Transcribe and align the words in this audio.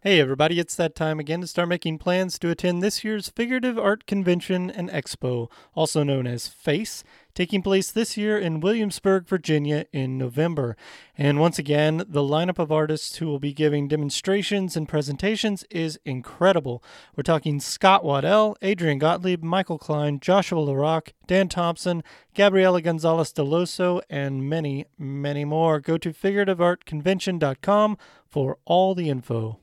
Hey 0.00 0.20
everybody, 0.20 0.60
it's 0.60 0.76
that 0.76 0.94
time 0.94 1.18
again 1.18 1.40
to 1.40 1.48
start 1.48 1.68
making 1.68 1.98
plans 1.98 2.38
to 2.38 2.50
attend 2.50 2.80
this 2.80 3.02
year's 3.02 3.30
Figurative 3.30 3.76
Art 3.76 4.06
Convention 4.06 4.70
and 4.70 4.88
Expo, 4.90 5.50
also 5.74 6.04
known 6.04 6.24
as 6.24 6.46
FACE, 6.46 7.02
taking 7.34 7.62
place 7.62 7.90
this 7.90 8.16
year 8.16 8.38
in 8.38 8.60
Williamsburg, 8.60 9.26
Virginia 9.26 9.86
in 9.92 10.16
November. 10.16 10.76
And 11.16 11.40
once 11.40 11.58
again, 11.58 12.04
the 12.08 12.20
lineup 12.20 12.60
of 12.60 12.70
artists 12.70 13.16
who 13.16 13.26
will 13.26 13.40
be 13.40 13.52
giving 13.52 13.88
demonstrations 13.88 14.76
and 14.76 14.88
presentations 14.88 15.64
is 15.68 15.98
incredible. 16.04 16.80
We're 17.16 17.24
talking 17.24 17.58
Scott 17.58 18.04
Waddell, 18.04 18.56
Adrian 18.62 19.00
Gottlieb, 19.00 19.42
Michael 19.42 19.78
Klein, 19.78 20.20
Joshua 20.20 20.64
LaRock, 20.64 21.08
Dan 21.26 21.48
Thompson, 21.48 22.04
Gabriela 22.34 22.80
Gonzalez 22.80 23.32
Dellosso, 23.32 24.00
and 24.08 24.48
many, 24.48 24.86
many 24.96 25.44
more. 25.44 25.80
Go 25.80 25.98
to 25.98 26.12
figurativeartconvention.com 26.12 27.98
for 28.28 28.58
all 28.64 28.94
the 28.94 29.10
info. 29.10 29.58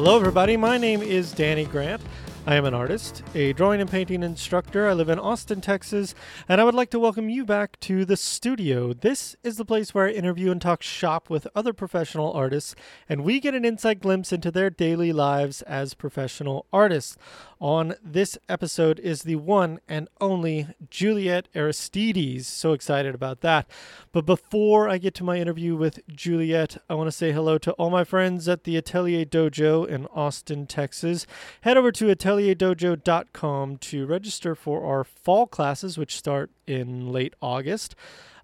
Hello, 0.00 0.16
everybody. 0.16 0.56
My 0.56 0.78
name 0.78 1.02
is 1.02 1.32
Danny 1.32 1.66
Grant. 1.66 2.00
I 2.46 2.54
am 2.54 2.64
an 2.64 2.72
artist, 2.72 3.22
a 3.34 3.52
drawing 3.52 3.82
and 3.82 3.90
painting 3.90 4.22
instructor. 4.22 4.88
I 4.88 4.94
live 4.94 5.10
in 5.10 5.18
Austin, 5.18 5.60
Texas, 5.60 6.14
and 6.48 6.60
I 6.60 6.64
would 6.64 6.74
like 6.74 6.90
to 6.90 6.98
welcome 6.98 7.28
you 7.28 7.44
back 7.44 7.78
to 7.80 8.06
the 8.06 8.16
studio. 8.16 8.94
This 8.94 9.36
is 9.44 9.58
the 9.58 9.64
place 9.64 9.92
where 9.92 10.08
I 10.08 10.12
interview 10.12 10.50
and 10.50 10.60
talk 10.60 10.82
shop 10.82 11.28
with 11.28 11.46
other 11.54 11.74
professional 11.74 12.32
artists, 12.32 12.74
and 13.08 13.24
we 13.24 13.40
get 13.40 13.54
an 13.54 13.66
inside 13.66 14.00
glimpse 14.00 14.32
into 14.32 14.50
their 14.50 14.70
daily 14.70 15.12
lives 15.12 15.60
as 15.62 15.92
professional 15.92 16.64
artists. 16.72 17.18
On 17.60 17.94
this 18.02 18.38
episode 18.48 18.98
is 19.00 19.22
the 19.22 19.36
one 19.36 19.80
and 19.86 20.08
only 20.18 20.68
Juliette 20.88 21.46
Aristides. 21.54 22.46
So 22.46 22.72
excited 22.72 23.14
about 23.14 23.42
that. 23.42 23.68
But 24.12 24.24
before 24.24 24.88
I 24.88 24.96
get 24.96 25.12
to 25.16 25.24
my 25.24 25.36
interview 25.36 25.76
with 25.76 26.00
Juliette, 26.08 26.78
I 26.88 26.94
want 26.94 27.08
to 27.08 27.12
say 27.12 27.32
hello 27.32 27.58
to 27.58 27.72
all 27.72 27.90
my 27.90 28.02
friends 28.02 28.48
at 28.48 28.64
the 28.64 28.78
Atelier 28.78 29.26
Dojo 29.26 29.86
in 29.86 30.06
Austin, 30.06 30.66
Texas. 30.66 31.26
Head 31.60 31.76
over 31.76 31.92
to 31.92 32.06
atelierdojo.com 32.06 33.76
to 33.76 34.06
register 34.06 34.54
for 34.54 34.82
our 34.86 35.04
fall 35.04 35.46
classes, 35.46 35.98
which 35.98 36.16
start 36.16 36.50
in 36.66 37.12
late 37.12 37.34
August. 37.42 37.94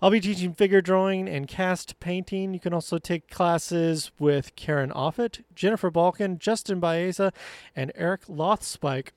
I'll 0.06 0.12
be 0.12 0.20
teaching 0.20 0.54
figure 0.54 0.80
drawing 0.80 1.28
and 1.28 1.48
cast 1.48 1.98
painting. 1.98 2.54
You 2.54 2.60
can 2.60 2.72
also 2.72 2.96
take 2.96 3.28
classes 3.28 4.12
with 4.20 4.54
Karen 4.54 4.92
Offit, 4.92 5.42
Jennifer 5.52 5.90
Balkan, 5.90 6.38
Justin 6.38 6.78
Baeza, 6.78 7.32
and 7.74 7.90
Eric 7.96 8.26
Lothspike. 8.26 9.08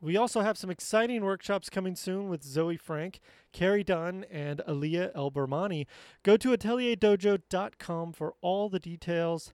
We 0.00 0.16
also 0.16 0.42
have 0.42 0.56
some 0.56 0.70
exciting 0.70 1.24
workshops 1.24 1.68
coming 1.68 1.96
soon 1.96 2.28
with 2.28 2.44
Zoey 2.44 2.78
Frank, 2.78 3.18
Carrie 3.50 3.82
Dunn, 3.82 4.24
and 4.30 4.62
Alia 4.68 5.10
El-Bermani. 5.12 5.86
Go 6.22 6.36
to 6.36 6.50
atelierdojo.com 6.50 8.12
for 8.12 8.34
all 8.40 8.68
the 8.68 8.78
details. 8.78 9.52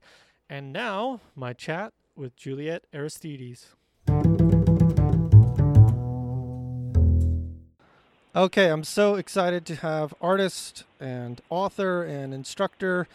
And 0.51 0.71
now, 0.71 1.23
my 1.35 1.55
chat 1.55 1.95
with 2.15 2.37
Juliette 2.37 2.85
Aristides. 2.93 3.69
Okay, 8.35 8.69
I'm 8.69 8.83
so 8.83 9.17
excited 9.17 9.67
to 9.67 9.77
have 9.77 10.15
artist 10.19 10.85
and 10.99 11.43
author 11.51 12.03
and 12.03 12.33
instructor 12.33 13.07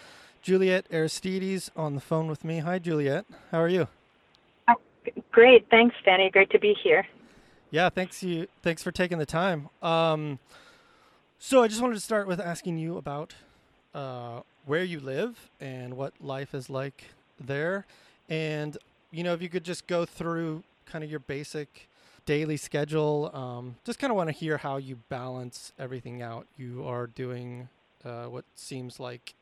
Juliette 0.44 0.86
Aristides 0.92 1.72
on 1.76 1.96
the 1.96 2.02
phone 2.02 2.28
with 2.28 2.46
me. 2.46 2.60
Hi, 2.60 2.78
Juliette. 2.78 3.26
How 3.50 3.60
are 3.60 3.68
you? 3.68 3.88
Great, 5.32 5.66
thanks, 5.72 5.96
Danny. 6.06 6.30
Great 6.30 6.52
to 6.52 6.60
be 6.60 6.76
here. 6.84 7.08
Yeah, 7.72 7.90
thanks 7.90 8.22
you. 8.22 8.46
Thanks 8.62 8.84
for 8.84 8.92
taking 8.92 9.18
the 9.18 9.26
time. 9.26 9.70
Um, 9.82 10.38
so 11.40 11.64
I 11.64 11.68
just 11.68 11.82
wanted 11.82 11.96
to 11.96 12.00
start 12.00 12.28
with 12.28 12.40
asking 12.40 12.78
you 12.78 12.96
about 12.98 13.34
uh, 13.96 14.42
where 14.68 14.84
you 14.84 15.00
live 15.00 15.50
and 15.60 15.98
what 15.98 16.14
life 16.22 16.54
is 16.54 16.70
like 16.70 17.06
there, 17.40 17.88
and 18.30 18.78
you 19.10 19.24
know 19.24 19.34
if 19.34 19.42
you 19.42 19.50
could 19.50 19.64
just 19.64 19.88
go 19.88 20.06
through 20.06 20.62
kind 20.86 21.04
of 21.04 21.10
your 21.10 21.22
basic 21.22 21.88
daily 22.28 22.58
schedule. 22.58 23.32
Um, 23.34 23.78
just 23.86 23.98
kind 23.98 24.12
of 24.12 24.18
want 24.18 24.28
to 24.28 24.36
hear 24.36 24.58
how 24.58 24.78
you 24.78 24.98
balance 25.10 25.72
everything 25.80 26.22
out. 26.22 26.46
You 26.58 26.86
are 26.86 27.08
doing 27.08 27.70
uh, 28.06 28.26
what 28.26 28.46
seems 28.54 29.00
like 29.00 29.34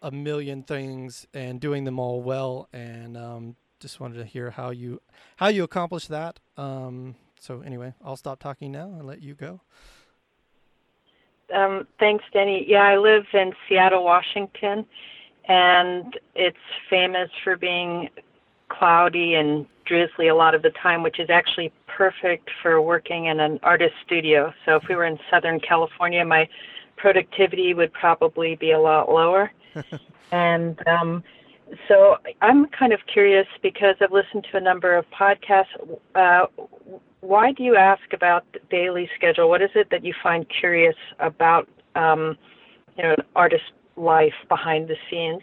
a 0.00 0.10
million 0.10 0.62
things 0.62 1.26
and 1.34 1.60
doing 1.60 1.84
them 1.84 1.98
all 1.98 2.22
well, 2.22 2.68
and 2.72 3.16
um, 3.16 3.56
just 3.80 4.00
wanted 4.00 4.16
to 4.18 4.24
hear 4.24 4.50
how 4.50 4.70
you 4.70 5.02
how 5.36 5.48
you 5.48 5.64
accomplish 5.64 6.06
that. 6.06 6.38
Um, 6.56 7.16
so 7.38 7.60
anyway, 7.60 7.92
I'll 8.02 8.16
stop 8.16 8.38
talking 8.38 8.72
now 8.72 8.86
and 8.86 9.06
let 9.06 9.20
you 9.20 9.34
go. 9.34 9.60
Um, 11.52 11.86
thanks, 11.98 12.24
Denny. 12.32 12.64
Yeah, 12.68 12.82
I 12.82 12.96
live 12.96 13.24
in 13.32 13.52
Seattle, 13.68 14.04
Washington, 14.04 14.86
and 15.48 16.18
it's 16.34 16.56
famous 16.88 17.30
for 17.42 17.56
being 17.56 18.10
cloudy 18.68 19.34
and 19.34 19.66
drizzly 19.84 20.28
a 20.28 20.34
lot 20.34 20.54
of 20.54 20.62
the 20.62 20.70
time, 20.70 21.02
which 21.02 21.18
is 21.18 21.30
actually 21.30 21.72
perfect 21.86 22.50
for 22.62 22.80
working 22.80 23.26
in 23.26 23.40
an 23.40 23.58
artist 23.62 23.94
studio. 24.04 24.52
So 24.64 24.76
if 24.76 24.84
we 24.88 24.94
were 24.94 25.04
in 25.04 25.18
Southern 25.30 25.60
California, 25.60 26.24
my 26.24 26.48
productivity 26.96 27.74
would 27.74 27.92
probably 27.92 28.56
be 28.56 28.72
a 28.72 28.78
lot 28.78 29.08
lower. 29.08 29.50
and 30.32 30.78
um, 30.86 31.24
so 31.86 32.16
I'm 32.42 32.66
kind 32.68 32.92
of 32.92 33.00
curious 33.12 33.46
because 33.62 33.96
I've 34.00 34.12
listened 34.12 34.46
to 34.50 34.58
a 34.58 34.60
number 34.60 34.96
of 34.96 35.06
podcasts. 35.10 35.66
Uh, 36.14 36.46
why 37.20 37.52
do 37.52 37.62
you 37.62 37.76
ask 37.76 38.12
about 38.12 38.44
the 38.52 38.60
daily 38.70 39.08
schedule? 39.16 39.48
What 39.48 39.62
is 39.62 39.70
it 39.74 39.90
that 39.90 40.04
you 40.04 40.14
find 40.22 40.46
curious 40.48 40.96
about, 41.18 41.68
um, 41.94 42.36
you 42.96 43.02
know, 43.02 43.12
an 43.12 43.24
artist's 43.34 43.70
life 43.96 44.34
behind 44.48 44.88
the 44.88 44.96
scenes? 45.10 45.42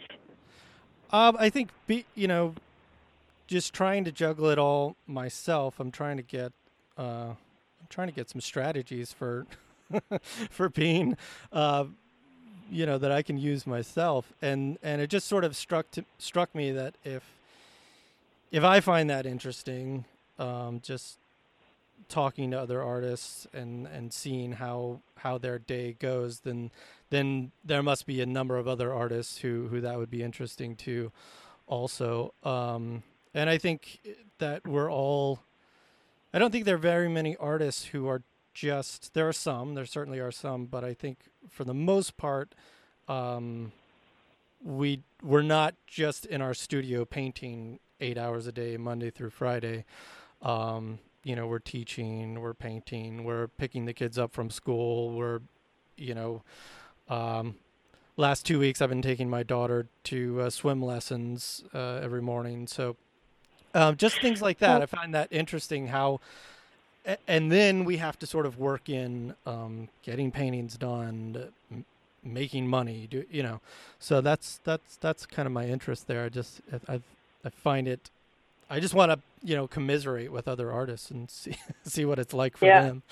Um, 1.10 1.36
I 1.38 1.50
think, 1.50 1.70
be, 1.86 2.04
you 2.14 2.26
know, 2.26 2.54
just 3.46 3.72
trying 3.72 4.04
to 4.04 4.12
juggle 4.12 4.48
it 4.50 4.58
all 4.58 4.96
myself. 5.06 5.78
I'm 5.78 5.90
trying 5.90 6.16
to 6.16 6.22
get 6.22 6.52
uh, 6.98 7.30
I'm 7.32 7.88
trying 7.88 8.08
to 8.08 8.14
get 8.14 8.28
some 8.28 8.40
strategies 8.40 9.12
for 9.12 9.46
for 10.50 10.68
being 10.68 11.16
uh, 11.52 11.84
you 12.70 12.86
know 12.86 12.98
that 12.98 13.12
I 13.12 13.22
can 13.22 13.38
use 13.38 13.66
myself 13.66 14.32
and 14.42 14.78
and 14.82 15.00
it 15.00 15.10
just 15.10 15.28
sort 15.28 15.44
of 15.44 15.56
struck 15.56 15.90
to, 15.92 16.04
struck 16.18 16.54
me 16.54 16.72
that 16.72 16.94
if 17.04 17.22
if 18.50 18.64
I 18.64 18.80
find 18.80 19.08
that 19.10 19.26
interesting 19.26 20.04
um, 20.38 20.80
just 20.82 21.18
talking 22.08 22.50
to 22.50 22.60
other 22.60 22.82
artists 22.82 23.46
and 23.52 23.86
and 23.86 24.12
seeing 24.12 24.52
how 24.52 25.00
how 25.18 25.38
their 25.38 25.58
day 25.58 25.96
goes 25.98 26.40
then 26.40 26.70
then 27.10 27.52
there 27.64 27.82
must 27.82 28.06
be 28.06 28.20
a 28.20 28.26
number 28.26 28.56
of 28.56 28.66
other 28.66 28.92
artists 28.92 29.38
who 29.38 29.68
who 29.68 29.80
that 29.80 29.98
would 29.98 30.10
be 30.10 30.22
interesting 30.22 30.74
to 30.76 31.12
also 31.66 32.32
um, 32.42 33.02
and 33.36 33.50
I 33.50 33.58
think 33.58 34.00
that 34.38 34.66
we're 34.66 34.90
all. 34.90 35.40
I 36.32 36.38
don't 36.38 36.50
think 36.50 36.64
there 36.64 36.74
are 36.74 36.78
very 36.78 37.08
many 37.08 37.36
artists 37.36 37.84
who 37.86 38.08
are 38.08 38.22
just. 38.54 39.12
There 39.14 39.28
are 39.28 39.32
some. 39.32 39.74
There 39.74 39.84
certainly 39.84 40.18
are 40.18 40.32
some, 40.32 40.64
but 40.64 40.82
I 40.82 40.94
think 40.94 41.18
for 41.48 41.62
the 41.62 41.74
most 41.74 42.16
part, 42.16 42.54
um, 43.08 43.72
we 44.64 45.02
we're 45.22 45.42
not 45.42 45.74
just 45.86 46.24
in 46.24 46.40
our 46.40 46.54
studio 46.54 47.04
painting 47.04 47.78
eight 48.00 48.16
hours 48.16 48.46
a 48.46 48.52
day, 48.52 48.78
Monday 48.78 49.10
through 49.10 49.30
Friday. 49.30 49.84
Um, 50.40 50.98
you 51.22 51.36
know, 51.36 51.46
we're 51.46 51.58
teaching, 51.58 52.40
we're 52.40 52.54
painting, 52.54 53.24
we're 53.24 53.48
picking 53.48 53.84
the 53.84 53.92
kids 53.92 54.18
up 54.18 54.32
from 54.32 54.48
school, 54.48 55.10
we're, 55.10 55.40
you 55.96 56.14
know, 56.14 56.42
um, 57.08 57.56
last 58.16 58.46
two 58.46 58.60
weeks 58.60 58.80
I've 58.80 58.90
been 58.90 59.02
taking 59.02 59.28
my 59.28 59.42
daughter 59.42 59.88
to 60.04 60.42
uh, 60.42 60.50
swim 60.50 60.82
lessons 60.82 61.64
uh, 61.74 61.96
every 61.96 62.22
morning. 62.22 62.68
So 62.68 62.96
um, 63.76 63.96
just 63.96 64.20
things 64.20 64.40
like 64.40 64.58
that. 64.60 64.80
I 64.80 64.86
find 64.86 65.14
that 65.14 65.28
interesting 65.30 65.88
how, 65.88 66.20
and 67.28 67.52
then 67.52 67.84
we 67.84 67.98
have 67.98 68.18
to 68.20 68.26
sort 68.26 68.46
of 68.46 68.58
work 68.58 68.88
in 68.88 69.34
um, 69.44 69.88
getting 70.02 70.30
paintings 70.30 70.78
done, 70.78 71.52
making 72.24 72.68
money. 72.68 73.06
Do 73.10 73.24
you 73.30 73.42
know? 73.42 73.60
So 73.98 74.22
that's 74.22 74.60
that's 74.64 74.96
that's 74.96 75.26
kind 75.26 75.46
of 75.46 75.52
my 75.52 75.66
interest 75.66 76.06
there. 76.06 76.24
I 76.24 76.30
just 76.30 76.62
I 76.88 77.00
I 77.44 77.50
find 77.50 77.86
it. 77.86 78.10
I 78.70 78.80
just 78.80 78.94
want 78.94 79.12
to 79.12 79.18
you 79.42 79.54
know 79.54 79.66
commiserate 79.66 80.32
with 80.32 80.48
other 80.48 80.72
artists 80.72 81.10
and 81.10 81.30
see 81.30 81.56
see 81.84 82.06
what 82.06 82.18
it's 82.18 82.32
like 82.32 82.56
for 82.56 82.64
yeah. 82.64 82.80
them. 82.80 83.02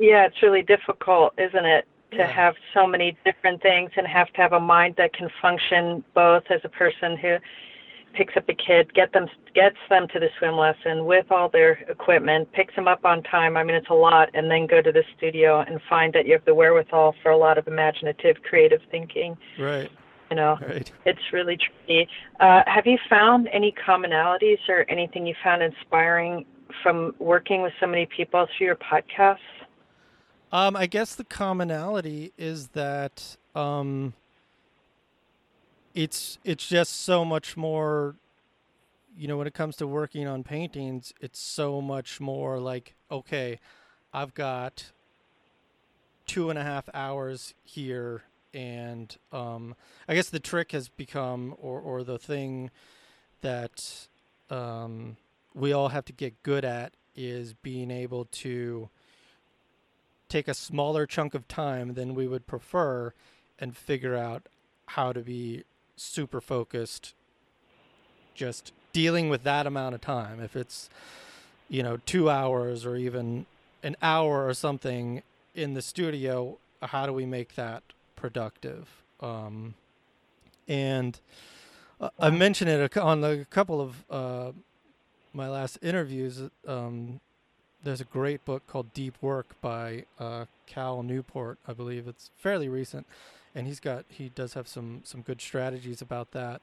Yeah, 0.00 0.26
it's 0.26 0.42
really 0.42 0.62
difficult, 0.62 1.34
isn't 1.38 1.64
it, 1.64 1.86
to 2.10 2.16
yeah. 2.16 2.26
have 2.26 2.56
so 2.74 2.84
many 2.84 3.16
different 3.24 3.62
things 3.62 3.92
and 3.96 4.08
have 4.08 4.26
to 4.32 4.40
have 4.40 4.52
a 4.52 4.58
mind 4.58 4.96
that 4.96 5.12
can 5.12 5.30
function 5.40 6.02
both 6.14 6.42
as 6.50 6.62
a 6.64 6.68
person 6.68 7.16
who 7.16 7.36
picks 8.14 8.36
up 8.36 8.46
the 8.46 8.54
kid, 8.54 8.92
get 8.94 9.12
them 9.12 9.28
gets 9.54 9.76
them 9.90 10.06
to 10.08 10.20
the 10.20 10.28
swim 10.38 10.56
lesson 10.56 11.04
with 11.04 11.30
all 11.30 11.48
their 11.48 11.72
equipment, 11.88 12.50
picks 12.52 12.74
them 12.74 12.88
up 12.88 13.04
on 13.04 13.22
time. 13.22 13.56
I 13.56 13.64
mean, 13.64 13.76
it's 13.76 13.90
a 13.90 13.94
lot, 13.94 14.30
and 14.34 14.50
then 14.50 14.66
go 14.66 14.80
to 14.80 14.92
the 14.92 15.04
studio 15.16 15.60
and 15.60 15.80
find 15.88 16.12
that 16.14 16.26
you 16.26 16.32
have 16.32 16.44
the 16.44 16.54
wherewithal 16.54 17.14
for 17.22 17.30
a 17.30 17.36
lot 17.36 17.58
of 17.58 17.66
imaginative, 17.68 18.42
creative 18.42 18.80
thinking. 18.90 19.36
Right. 19.58 19.90
You 20.30 20.36
know, 20.36 20.58
right. 20.66 20.90
it's 21.04 21.20
really 21.32 21.56
tricky. 21.56 22.08
Uh, 22.40 22.62
have 22.66 22.86
you 22.86 22.98
found 23.08 23.48
any 23.52 23.72
commonalities 23.86 24.58
or 24.68 24.84
anything 24.88 25.26
you 25.26 25.34
found 25.44 25.62
inspiring 25.62 26.46
from 26.82 27.14
working 27.18 27.62
with 27.62 27.72
so 27.78 27.86
many 27.86 28.06
people 28.06 28.46
through 28.56 28.66
your 28.68 28.76
podcasts? 28.76 29.38
Um, 30.50 30.76
I 30.76 30.86
guess 30.86 31.14
the 31.14 31.24
commonality 31.24 32.32
is 32.38 32.68
that 32.68 33.36
um, 33.54 34.14
it's 35.94 36.38
it's 36.44 36.66
just 36.66 37.02
so 37.02 37.24
much 37.24 37.56
more. 37.56 38.16
You 39.16 39.28
know, 39.28 39.36
when 39.36 39.46
it 39.46 39.54
comes 39.54 39.76
to 39.76 39.86
working 39.86 40.26
on 40.26 40.42
paintings, 40.42 41.14
it's 41.20 41.38
so 41.38 41.80
much 41.80 42.20
more 42.20 42.58
like 42.58 42.94
okay, 43.10 43.60
I've 44.12 44.34
got 44.34 44.90
two 46.26 46.50
and 46.50 46.58
a 46.58 46.64
half 46.64 46.88
hours 46.92 47.54
here, 47.62 48.24
and 48.52 49.16
um, 49.32 49.76
I 50.08 50.14
guess 50.14 50.30
the 50.30 50.40
trick 50.40 50.72
has 50.72 50.88
become, 50.88 51.54
or 51.58 51.80
or 51.80 52.02
the 52.02 52.18
thing 52.18 52.70
that 53.40 54.08
um, 54.50 55.16
we 55.54 55.72
all 55.72 55.88
have 55.88 56.04
to 56.06 56.12
get 56.12 56.42
good 56.42 56.64
at 56.64 56.94
is 57.14 57.54
being 57.54 57.92
able 57.92 58.24
to 58.24 58.88
take 60.28 60.48
a 60.48 60.54
smaller 60.54 61.06
chunk 61.06 61.34
of 61.34 61.46
time 61.46 61.94
than 61.94 62.14
we 62.14 62.26
would 62.26 62.46
prefer 62.46 63.12
and 63.60 63.76
figure 63.76 64.16
out 64.16 64.48
how 64.86 65.12
to 65.12 65.20
be 65.20 65.62
super 65.96 66.40
focused 66.40 67.14
just 68.34 68.72
dealing 68.92 69.28
with 69.28 69.42
that 69.44 69.66
amount 69.66 69.94
of 69.94 70.00
time 70.00 70.40
if 70.40 70.56
it's 70.56 70.88
you 71.68 71.82
know 71.82 71.98
2 72.06 72.28
hours 72.28 72.84
or 72.84 72.96
even 72.96 73.46
an 73.82 73.96
hour 74.02 74.46
or 74.46 74.54
something 74.54 75.22
in 75.54 75.74
the 75.74 75.82
studio 75.82 76.56
how 76.82 77.06
do 77.06 77.12
we 77.12 77.24
make 77.24 77.54
that 77.54 77.82
productive 78.16 78.88
um, 79.20 79.74
and 80.68 81.20
uh, 82.00 82.10
I 82.18 82.30
mentioned 82.30 82.70
it 82.70 82.96
on 82.96 83.22
a 83.22 83.44
couple 83.44 83.80
of 83.80 84.04
uh, 84.10 84.52
my 85.32 85.48
last 85.48 85.78
interviews. 85.82 86.42
Um, 86.66 87.20
there's 87.82 88.00
a 88.00 88.04
great 88.04 88.44
book 88.44 88.66
called 88.66 88.92
Deep 88.94 89.14
Work 89.20 89.60
by 89.60 90.04
uh, 90.18 90.46
Cal 90.66 91.02
Newport, 91.02 91.58
I 91.68 91.72
believe. 91.72 92.08
It's 92.08 92.30
fairly 92.36 92.68
recent, 92.68 93.06
and 93.54 93.66
he's 93.66 93.80
got 93.80 94.04
he 94.08 94.28
does 94.28 94.54
have 94.54 94.68
some 94.68 95.02
some 95.04 95.22
good 95.22 95.40
strategies 95.40 96.00
about 96.00 96.32
that. 96.32 96.60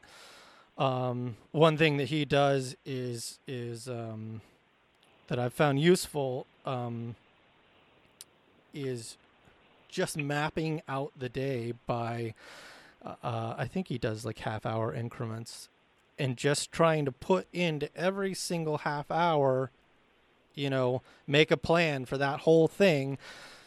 Um, 0.78 1.38
one 1.52 1.78
thing 1.78 1.98
that 1.98 2.10
he 2.10 2.26
does 2.26 2.76
is 2.86 3.40
is 3.48 3.88
um, 3.88 4.42
that 5.28 5.40
I've 5.40 5.54
found 5.54 5.80
useful 5.80 6.46
um, 6.66 7.16
is 8.74 9.18
just 9.90 10.18
mapping 10.18 10.82
out 10.88 11.12
the 11.18 11.30
day 11.30 11.74
by 11.86 12.34
uh, 13.04 13.16
uh, 13.24 13.56
I 13.58 13.66
think 13.66 13.88
he 13.88 13.98
does 13.98 14.26
like 14.26 14.40
half 14.40 14.66
hour 14.66 14.94
increments 14.94 15.70
and 16.20 16.38
just 16.38 16.72
trying 16.72 17.06
to 17.06 17.12
put 17.12 17.48
into 17.52 17.90
every 17.96 18.34
single 18.34 18.80
half 18.80 19.10
hour, 19.10 19.72
you 20.54 20.70
know, 20.70 21.02
make 21.26 21.50
a 21.50 21.58
plan 21.58 22.06
for 22.06 22.18
that 22.18 22.42
whole 22.42 22.68
thing 22.68 23.18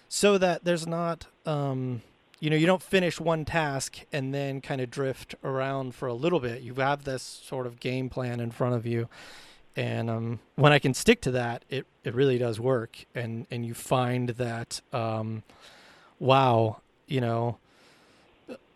so 0.08 0.38
that 0.38 0.64
there's 0.64 0.86
not, 0.86 1.26
um, 1.46 2.02
you 2.40 2.50
know, 2.50 2.56
you 2.56 2.66
don't 2.66 2.82
finish 2.82 3.20
one 3.20 3.44
task 3.44 4.00
and 4.12 4.34
then 4.34 4.60
kind 4.60 4.80
of 4.80 4.90
drift 4.90 5.34
around 5.44 5.94
for 5.94 6.08
a 6.08 6.14
little 6.14 6.40
bit. 6.40 6.62
You 6.62 6.74
have 6.74 7.04
this 7.04 7.22
sort 7.22 7.66
of 7.66 7.80
game 7.80 8.08
plan 8.08 8.40
in 8.40 8.50
front 8.50 8.74
of 8.74 8.86
you. 8.86 9.08
And 9.76 10.08
um, 10.08 10.40
when 10.54 10.72
I 10.72 10.78
can 10.78 10.94
stick 10.94 11.20
to 11.22 11.30
that, 11.32 11.64
it, 11.68 11.86
it 12.04 12.14
really 12.14 12.38
does 12.38 12.60
work. 12.60 13.06
And, 13.14 13.46
and 13.50 13.66
you 13.66 13.74
find 13.74 14.30
that, 14.30 14.80
um, 14.92 15.42
wow, 16.18 16.80
you 17.06 17.20
know, 17.20 17.58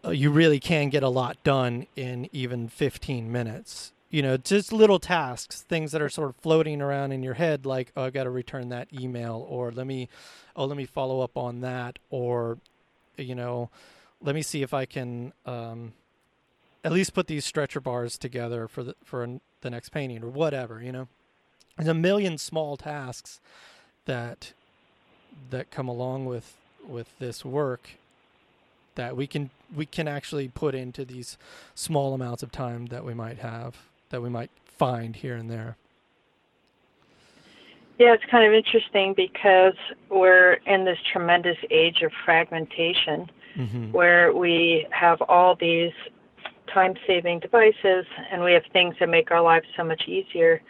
uh, 0.05 0.11
you 0.11 0.31
really 0.31 0.61
can 0.61 0.89
get 0.89 1.03
a 1.03 1.09
lot 1.09 1.43
done 1.45 1.87
in 1.97 2.29
even 2.33 2.69
15 2.69 3.31
minutes. 3.31 3.93
You 4.11 4.23
know, 4.23 4.37
just 4.39 4.73
little 4.73 4.99
tasks, 4.99 5.61
things 5.63 5.93
that 5.93 6.01
are 6.01 6.09
sort 6.09 6.31
of 6.31 6.37
floating 6.37 6.81
around 6.81 7.13
in 7.13 7.23
your 7.23 7.35
head, 7.35 7.67
like, 7.67 7.93
oh, 7.97 8.05
I 8.05 8.11
got 8.11 8.25
to 8.25 8.31
return 8.31 8.71
that 8.71 8.89
email, 8.99 9.47
or 9.49 9.71
let 9.71 9.87
me, 9.87 10.09
oh, 10.57 10.65
let 10.65 10.79
me 10.79 10.87
follow 10.87 11.21
up 11.21 11.37
on 11.37 11.61
that, 11.61 11.99
or, 12.09 12.59
you 13.19 13.35
know, 13.35 13.71
let 14.21 14.35
me 14.35 14.43
see 14.43 14.63
if 14.63 14.75
I 14.75 14.85
can 14.85 15.33
um, 15.47 15.93
at 16.85 16.93
least 16.93 17.15
put 17.15 17.27
these 17.27 17.45
stretcher 17.45 17.81
bars 17.81 18.19
together 18.19 18.69
for 18.69 18.83
the 18.83 18.95
for 19.05 19.41
the 19.61 19.71
next 19.71 19.91
painting, 19.91 20.23
or 20.23 20.29
whatever. 20.29 20.83
You 20.83 20.93
know, 20.93 21.09
there's 21.77 21.89
a 21.89 21.95
million 21.95 22.39
small 22.39 22.77
tasks 22.77 23.41
that 24.05 24.53
that 25.51 25.71
come 25.71 25.89
along 25.89 26.27
with 26.27 26.57
with 26.87 27.19
this 27.19 27.45
work 27.45 27.91
that 28.95 29.17
we 29.17 29.27
can 29.27 29.51
we 29.75 29.87
can 29.87 30.09
actually 30.09 30.49
put 30.49 30.75
into 30.75 31.05
these 31.05 31.39
small 31.75 32.15
amounts 32.15 32.43
of 32.43 32.51
time 32.51 32.87
that 32.87 33.05
we 33.05 33.15
might 33.15 33.39
have 33.39 33.77
that 34.11 34.23
we 34.23 34.29
might 34.29 34.51
find 34.65 35.17
here 35.17 35.37
and 35.37 35.51
there. 35.51 35.77
Yeah, 37.99 38.15
it's 38.15 38.25
kind 38.31 38.47
of 38.47 38.53
interesting 38.53 39.13
because 39.17 39.75
we're 40.09 40.55
in 40.67 40.85
this 40.85 40.99
tremendous 41.13 41.57
age 41.71 42.03
of 42.03 42.13
fragmentation 42.25 43.31
mm-hmm. 43.57 43.93
where 43.93 44.33
we 44.33 44.87
have 44.91 45.21
all 45.23 45.57
these 45.57 45.93
time 46.73 46.95
saving 47.07 47.41
devices 47.41 48.05
and 48.31 48.43
we 48.43 48.53
have 48.53 48.63
things 48.73 48.95
that 49.01 49.09
make 49.09 49.31
our 49.31 49.41
lives 49.41 49.67
so 49.77 49.83
much 49.83 50.03
easier 50.07 50.63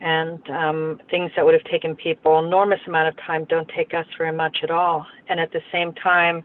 and 0.00 0.50
um, 0.50 1.00
things 1.10 1.30
that 1.36 1.44
would 1.44 1.54
have 1.54 1.64
taken 1.64 1.96
people 1.96 2.38
enormous 2.38 2.80
amount 2.86 3.08
of 3.08 3.16
time 3.24 3.44
don't 3.44 3.68
take 3.74 3.94
us 3.94 4.06
very 4.18 4.32
much 4.32 4.58
at 4.62 4.70
all 4.70 5.06
and 5.28 5.40
at 5.40 5.50
the 5.52 5.62
same 5.72 5.92
time 5.94 6.44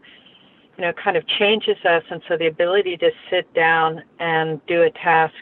you 0.76 0.84
know, 0.84 0.92
kind 0.92 1.16
of 1.16 1.26
changes 1.26 1.76
us. 1.84 2.02
And 2.10 2.22
so 2.28 2.36
the 2.36 2.46
ability 2.46 2.96
to 2.98 3.10
sit 3.30 3.52
down 3.54 4.02
and 4.18 4.64
do 4.66 4.82
a 4.82 4.90
task, 4.90 5.34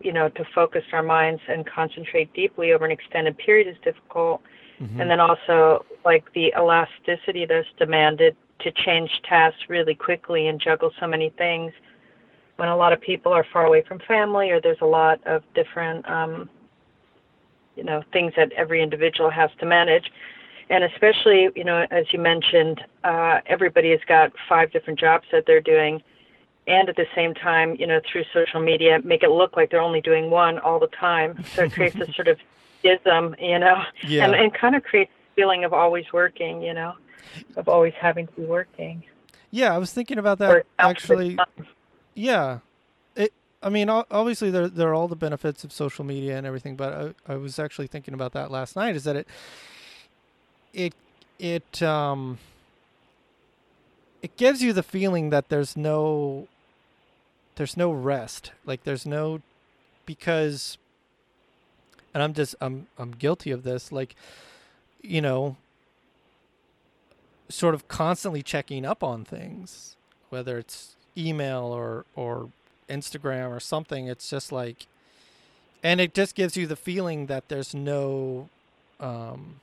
you 0.00 0.12
know, 0.12 0.28
to 0.30 0.44
focus 0.54 0.82
our 0.92 1.02
minds 1.02 1.40
and 1.48 1.66
concentrate 1.66 2.32
deeply 2.34 2.72
over 2.72 2.84
an 2.84 2.90
extended 2.90 3.36
period 3.38 3.68
is 3.68 3.76
difficult. 3.84 4.42
Mm-hmm. 4.80 5.00
And 5.00 5.10
then 5.10 5.20
also, 5.20 5.84
like 6.04 6.24
the 6.34 6.52
elasticity 6.56 7.44
that's 7.46 7.68
demanded 7.78 8.36
to 8.60 8.72
change 8.72 9.10
tasks 9.28 9.60
really 9.68 9.94
quickly 9.94 10.48
and 10.48 10.60
juggle 10.60 10.90
so 10.98 11.06
many 11.06 11.30
things 11.36 11.72
when 12.56 12.68
a 12.68 12.76
lot 12.76 12.92
of 12.92 13.00
people 13.00 13.32
are 13.32 13.46
far 13.52 13.66
away 13.66 13.82
from 13.86 13.98
family 14.06 14.50
or 14.50 14.60
there's 14.60 14.80
a 14.82 14.86
lot 14.86 15.18
of 15.26 15.42
different, 15.54 16.08
um, 16.08 16.48
you 17.76 17.84
know, 17.84 18.02
things 18.12 18.32
that 18.36 18.52
every 18.52 18.82
individual 18.82 19.30
has 19.30 19.50
to 19.60 19.66
manage 19.66 20.10
and 20.70 20.84
especially 20.84 21.48
you 21.54 21.64
know 21.64 21.84
as 21.90 22.06
you 22.12 22.18
mentioned 22.18 22.80
uh, 23.04 23.40
everybody 23.46 23.90
has 23.90 24.00
got 24.08 24.32
five 24.48 24.72
different 24.72 24.98
jobs 24.98 25.26
that 25.32 25.44
they're 25.46 25.60
doing 25.60 26.00
and 26.70 26.88
at 26.88 26.96
the 26.96 27.06
same 27.14 27.34
time 27.34 27.76
you 27.78 27.86
know 27.86 28.00
through 28.10 28.24
social 28.32 28.60
media 28.60 29.00
make 29.04 29.22
it 29.22 29.30
look 29.30 29.56
like 29.56 29.70
they're 29.70 29.80
only 29.80 30.00
doing 30.00 30.30
one 30.30 30.58
all 30.60 30.78
the 30.78 30.86
time. 30.88 31.44
So 31.54 31.64
it 31.64 31.72
creates 31.72 31.96
a 31.96 32.10
sort 32.12 32.28
of 32.28 32.38
ism 32.82 33.34
you 33.38 33.58
know 33.58 33.82
yeah. 34.06 34.24
and, 34.24 34.34
and 34.34 34.54
kind 34.54 34.74
of 34.74 34.82
creates 34.82 35.10
a 35.10 35.34
feeling 35.34 35.64
of 35.64 35.72
always 35.72 36.06
working 36.12 36.62
you 36.62 36.72
know 36.72 36.94
of 37.56 37.68
always 37.68 37.92
having 38.00 38.26
to 38.28 38.32
be 38.32 38.44
working. 38.44 39.02
Yeah 39.50 39.74
i 39.74 39.78
was 39.78 39.92
thinking 39.92 40.18
about 40.18 40.38
that 40.38 40.64
actually. 40.78 41.38
yeah. 42.14 42.60
It 43.16 43.32
i 43.62 43.68
mean 43.68 43.90
obviously 43.90 44.50
there, 44.50 44.68
there 44.68 44.88
are 44.88 44.94
all 44.94 45.08
the 45.08 45.16
benefits 45.16 45.64
of 45.64 45.72
social 45.72 46.04
media 46.04 46.38
and 46.38 46.46
everything 46.46 46.76
but 46.76 47.14
I, 47.28 47.32
I 47.32 47.36
was 47.36 47.58
actually 47.58 47.88
thinking 47.88 48.14
about 48.14 48.32
that 48.32 48.50
last 48.50 48.76
night 48.76 48.96
is 48.96 49.04
that 49.04 49.16
it 49.16 49.28
it 50.72 50.94
it 51.38 51.82
um 51.82 52.38
it 54.22 54.36
gives 54.36 54.62
you 54.62 54.72
the 54.72 54.82
feeling 54.82 55.30
that 55.30 55.48
there's 55.48 55.76
no 55.76 56.46
there's 57.60 57.76
no 57.76 57.92
rest 57.92 58.52
like 58.64 58.84
there's 58.84 59.04
no 59.04 59.42
because 60.06 60.78
and 62.14 62.22
i'm 62.22 62.32
just 62.32 62.54
i'm 62.58 62.86
i'm 62.96 63.10
guilty 63.10 63.50
of 63.50 63.64
this 63.64 63.92
like 63.92 64.16
you 65.02 65.20
know 65.20 65.56
sort 67.50 67.74
of 67.74 67.86
constantly 67.86 68.42
checking 68.42 68.86
up 68.86 69.02
on 69.04 69.26
things 69.26 69.94
whether 70.30 70.56
it's 70.56 70.96
email 71.18 71.64
or 71.64 72.06
or 72.16 72.48
instagram 72.88 73.50
or 73.50 73.60
something 73.60 74.06
it's 74.06 74.30
just 74.30 74.50
like 74.50 74.86
and 75.82 76.00
it 76.00 76.14
just 76.14 76.34
gives 76.34 76.56
you 76.56 76.66
the 76.66 76.76
feeling 76.76 77.26
that 77.26 77.50
there's 77.50 77.74
no 77.74 78.48
um 79.00 79.60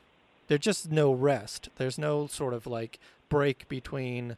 there's 0.48 0.62
just 0.62 0.92
no 0.92 1.12
rest. 1.12 1.70
There's 1.76 1.98
no 1.98 2.28
sort 2.28 2.54
of 2.54 2.66
like 2.66 3.00
break 3.30 3.68
between 3.68 4.38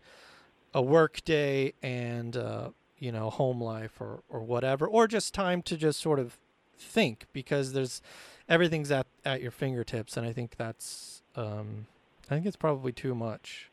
a 0.74 0.82
work 0.82 1.24
day 1.24 1.74
and 1.82 2.36
uh, 2.36 2.70
you 3.00 3.12
know 3.12 3.30
home 3.30 3.62
life 3.62 4.00
or 4.00 4.22
or 4.30 4.42
whatever, 4.42 4.88
or 4.88 5.08
just 5.08 5.34
time 5.34 5.62
to 5.64 5.78
just 5.78 6.00
sort 6.00 6.20
of 6.20 6.38
think 6.78 7.26
because 7.34 7.74
there's 7.74 8.02
everything's 8.48 8.92
at 8.92 9.08
at 9.26 9.42
your 9.42 9.52
fingertips, 9.52 10.18
and 10.18 10.26
I 10.26 10.34
think 10.34 10.56
that's 10.58 11.22
um, 11.36 11.88
I 12.30 12.36
think 12.36 12.46
it's 12.46 12.56
probably 12.56 12.92
too 12.92 13.16
much 13.16 13.70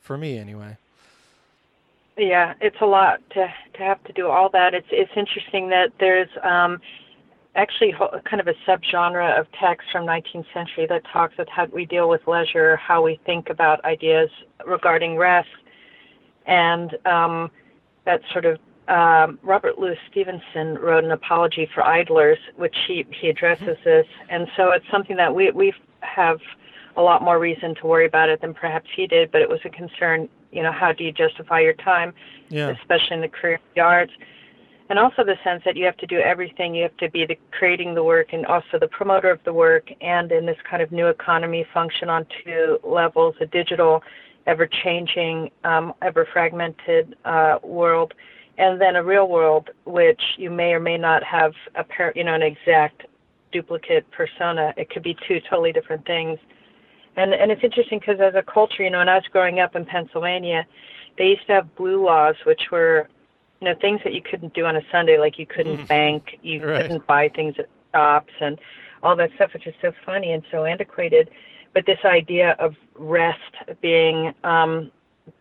for 0.00 0.16
me 0.16 0.38
anyway. 0.38 0.76
Yeah, 2.16 2.54
it's 2.60 2.80
a 2.80 2.86
lot 2.86 3.20
to 3.30 3.52
to 3.74 3.78
have 3.82 4.02
to 4.04 4.12
do 4.12 4.28
all 4.28 4.48
that. 4.50 4.74
It's 4.74 4.88
it's 4.90 5.12
interesting 5.16 5.68
that 5.70 5.92
there's 6.00 6.30
um, 6.42 6.80
actually 7.56 7.94
kind 8.24 8.40
of 8.40 8.48
a 8.48 8.54
subgenre 8.66 9.38
of 9.38 9.46
text 9.60 9.88
from 9.92 10.06
19th 10.06 10.46
century 10.54 10.86
that 10.88 11.02
talks 11.12 11.34
about 11.34 11.48
how 11.48 11.66
we 11.66 11.84
deal 11.84 12.08
with 12.08 12.26
leisure, 12.26 12.76
how 12.76 13.02
we 13.02 13.20
think 13.26 13.50
about 13.50 13.84
ideas 13.84 14.30
regarding 14.66 15.16
rest, 15.16 15.48
and 16.46 16.96
um, 17.06 17.50
that 18.04 18.20
sort 18.32 18.44
of 18.44 18.58
um, 18.88 19.38
Robert 19.42 19.78
Louis 19.78 19.98
Stevenson 20.10 20.74
wrote 20.78 21.04
an 21.04 21.10
apology 21.10 21.68
for 21.74 21.82
idlers, 21.84 22.38
which 22.56 22.76
he, 22.86 23.04
he 23.10 23.28
addresses 23.28 23.76
this. 23.84 24.06
And 24.28 24.48
so 24.56 24.70
it's 24.70 24.86
something 24.90 25.16
that 25.16 25.34
we, 25.34 25.50
we 25.50 25.72
have 26.00 26.38
a 26.96 27.02
lot 27.02 27.22
more 27.22 27.38
reason 27.38 27.74
to 27.76 27.86
worry 27.86 28.06
about 28.06 28.28
it 28.28 28.40
than 28.40 28.54
perhaps 28.54 28.88
he 28.94 29.06
did, 29.06 29.30
but 29.32 29.42
it 29.42 29.48
was 29.48 29.60
a 29.64 29.68
concern, 29.70 30.28
you 30.52 30.62
know, 30.62 30.72
how 30.72 30.92
do 30.92 31.04
you 31.04 31.12
justify 31.12 31.60
your 31.60 31.74
time, 31.74 32.14
Yeah. 32.48 32.70
especially 32.70 33.16
in 33.16 33.20
the 33.20 33.28
career 33.28 33.58
the 33.74 33.80
arts, 33.82 34.12
And 34.88 34.98
also 34.98 35.24
the 35.24 35.36
sense 35.42 35.62
that 35.64 35.76
you 35.76 35.84
have 35.84 35.96
to 35.96 36.06
do 36.06 36.18
everything. 36.20 36.74
You 36.74 36.84
have 36.84 36.96
to 36.98 37.10
be 37.10 37.26
the 37.26 37.36
creating 37.50 37.94
the 37.94 38.04
work 38.04 38.32
and 38.32 38.46
also 38.46 38.78
the 38.78 38.86
promoter 38.86 39.30
of 39.30 39.40
the 39.44 39.52
work, 39.52 39.90
and 40.00 40.30
in 40.30 40.46
this 40.46 40.58
kind 40.68 40.80
of 40.82 40.92
new 40.92 41.08
economy, 41.08 41.66
function 41.74 42.08
on 42.08 42.24
two 42.44 42.78
levels: 42.84 43.34
a 43.40 43.46
digital, 43.46 44.04
ever-changing, 44.46 45.50
um, 45.64 45.92
ever-fragmented 46.02 47.16
uh, 47.24 47.58
world, 47.64 48.14
and 48.58 48.80
then 48.80 48.96
a 48.96 49.02
real 49.02 49.28
world, 49.28 49.70
which 49.84 50.20
you 50.36 50.50
may 50.50 50.72
or 50.72 50.80
may 50.80 50.96
not 50.96 51.22
have 51.22 51.52
a 51.74 51.84
par- 51.84 52.12
you 52.16 52.24
know 52.24 52.34
an 52.34 52.42
exact 52.42 53.02
duplicate 53.52 54.10
persona. 54.10 54.72
It 54.76 54.90
could 54.90 55.02
be 55.02 55.16
two 55.26 55.40
totally 55.48 55.72
different 55.72 56.04
things. 56.06 56.38
And 57.16 57.32
and 57.32 57.50
it's 57.50 57.64
interesting 57.64 57.98
because 57.98 58.20
as 58.20 58.34
a 58.34 58.42
culture, 58.42 58.82
you 58.82 58.90
know, 58.90 58.98
when 58.98 59.08
I 59.08 59.14
was 59.16 59.24
growing 59.32 59.60
up 59.60 59.74
in 59.76 59.84
Pennsylvania, 59.84 60.66
they 61.18 61.24
used 61.28 61.46
to 61.46 61.54
have 61.54 61.74
blue 61.76 62.04
laws, 62.04 62.34
which 62.44 62.60
were, 62.70 63.08
you 63.60 63.68
know, 63.68 63.74
things 63.80 64.00
that 64.04 64.12
you 64.12 64.22
couldn't 64.22 64.54
do 64.54 64.66
on 64.66 64.76
a 64.76 64.82
Sunday, 64.92 65.18
like 65.18 65.38
you 65.38 65.46
couldn't 65.46 65.78
Mm. 65.78 65.88
bank, 65.88 66.38
you 66.42 66.64
Right. 66.64 66.82
couldn't 66.82 67.06
buy 67.06 67.28
things 67.28 67.58
at 67.58 67.68
shops, 67.94 68.32
and 68.40 68.58
all 69.02 69.16
that 69.16 69.30
stuff, 69.36 69.52
which 69.54 69.66
is 69.66 69.74
so 69.80 69.92
funny 70.04 70.32
and 70.32 70.42
so 70.50 70.64
antiquated. 70.64 71.30
But 71.72 71.86
this 71.86 71.98
idea 72.04 72.56
of 72.58 72.74
rest 72.94 73.54
being 73.80 74.34
um, 74.44 74.90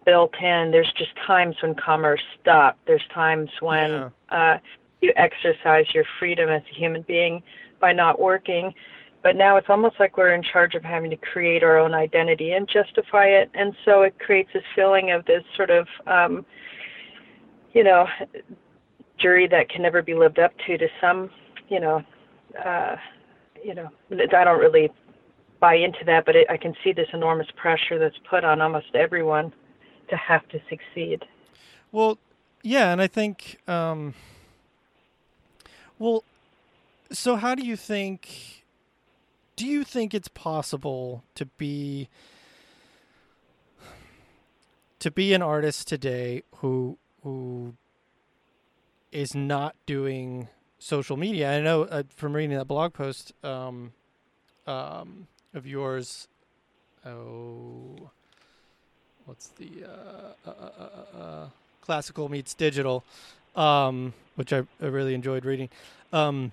built 0.06 0.34
in, 0.42 0.72
there's 0.72 0.92
just 0.98 1.12
times 1.28 1.56
when 1.62 1.76
commerce 1.76 2.22
stops. 2.42 2.78
There's 2.86 3.06
times 3.14 3.50
when 3.60 3.92
Yeah. 3.92 4.10
uh, 4.30 4.58
you 5.02 5.14
exercise 5.16 5.86
your 5.94 6.06
freedom 6.20 6.50
as 6.50 6.62
a 6.72 6.76
human 6.76 7.02
being 7.04 7.44
by 7.80 7.94
not 7.94 8.20
working. 8.20 8.74
But 9.22 9.36
now 9.36 9.58
it's 9.58 9.70
almost 9.70 10.00
like 10.00 10.18
we're 10.18 10.34
in 10.36 10.44
charge 10.44 10.76
of 10.76 10.84
having 10.84 11.10
to 11.10 11.16
create 11.18 11.64
our 11.64 11.80
own 11.80 11.96
identity 11.96 12.54
and 12.54 12.68
justify 12.68 13.26
it. 13.26 13.50
And 13.56 13.76
so 13.84 14.04
it 14.04 14.18
creates 14.20 14.52
this 14.54 14.64
feeling 14.76 15.12
of 15.12 15.26
this 15.26 15.44
sort 15.56 15.72
of, 15.72 15.88
um, 16.06 16.46
you 17.74 17.84
know, 17.84 18.08
jury 19.18 19.48
that 19.48 19.70
can 19.70 19.82
never 19.82 20.02
be 20.02 20.14
lived 20.14 20.38
up 20.38 20.54
to 20.68 20.78
to 20.78 20.88
some, 21.02 21.32
you 21.70 21.80
know, 21.80 22.04
uh, 22.64 22.98
you 23.64 23.74
know, 23.74 23.90
I 24.12 24.44
don't 24.44 24.60
really 24.60 24.92
buy 25.60 25.76
into 25.76 26.06
that, 26.06 26.26
but 26.26 26.36
it, 26.36 26.48
I 26.50 26.58
can 26.58 26.76
see 26.84 26.94
this 26.94 27.08
enormous 27.12 27.48
pressure 27.56 27.98
that's 27.98 28.18
put 28.30 28.44
on 28.44 28.62
almost 28.62 28.94
everyone 28.94 29.52
to 30.10 30.16
have 30.16 30.48
to 30.50 30.62
succeed. 30.70 31.26
Well, 31.92 32.18
yeah, 32.64 32.92
and 32.92 33.02
I 33.02 33.08
think, 33.08 33.60
um, 33.68 34.14
well, 36.00 36.24
so 37.12 37.36
how 37.36 37.56
do 37.56 37.66
you 37.66 37.76
think? 37.76 38.64
Do 39.56 39.66
you 39.66 39.84
think 39.84 40.14
it's 40.14 40.28
possible 40.28 41.24
to 41.36 41.46
be 41.46 42.10
to 45.00 45.12
be 45.12 45.34
an 45.34 45.42
artist 45.42 45.88
today 45.88 46.44
who 46.58 46.98
who 47.24 47.76
is 49.12 49.36
not 49.36 49.76
doing 49.86 50.50
social 50.80 51.16
media? 51.16 51.58
I 51.58 51.62
know 51.62 51.84
uh, 51.84 52.04
from 52.10 52.36
reading 52.36 52.58
that 52.58 52.68
blog 52.68 52.94
post 52.94 53.32
um, 53.44 53.94
um, 54.68 55.28
of 55.54 55.66
yours. 55.66 56.28
Oh, 57.06 58.10
what's 59.26 59.48
the 59.48 59.70
uh, 59.84 60.50
uh, 60.50 60.54
uh, 60.60 60.70
uh, 60.80 61.20
uh, 61.20 61.48
classical 61.82 62.30
meets 62.30 62.54
digital, 62.54 63.04
um, 63.56 64.14
which 64.36 64.54
I, 64.54 64.64
I 64.82 64.86
really 64.86 65.14
enjoyed 65.14 65.46
reading. 65.46 65.70
Um, 66.14 66.52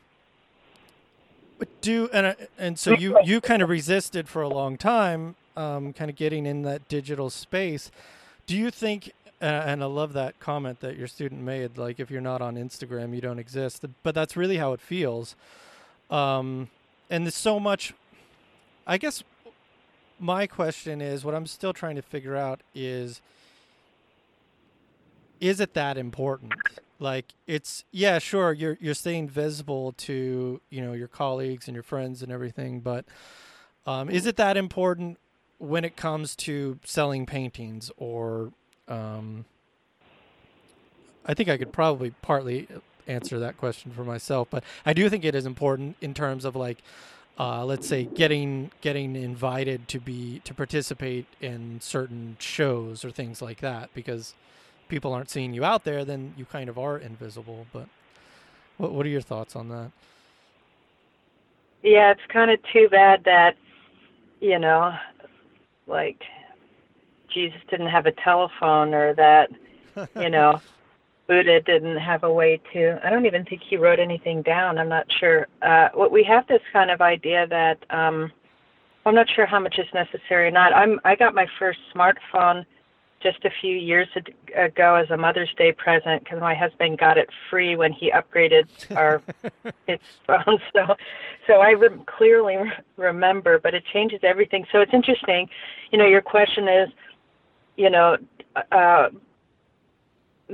do 1.81 2.09
and 2.13 2.35
and 2.59 2.79
so 2.79 2.93
you 2.93 3.19
you 3.25 3.41
kind 3.41 3.63
of 3.63 3.69
resisted 3.69 4.29
for 4.29 4.43
a 4.43 4.49
long 4.49 4.77
time, 4.77 5.37
um, 5.57 5.93
kind 5.93 6.11
of 6.11 6.17
getting 6.17 6.47
in 6.47 6.63
that 6.63 6.89
digital 6.89 7.31
space. 7.31 7.91
Do 8.47 8.57
you 8.57 8.71
think? 8.71 9.13
Uh, 9.41 9.47
and 9.67 9.83
I 9.83 9.87
love 9.87 10.13
that 10.13 10.39
comment 10.39 10.79
that 10.81 10.97
your 10.97 11.09
student 11.09 11.43
made. 11.43 11.77
Like, 11.77 11.99
if 11.99 12.13
you're 12.13 12.21
not 12.21 12.41
on 12.41 12.55
Instagram, 12.55 13.13
you 13.13 13.21
don't 13.21 13.41
exist. 13.41 13.85
But 14.05 14.15
that's 14.15 14.37
really 14.37 14.59
how 14.59 14.73
it 14.73 14.81
feels. 14.81 15.35
Um, 16.11 16.69
and 17.11 17.25
there's 17.25 17.35
so 17.35 17.59
much. 17.59 17.93
I 18.87 18.99
guess 18.99 19.25
my 20.23 20.47
question 20.47 21.01
is 21.01 21.25
what 21.25 21.35
I'm 21.35 21.47
still 21.47 21.73
trying 21.73 21.97
to 21.97 22.03
figure 22.03 22.37
out 22.37 22.61
is 22.75 23.21
is 25.41 25.59
it 25.59 25.75
that 25.75 25.99
important? 25.99 26.53
Like 27.01 27.35
it's 27.49 27.85
yeah, 27.91 28.21
sure, 28.21 28.53
you're 28.53 28.79
you're 28.81 28.95
staying 28.95 29.29
visible 29.29 29.93
to, 29.99 30.61
you 30.71 30.81
know, 30.81 30.93
your 30.93 31.09
colleagues 31.09 31.67
and 31.67 31.75
your 31.75 31.83
friends 31.83 32.23
and 32.23 32.31
everything, 32.31 32.79
but 32.81 33.05
um, 33.85 34.09
is 34.09 34.25
it 34.27 34.37
that 34.37 34.57
important 34.57 35.19
when 35.59 35.85
it 35.85 35.97
comes 35.97 36.37
to 36.37 36.79
selling 36.85 37.27
paintings 37.27 37.91
or 37.97 38.53
um, 38.87 39.45
I 41.27 41.35
think 41.35 41.49
I 41.49 41.57
could 41.57 41.73
probably 41.73 42.11
partly 42.23 42.69
answer 43.09 43.41
that 43.41 43.57
question 43.57 43.91
for 43.91 44.05
myself, 44.05 44.47
but 44.51 44.63
I 44.87 44.93
do 44.93 45.09
think 45.09 45.25
it 45.25 45.35
is 45.35 45.47
important 45.47 45.97
in 46.01 46.15
terms 46.15 46.45
of 46.45 46.55
like 46.55 46.79
uh, 47.39 47.65
let's 47.65 47.87
say 47.87 48.05
getting 48.05 48.71
getting 48.81 49.17
invited 49.17 49.89
to 49.89 49.99
be 49.99 50.41
to 50.45 50.55
participate 50.55 51.27
in 51.41 51.81
certain 51.81 52.37
shows 52.39 53.05
or 53.05 53.11
things 53.11 53.41
like 53.41 53.61
that 53.61 53.91
because 53.95 54.35
people 54.89 55.13
aren't 55.13 55.31
seeing 55.31 55.55
you 55.55 55.65
out 55.65 55.85
there 55.85 56.05
then 56.05 56.35
you 56.37 56.45
kind 56.45 56.69
of 56.69 56.79
are 56.79 56.99
invisible 56.99 57.67
but 57.73 57.89
what 58.77 58.93
what 58.93 59.07
are 59.07 59.11
your 59.11 59.21
thoughts 59.21 59.55
on 59.57 59.69
that? 59.69 59.91
Yeah, 61.83 62.13
it's 62.13 62.21
kind 62.29 62.51
of 62.51 62.61
too 62.73 62.89
bad 62.89 63.25
that, 63.25 63.57
you 64.41 64.59
know, 64.59 64.93
like 65.87 66.23
Jesus 67.29 67.61
didn't 67.71 67.89
have 67.89 68.07
a 68.07 68.13
telephone 68.13 68.95
or 68.95 69.15
that, 69.15 69.51
you 70.17 70.31
know, 70.31 70.61
Buddha 71.29 71.61
didn't 71.61 71.99
have 71.99 72.25
a 72.25 72.33
way 72.33 72.61
to. 72.73 72.99
I 73.05 73.11
don't 73.11 73.27
even 73.27 73.45
think 73.45 73.63
he 73.63 73.77
wrote 73.77 73.99
anything 73.99 74.43
down. 74.43 74.79
I'm 74.79 74.89
not 74.89 75.07
sure. 75.21 75.47
Uh, 75.63 75.89
what 75.95 76.11
we 76.11 76.25
have 76.25 76.47
this 76.47 76.63
kind 76.73 76.91
of 76.91 77.01
idea 77.01 77.47
that 77.47 77.79
um, 77.91 78.33
I'm 79.07 79.15
not 79.15 79.29
sure 79.35 79.47
how 79.47 79.61
much 79.61 79.79
is 79.79 79.87
necessary 79.95 80.49
or 80.49 80.51
not. 80.51 80.75
I'm 80.75 81.01
I 81.05 81.15
got 81.17 81.35
my 81.35 81.47
first 81.59 81.79
smartphone 81.95 82.65
just 83.23 83.45
a 83.45 83.51
few 83.61 83.77
years 83.77 84.09
ago 84.57 84.97
as 84.97 85.11
a 85.11 85.17
Mother's 85.17 85.53
Day 85.57 85.73
present 85.73 86.25
because 86.25 86.41
my 86.41 86.55
husband 86.55 86.99
got 86.99 87.19
it 87.19 87.29
free 87.49 87.77
when 87.77 87.93
he 87.93 88.11
upgraded 88.11 88.67
our 88.97 89.23
his 89.87 90.01
phone. 90.27 90.59
So, 90.73 90.97
so 91.47 91.55
I 91.55 91.71
re- 91.71 91.89
clearly 92.07 92.57
re- 92.57 92.73
remember, 92.97 93.59
but 93.59 93.75
it 93.75 93.85
changes 93.93 94.21
everything. 94.23 94.67
So 94.73 94.81
it's 94.81 94.93
interesting. 94.93 95.49
You 95.91 95.99
know, 95.99 96.07
your 96.07 96.23
question 96.23 96.69
is, 96.69 96.89
you 97.77 97.91
know, 97.91 98.17
uh, 98.73 99.09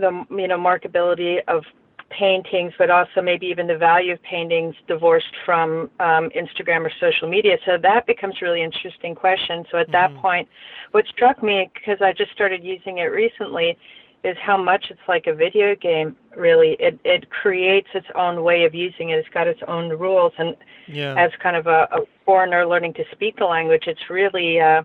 the 0.00 0.25
you 0.31 0.49
know 0.49 0.59
marketability 0.59 1.40
of 1.49 1.64
paintings, 2.11 2.73
but 2.78 2.90
also 2.90 3.21
maybe 3.23 3.47
even 3.47 3.67
the 3.67 3.76
value 3.76 4.12
of 4.12 4.23
paintings 4.23 4.75
divorced 4.87 5.35
from 5.45 5.90
um, 6.00 6.31
Instagram 6.31 6.87
or 6.87 6.93
social 6.99 7.28
media. 7.28 7.59
So 7.67 7.76
that 7.83 8.07
becomes 8.07 8.40
really 8.40 8.62
interesting 8.62 9.14
question. 9.14 9.67
So 9.71 9.76
at 9.76 9.90
that 9.93 10.11
Mhm. 10.12 10.21
point, 10.23 10.49
what 10.93 11.07
struck 11.07 11.43
me 11.43 11.71
because 11.75 12.00
I 12.00 12.12
just 12.12 12.33
started 12.33 12.64
using 12.64 12.99
it 12.99 13.11
recently 13.12 13.76
is 14.25 14.37
how 14.38 14.57
much 14.57 14.90
it's 14.90 15.07
like 15.07 15.26
a 15.26 15.35
video 15.35 15.75
game. 15.75 16.17
Really, 16.35 16.73
it 16.81 16.99
it 17.05 17.28
creates 17.31 17.88
its 17.95 18.09
own 18.14 18.43
way 18.43 18.64
of 18.64 18.75
using 18.75 19.11
it. 19.11 19.19
It's 19.19 19.28
got 19.28 19.47
its 19.47 19.62
own 19.69 19.90
rules, 19.90 20.33
and 20.38 20.57
yeah 20.87 21.14
as 21.17 21.31
kind 21.43 21.57
of 21.57 21.67
a, 21.67 21.88
a 21.93 22.00
foreigner 22.25 22.67
learning 22.67 22.95
to 22.95 23.05
speak 23.12 23.37
the 23.37 23.45
language, 23.45 23.87
it's 23.87 24.09
really 24.09 24.61
uh, 24.61 24.83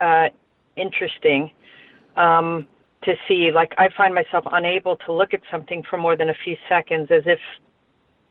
uh, 0.00 0.28
interesting 0.76 1.50
um, 2.16 2.66
to 3.02 3.14
see. 3.26 3.50
Like 3.52 3.72
I 3.78 3.88
find 3.96 4.14
myself 4.14 4.44
unable 4.52 4.96
to 4.96 5.12
look 5.12 5.34
at 5.34 5.40
something 5.50 5.82
for 5.88 5.96
more 5.96 6.16
than 6.16 6.30
a 6.30 6.34
few 6.44 6.56
seconds, 6.68 7.08
as 7.10 7.22
if, 7.26 7.38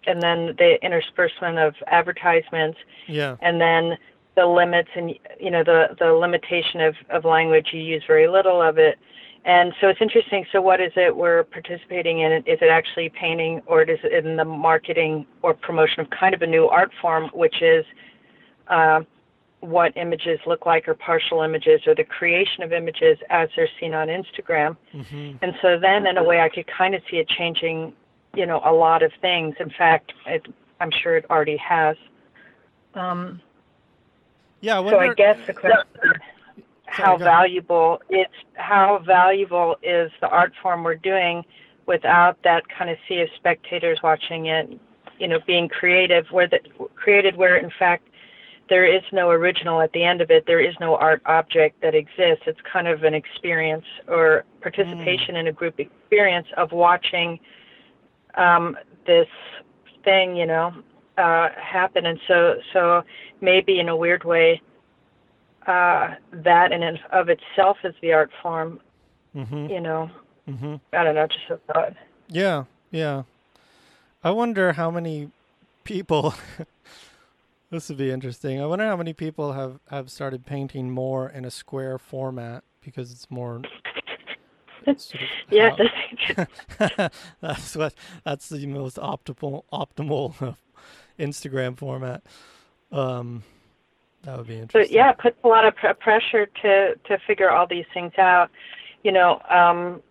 and 0.06 0.22
then 0.22 0.56
the 0.58 0.78
interspersement 0.84 1.58
of 1.58 1.74
advertisements, 1.88 2.78
yeah 3.08 3.36
and 3.42 3.60
then 3.60 3.98
the 4.36 4.46
limits 4.46 4.90
and 4.96 5.14
you 5.40 5.52
know 5.52 5.64
the 5.64 5.96
the 6.00 6.12
limitation 6.12 6.82
of 6.82 6.96
of 7.10 7.26
language. 7.26 7.68
You 7.72 7.82
use 7.82 8.04
very 8.08 8.28
little 8.28 8.62
of 8.62 8.78
it. 8.78 8.98
And 9.46 9.74
so 9.80 9.88
it's 9.88 10.02
interesting. 10.02 10.46
So, 10.52 10.62
what 10.62 10.82
is 10.82 10.92
it 10.96 11.16
we're 11.16 11.44
participating 11.46 12.20
in? 12.20 12.32
Is 12.46 12.60
it 12.62 12.70
actually 12.70 13.10
painting, 13.10 13.62
or 13.68 13.84
is 13.84 14.00
it 14.04 14.26
in 14.26 14.36
the 14.36 14.46
marketing 14.46 15.26
or 15.42 15.54
promotion 15.54 16.02
of 16.02 16.10
kind 16.10 16.36
of 16.36 16.42
a 16.42 16.48
new 16.48 16.68
art 16.68 16.92
form, 17.02 17.30
which 17.34 17.62
is 17.62 17.86
uh, 18.68 19.02
what 19.62 19.96
images 19.98 20.40
look 20.48 20.66
like, 20.66 20.88
or 20.88 20.94
partial 20.94 21.42
images, 21.42 21.82
or 21.86 21.96
the 21.96 22.04
creation 22.04 22.64
of 22.64 22.72
images 22.72 23.18
as 23.30 23.50
they're 23.56 23.70
seen 23.80 23.94
on 23.94 24.08
Instagram? 24.08 24.78
hmm 24.92 25.32
And 25.42 25.54
so, 25.62 25.78
then 25.80 26.08
in 26.08 26.18
a 26.18 26.24
way, 26.24 26.42
I 26.42 26.50
could 26.50 26.66
kind 26.68 26.96
of 26.96 27.02
see 27.10 27.18
it 27.18 27.28
changing, 27.30 27.94
you 28.36 28.46
know, 28.46 28.62
a 28.66 28.72
lot 28.72 29.04
of 29.04 29.12
things. 29.22 29.56
In 29.60 29.70
fact, 29.78 30.14
it, 30.26 30.46
I'm 30.80 30.92
sure 31.04 31.18
it 31.18 31.26
already 31.30 31.58
has. 31.58 31.98
Um, 32.96 33.42
yeah 34.62 34.80
I 34.80 34.90
so 34.90 35.00
I 35.00 35.14
guess 35.14 35.38
the 35.48 35.54
question 35.54 35.80
is 36.04 36.22
how 36.86 37.18
valuable 37.18 38.02
it's 38.10 38.34
how 38.56 39.02
valuable 39.06 39.78
is 39.84 40.12
the 40.22 40.28
art 40.28 40.54
form 40.62 40.84
we're 40.84 40.96
doing 40.96 41.44
without 41.86 42.38
that 42.44 42.64
kind 42.68 42.90
of 42.90 42.98
sea 43.08 43.22
of 43.22 43.30
spectators 43.36 44.00
watching 44.04 44.48
it, 44.48 44.80
you 45.18 45.28
know, 45.28 45.40
being 45.48 45.70
creative, 45.70 46.26
where 46.32 46.48
the 46.48 46.60
created 46.96 47.36
where 47.36 47.58
in 47.58 47.72
fact 47.80 48.09
there 48.70 48.86
is 48.86 49.02
no 49.12 49.30
original 49.30 49.82
at 49.82 49.92
the 49.94 50.04
end 50.04 50.22
of 50.22 50.30
it. 50.30 50.46
There 50.46 50.60
is 50.60 50.76
no 50.80 50.96
art 50.96 51.22
object 51.26 51.82
that 51.82 51.96
exists. 51.96 52.44
It's 52.46 52.60
kind 52.72 52.88
of 52.88 53.04
an 53.04 53.14
experience 53.14 53.86
or 54.08 54.46
participation 54.62 55.36
mm. 55.36 55.40
in 55.40 55.48
a 55.48 55.52
group 55.52 55.80
experience 55.80 56.48
of 56.56 56.72
watching 56.72 57.40
um, 58.36 58.78
this 59.06 59.28
thing, 60.04 60.36
you 60.36 60.46
know, 60.46 60.74
uh, 61.18 61.50
happen. 61.58 62.06
And 62.06 62.20
so, 62.28 62.56
so 62.72 63.04
maybe 63.42 63.80
in 63.80 63.90
a 63.90 63.96
weird 63.96 64.24
way, 64.24 64.62
uh, 65.68 66.16
that 66.32 66.72
in 66.72 66.84
and 66.84 67.00
of 67.12 67.30
itself 67.30 67.78
is 67.84 67.94
the 68.02 68.14
art 68.14 68.32
form. 68.42 68.80
Mm-hmm. 69.36 69.68
You 69.68 69.82
know, 69.82 70.10
mm-hmm. 70.48 70.76
I 70.94 71.04
don't 71.04 71.16
know, 71.16 71.28
just 71.28 71.50
a 71.50 71.58
thought. 71.72 71.94
Yeah, 72.28 72.64
yeah. 72.92 73.24
I 74.24 74.32
wonder 74.32 74.74
how 74.74 74.90
many 74.90 75.30
people 75.84 76.34
This 77.72 77.88
would 77.90 77.98
be 78.00 78.10
interesting. 78.10 78.60
I 78.60 78.66
wonder 78.66 78.86
how 78.86 78.98
many 78.98 79.14
people 79.14 79.54
have, 79.54 79.80
have 79.92 80.10
started 80.10 80.46
painting 80.46 80.90
more 80.90 81.30
in 81.30 81.46
a 81.46 81.52
square 81.52 82.00
format 82.00 82.64
because 82.82 83.12
it's 83.12 83.30
more. 83.30 83.62
Sort 84.86 85.22
of 85.22 85.30
yeah, 85.52 85.76
that's 87.42 87.76
what 87.76 87.94
that's 88.24 88.50
the 88.50 88.66
most 88.66 88.98
optimal 88.98 89.66
optimal 89.72 90.56
Instagram 91.20 91.78
format. 91.78 92.24
Um, 92.92 93.44
that 94.24 94.38
would 94.38 94.48
be 94.48 94.56
interesting. 94.58 94.82
But 94.82 94.92
yeah, 94.92 95.12
it 95.12 95.20
puts 95.20 95.38
a 95.44 95.48
lot 95.48 95.66
of 95.66 95.76
pr- 95.76 95.94
pressure 96.00 96.48
to 96.64 96.96
to 96.96 97.18
figure 97.28 97.52
all 97.52 97.68
these 97.68 97.86
things 97.94 98.14
out. 98.18 98.50
You 99.04 99.12
know, 99.12 99.42
um, 99.50 100.02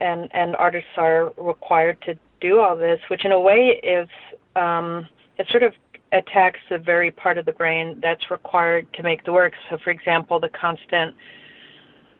and 0.00 0.28
and 0.32 0.56
artists 0.56 0.90
are 0.96 1.32
required 1.36 2.00
to 2.06 2.18
do 2.40 2.58
all 2.60 2.76
this, 2.76 3.00
which 3.08 3.24
in 3.24 3.30
a 3.30 3.40
way 3.40 3.80
is 3.82 4.08
um, 4.56 5.06
it's 5.36 5.50
sort 5.50 5.62
of 5.62 5.74
attacks 6.12 6.58
the 6.70 6.78
very 6.78 7.10
part 7.10 7.38
of 7.38 7.44
the 7.44 7.52
brain 7.52 7.98
that's 8.02 8.30
required 8.30 8.86
to 8.94 9.02
make 9.02 9.24
the 9.24 9.32
work. 9.32 9.52
So, 9.70 9.78
for 9.82 9.90
example, 9.90 10.40
the 10.40 10.48
constant 10.48 11.14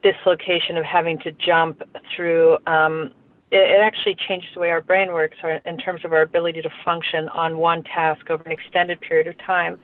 dislocation 0.03 0.77
of 0.77 0.85
having 0.85 1.19
to 1.21 1.33
jump 1.33 1.83
through, 2.15 2.59
um, 2.67 3.13
it, 3.51 3.57
it, 3.57 3.81
actually 3.81 4.17
changes 4.29 4.49
the 4.55 4.61
way 4.61 4.71
our 4.71 4.83
brain 4.83 5.09
works 5.09 5.37
in 5.65 5.79
terms 5.79 6.05
of 6.05 6.13
our 6.13 6.23
ability 6.23 6.63
to 6.63 6.71
function 6.85 7.29
on 7.31 7.57
one 7.57 7.83
task 7.85 8.31
over 8.31 8.43
an 8.45 8.53
extended 8.53 9.01
period 9.01 9.27
of 9.27 9.37
time. 9.39 9.79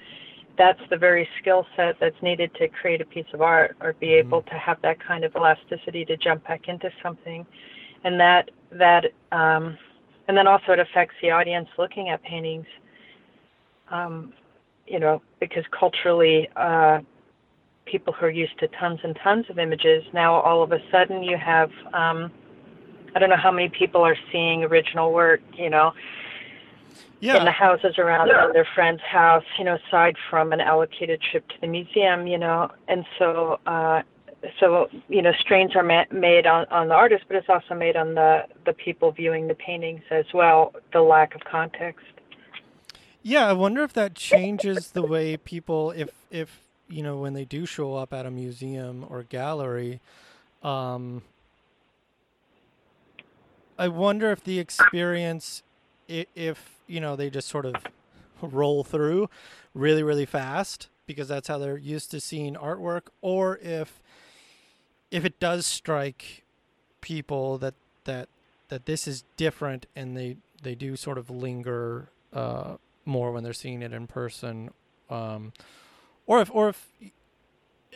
That's 0.57 0.81
the 0.91 0.97
very 0.97 1.29
skill 1.41 1.67
set 1.75 1.97
that's 1.99 2.21
needed 2.23 2.55
to 2.57 2.69
create 2.69 3.01
a 3.01 3.05
piece 3.05 3.27
of 3.33 3.43
art 3.43 3.77
or 3.81 3.95
be 3.95 4.09
mm-hmm. 4.09 4.29
able 4.29 4.43
to 4.43 4.55
have 4.55 4.81
that 4.83 5.05
kind 5.05 5.25
of 5.25 5.35
elasticity 5.35 6.05
to 6.05 6.17
jump 6.17 6.47
back 6.47 6.69
into 6.69 6.91
something. 7.03 7.45
And 8.05 8.21
that, 8.21 8.51
that, 8.71 9.07
um, 9.33 9.77
and 10.29 10.37
then 10.37 10.47
also 10.47 10.73
it 10.73 10.79
affects 10.79 11.15
the 11.23 11.31
audience 11.31 11.69
looking 11.79 12.11
at 12.11 12.23
paintings 12.23 12.67
um, 13.91 14.33
you 14.87 14.99
know, 14.99 15.23
because 15.41 15.65
culturally, 15.79 16.49
uh, 16.57 17.01
people 17.87 18.13
who 18.13 18.27
are 18.27 18.31
used 18.31 18.59
to 18.59 18.69
tons 18.69 19.01
and 19.03 19.17
tons 19.23 19.47
of 19.49 19.59
images, 19.59 20.05
now 20.13 20.35
all 20.35 20.63
of 20.63 20.73
a 20.73 20.79
sudden 20.91 21.23
you 21.23 21.37
have, 21.37 21.71
um, 21.93 22.31
I 23.15 23.19
don't 23.19 23.31
know 23.31 23.37
how 23.37 23.53
many 23.53 23.69
people 23.69 24.03
are 24.03 24.17
seeing 24.33 24.65
original 24.65 25.13
work, 25.13 25.41
you 25.55 25.71
know, 25.71 25.93
yeah. 27.21 27.39
in 27.39 27.45
the 27.45 27.51
houses 27.51 27.99
around 27.99 28.29
yeah. 28.29 28.49
their 28.53 28.67
friend's 28.75 29.03
house, 29.03 29.45
you 29.59 29.65
know, 29.65 29.79
aside 29.87 30.17
from 30.31 30.53
an 30.53 30.61
allocated 30.61 31.21
trip 31.31 31.49
to 31.49 31.55
the 31.61 31.67
museum, 31.67 32.27
you 32.27 32.39
know, 32.39 32.71
and 32.89 33.05
so, 33.19 33.59
uh, 33.67 34.03
so 34.61 34.89
you 35.09 35.23
know, 35.23 35.33
strains 35.41 35.75
are 35.75 35.83
ma- 35.83 36.05
made 36.13 36.47
on, 36.47 36.67
on 36.71 36.89
the 36.89 36.95
artist, 36.95 37.25
but 37.29 37.37
it's 37.37 37.49
also 37.49 37.75
made 37.75 37.97
on 37.97 38.15
the 38.15 38.43
the 38.67 38.73
people 38.75 39.11
viewing 39.11 39.49
the 39.49 39.55
paintings 39.55 40.03
as 40.11 40.27
well. 40.35 40.75
The 40.93 41.01
lack 41.01 41.35
of 41.35 41.43
context. 41.45 42.05
Yeah, 43.27 43.47
I 43.49 43.55
wonder 43.55 43.83
if 43.83 43.95
that 43.95 44.15
changes 44.15 44.91
the 44.91 45.01
way 45.03 45.39
people, 45.39 45.93
if 45.93 46.11
if 46.31 46.61
you 46.89 47.03
know, 47.03 47.17
when 47.17 47.33
they 47.33 47.47
do 47.47 47.65
show 47.65 47.95
up 47.95 48.13
at 48.13 48.27
a 48.27 48.31
museum 48.31 49.07
or 49.09 49.23
gallery, 49.23 50.01
um, 50.63 51.23
I 53.79 53.89
wonder 53.89 54.31
if 54.31 54.45
the 54.45 54.59
experience, 54.59 55.63
if 56.07 56.77
you 56.87 57.01
know, 57.01 57.17
they 57.17 57.31
just 57.31 57.49
sort 57.49 57.65
of 57.65 57.77
roll 58.43 58.85
through 58.85 59.31
really, 59.73 60.03
really 60.03 60.27
fast 60.27 60.89
because 61.07 61.27
that's 61.27 61.49
how 61.49 61.57
they're 61.57 61.79
used 61.79 62.11
to 62.11 62.21
seeing 62.21 62.55
artwork, 62.57 63.05
or 63.23 63.59
if 63.63 64.03
if 65.11 65.25
it 65.25 65.41
does 65.41 65.65
strike 65.67 66.45
people 67.01 67.57
that 67.57 67.75
that 68.05 68.29
that 68.69 68.85
this 68.85 69.09
is 69.09 69.25
different 69.39 69.87
and 69.97 70.15
they 70.15 70.37
they 70.63 70.75
do 70.75 70.95
sort 70.95 71.17
of 71.17 71.31
linger 71.31 72.11
uh, 72.35 72.77
more 73.05 73.33
when 73.33 73.45
they're 73.45 73.53
seeing 73.53 73.83
it 73.83 73.93
in 73.93 74.07
person, 74.07 74.71
um, 75.11 75.53
or 76.27 76.41
if 76.41 76.51
or 76.55 76.69
if 76.71 76.89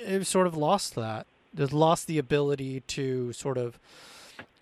they've 0.05 0.27
sort 0.27 0.47
of 0.47 0.57
lost 0.57 0.95
that, 0.95 1.27
they've 1.53 1.73
lost 1.73 2.07
the 2.07 2.19
ability 2.19 2.81
to 2.81 3.33
sort 3.33 3.59
of 3.59 3.79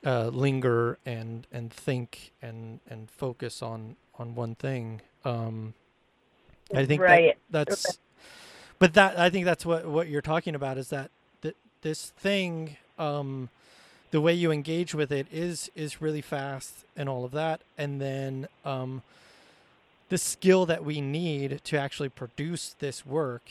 uh, 0.04 0.28
linger 0.28 0.98
and 1.04 1.46
and 1.52 1.72
think 1.72 2.32
and 2.40 2.80
and 2.88 3.10
focus 3.10 3.62
on 3.62 3.96
on 4.18 4.34
one 4.34 4.54
thing. 4.54 5.00
Um, 5.24 5.74
I 6.74 6.84
think 6.84 7.00
right. 7.00 7.36
that, 7.50 7.68
that's, 7.68 7.88
okay. 7.88 7.98
but 8.78 8.94
that 8.94 9.18
I 9.18 9.30
think 9.30 9.44
that's 9.44 9.66
what 9.66 9.86
what 9.86 10.08
you're 10.08 10.22
talking 10.22 10.54
about 10.54 10.78
is 10.78 10.88
that 10.90 11.10
that 11.42 11.56
this 11.82 12.10
thing. 12.10 12.76
Um, 12.98 13.50
the 14.10 14.20
way 14.20 14.32
you 14.32 14.50
engage 14.50 14.94
with 14.94 15.12
it 15.12 15.26
is 15.30 15.70
is 15.74 16.00
really 16.00 16.22
fast 16.22 16.86
and 16.96 17.08
all 17.08 17.24
of 17.24 17.32
that 17.32 17.60
and 17.76 18.00
then 18.00 18.48
um, 18.64 19.02
the 20.08 20.18
skill 20.18 20.66
that 20.66 20.84
we 20.84 21.00
need 21.00 21.60
to 21.64 21.78
actually 21.78 22.08
produce 22.08 22.74
this 22.78 23.04
work 23.04 23.50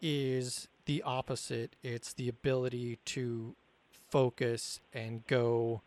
is 0.00 0.68
the 0.86 1.02
opposite. 1.02 1.76
It's 1.82 2.12
the 2.12 2.28
ability 2.28 2.98
to 3.06 3.54
focus 4.10 4.80
and 4.92 5.26
go 5.26 5.82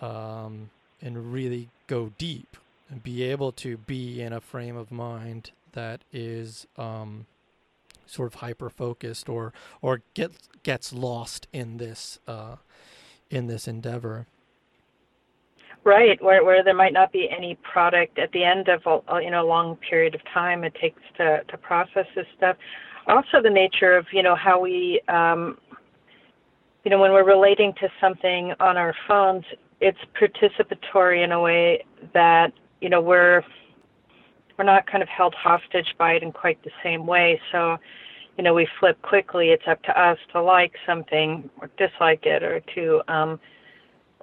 um, 0.00 0.70
and 1.00 1.32
really 1.32 1.68
go 1.86 2.12
deep 2.18 2.56
and 2.88 3.02
be 3.02 3.22
able 3.24 3.52
to 3.52 3.76
be 3.76 4.20
in 4.20 4.32
a 4.32 4.40
frame 4.40 4.76
of 4.76 4.90
mind 4.90 5.50
that 5.72 6.02
is 6.12 6.66
um, 6.76 7.26
sort 8.06 8.32
of 8.32 8.40
hyper 8.40 8.68
focused 8.68 9.28
or 9.28 9.52
or 9.80 10.02
get 10.14 10.30
gets 10.62 10.92
lost 10.92 11.46
in 11.52 11.78
this 11.78 12.18
uh, 12.28 12.56
in 13.30 13.46
this 13.46 13.66
endeavor. 13.66 14.26
Right, 15.84 16.22
where 16.22 16.44
where 16.44 16.62
there 16.62 16.76
might 16.76 16.92
not 16.92 17.10
be 17.10 17.28
any 17.28 17.56
product 17.56 18.18
at 18.18 18.30
the 18.30 18.44
end 18.44 18.68
of 18.68 18.82
a, 18.86 19.20
you 19.20 19.30
know 19.30 19.44
long 19.44 19.76
period 19.76 20.14
of 20.14 20.20
time 20.32 20.62
it 20.62 20.74
takes 20.80 21.02
to 21.16 21.42
to 21.48 21.56
process 21.58 22.06
this 22.14 22.26
stuff. 22.36 22.56
Also, 23.08 23.42
the 23.42 23.50
nature 23.50 23.96
of 23.96 24.06
you 24.12 24.22
know 24.22 24.36
how 24.36 24.60
we 24.60 25.00
um, 25.08 25.58
you 26.84 26.90
know 26.90 27.00
when 27.00 27.10
we're 27.10 27.26
relating 27.26 27.72
to 27.80 27.88
something 28.00 28.52
on 28.60 28.76
our 28.76 28.94
phones, 29.08 29.44
it's 29.80 29.98
participatory 30.20 31.24
in 31.24 31.32
a 31.32 31.40
way 31.40 31.84
that 32.14 32.52
you 32.80 32.88
know 32.88 33.00
we're 33.00 33.42
we're 34.58 34.64
not 34.64 34.86
kind 34.86 35.02
of 35.02 35.08
held 35.08 35.34
hostage 35.34 35.94
by 35.98 36.12
it 36.12 36.22
in 36.22 36.32
quite 36.32 36.62
the 36.62 36.70
same 36.82 37.06
way. 37.06 37.40
So, 37.50 37.78
you 38.36 38.44
know, 38.44 38.54
we 38.54 38.68
flip 38.78 39.00
quickly. 39.02 39.48
It's 39.48 39.66
up 39.66 39.82
to 39.82 40.00
us 40.00 40.18
to 40.32 40.42
like 40.42 40.72
something 40.86 41.50
or 41.60 41.70
dislike 41.76 42.24
it 42.24 42.42
or 42.42 42.60
to 42.74 43.00
um, 43.12 43.40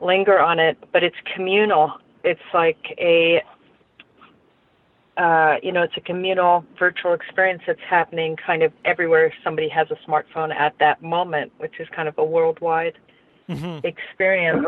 linger 0.02 0.40
on 0.40 0.60
it, 0.60 0.78
but 0.92 1.04
it's 1.04 1.16
communal. 1.36 1.94
It's 2.24 2.42
like 2.54 2.96
a 2.98 3.42
uh, 5.18 5.58
you 5.62 5.74
know, 5.74 5.84
it's 5.84 5.98
a 5.98 6.02
communal 6.02 6.64
virtual 6.78 7.14
experience 7.14 7.62
that's 7.68 7.82
happening 7.90 8.38
kind 8.38 8.64
of 8.64 8.72
everywhere 8.86 9.34
somebody 9.44 9.68
has 9.68 9.86
a 9.92 10.10
smartphone 10.10 10.56
at 10.56 10.74
that 10.80 11.04
moment, 11.04 11.52
which 11.58 11.78
is 11.80 11.90
kind 11.94 12.08
of 12.08 12.18
a 12.18 12.24
worldwide 12.24 12.98
mm-hmm. 13.50 13.86
experience. 13.86 14.66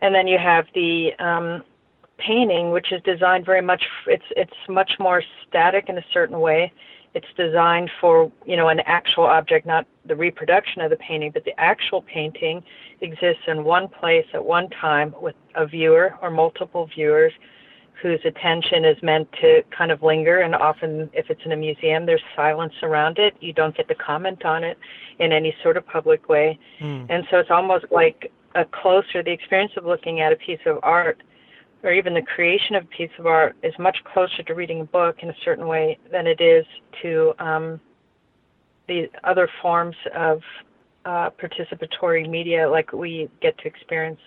And 0.00 0.14
then 0.14 0.26
you 0.26 0.38
have 0.38 0.64
the 0.74 1.10
um, 1.18 1.62
painting, 2.18 2.70
which 2.70 2.92
is 2.92 3.02
designed 3.02 3.44
very 3.44 3.60
much. 3.60 3.82
It's 4.06 4.24
it's 4.30 4.56
much 4.68 4.92
more 4.98 5.22
static 5.46 5.88
in 5.88 5.98
a 5.98 6.04
certain 6.12 6.40
way. 6.40 6.72
It's 7.14 7.26
designed 7.36 7.90
for 8.00 8.30
you 8.44 8.56
know 8.56 8.68
an 8.68 8.80
actual 8.80 9.24
object, 9.24 9.66
not 9.66 9.86
the 10.04 10.16
reproduction 10.16 10.82
of 10.82 10.90
the 10.90 10.96
painting, 10.96 11.30
but 11.32 11.44
the 11.44 11.58
actual 11.58 12.02
painting 12.02 12.62
exists 13.00 13.42
in 13.46 13.64
one 13.64 13.88
place 13.88 14.26
at 14.34 14.44
one 14.44 14.68
time 14.70 15.14
with 15.20 15.36
a 15.54 15.66
viewer 15.66 16.14
or 16.20 16.30
multiple 16.30 16.88
viewers 16.94 17.32
whose 18.02 18.20
attention 18.24 18.84
is 18.84 19.00
meant 19.02 19.30
to 19.40 19.62
kind 19.70 19.90
of 19.90 20.02
linger. 20.02 20.40
And 20.40 20.54
often, 20.54 21.08
if 21.12 21.30
it's 21.30 21.40
in 21.44 21.52
a 21.52 21.56
museum, 21.56 22.04
there's 22.04 22.22
silence 22.34 22.74
around 22.82 23.18
it. 23.18 23.34
You 23.40 23.52
don't 23.52 23.76
get 23.76 23.88
to 23.88 23.94
comment 23.94 24.44
on 24.44 24.64
it 24.64 24.76
in 25.18 25.32
any 25.32 25.54
sort 25.62 25.76
of 25.76 25.86
public 25.86 26.28
way. 26.28 26.58
Mm. 26.80 27.06
And 27.08 27.24
so 27.30 27.38
it's 27.38 27.50
almost 27.50 27.86
like 27.90 28.32
a 28.54 28.64
closer, 28.64 29.22
the 29.22 29.30
experience 29.30 29.72
of 29.76 29.84
looking 29.84 30.20
at 30.20 30.32
a 30.32 30.36
piece 30.36 30.60
of 30.66 30.78
art 30.82 31.22
or 31.84 31.92
even 31.92 32.14
the 32.14 32.22
creation 32.22 32.74
of 32.74 32.84
a 32.84 32.86
piece 32.86 33.10
of 33.18 33.26
art 33.26 33.54
is 33.62 33.74
much 33.78 33.98
closer 34.12 34.42
to 34.42 34.54
reading 34.54 34.80
a 34.80 34.84
book 34.84 35.16
in 35.22 35.28
a 35.28 35.34
certain 35.44 35.66
way 35.68 35.98
than 36.10 36.26
it 36.26 36.40
is 36.40 36.64
to 37.02 37.32
um, 37.38 37.78
the 38.88 39.08
other 39.22 39.48
forms 39.60 39.94
of 40.14 40.40
uh, 41.04 41.28
participatory 41.30 42.28
media 42.28 42.68
like 42.68 42.92
we 42.92 43.28
get 43.42 43.56
to 43.58 43.66
experience 43.66 44.20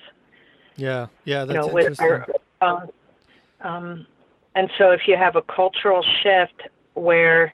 Yeah, 0.76 1.08
yeah, 1.26 1.42
you 1.42 1.48
that's 1.48 1.68
know, 1.68 1.74
with 1.74 1.88
interesting. 2.00 2.36
our, 2.62 2.80
um, 2.82 2.90
um, 3.62 4.08
and 4.56 4.70
so 4.78 4.92
if 4.92 5.02
you 5.08 5.18
have 5.18 5.36
a 5.36 5.42
cultural 5.42 6.04
shift 6.22 6.70
where, 6.94 7.54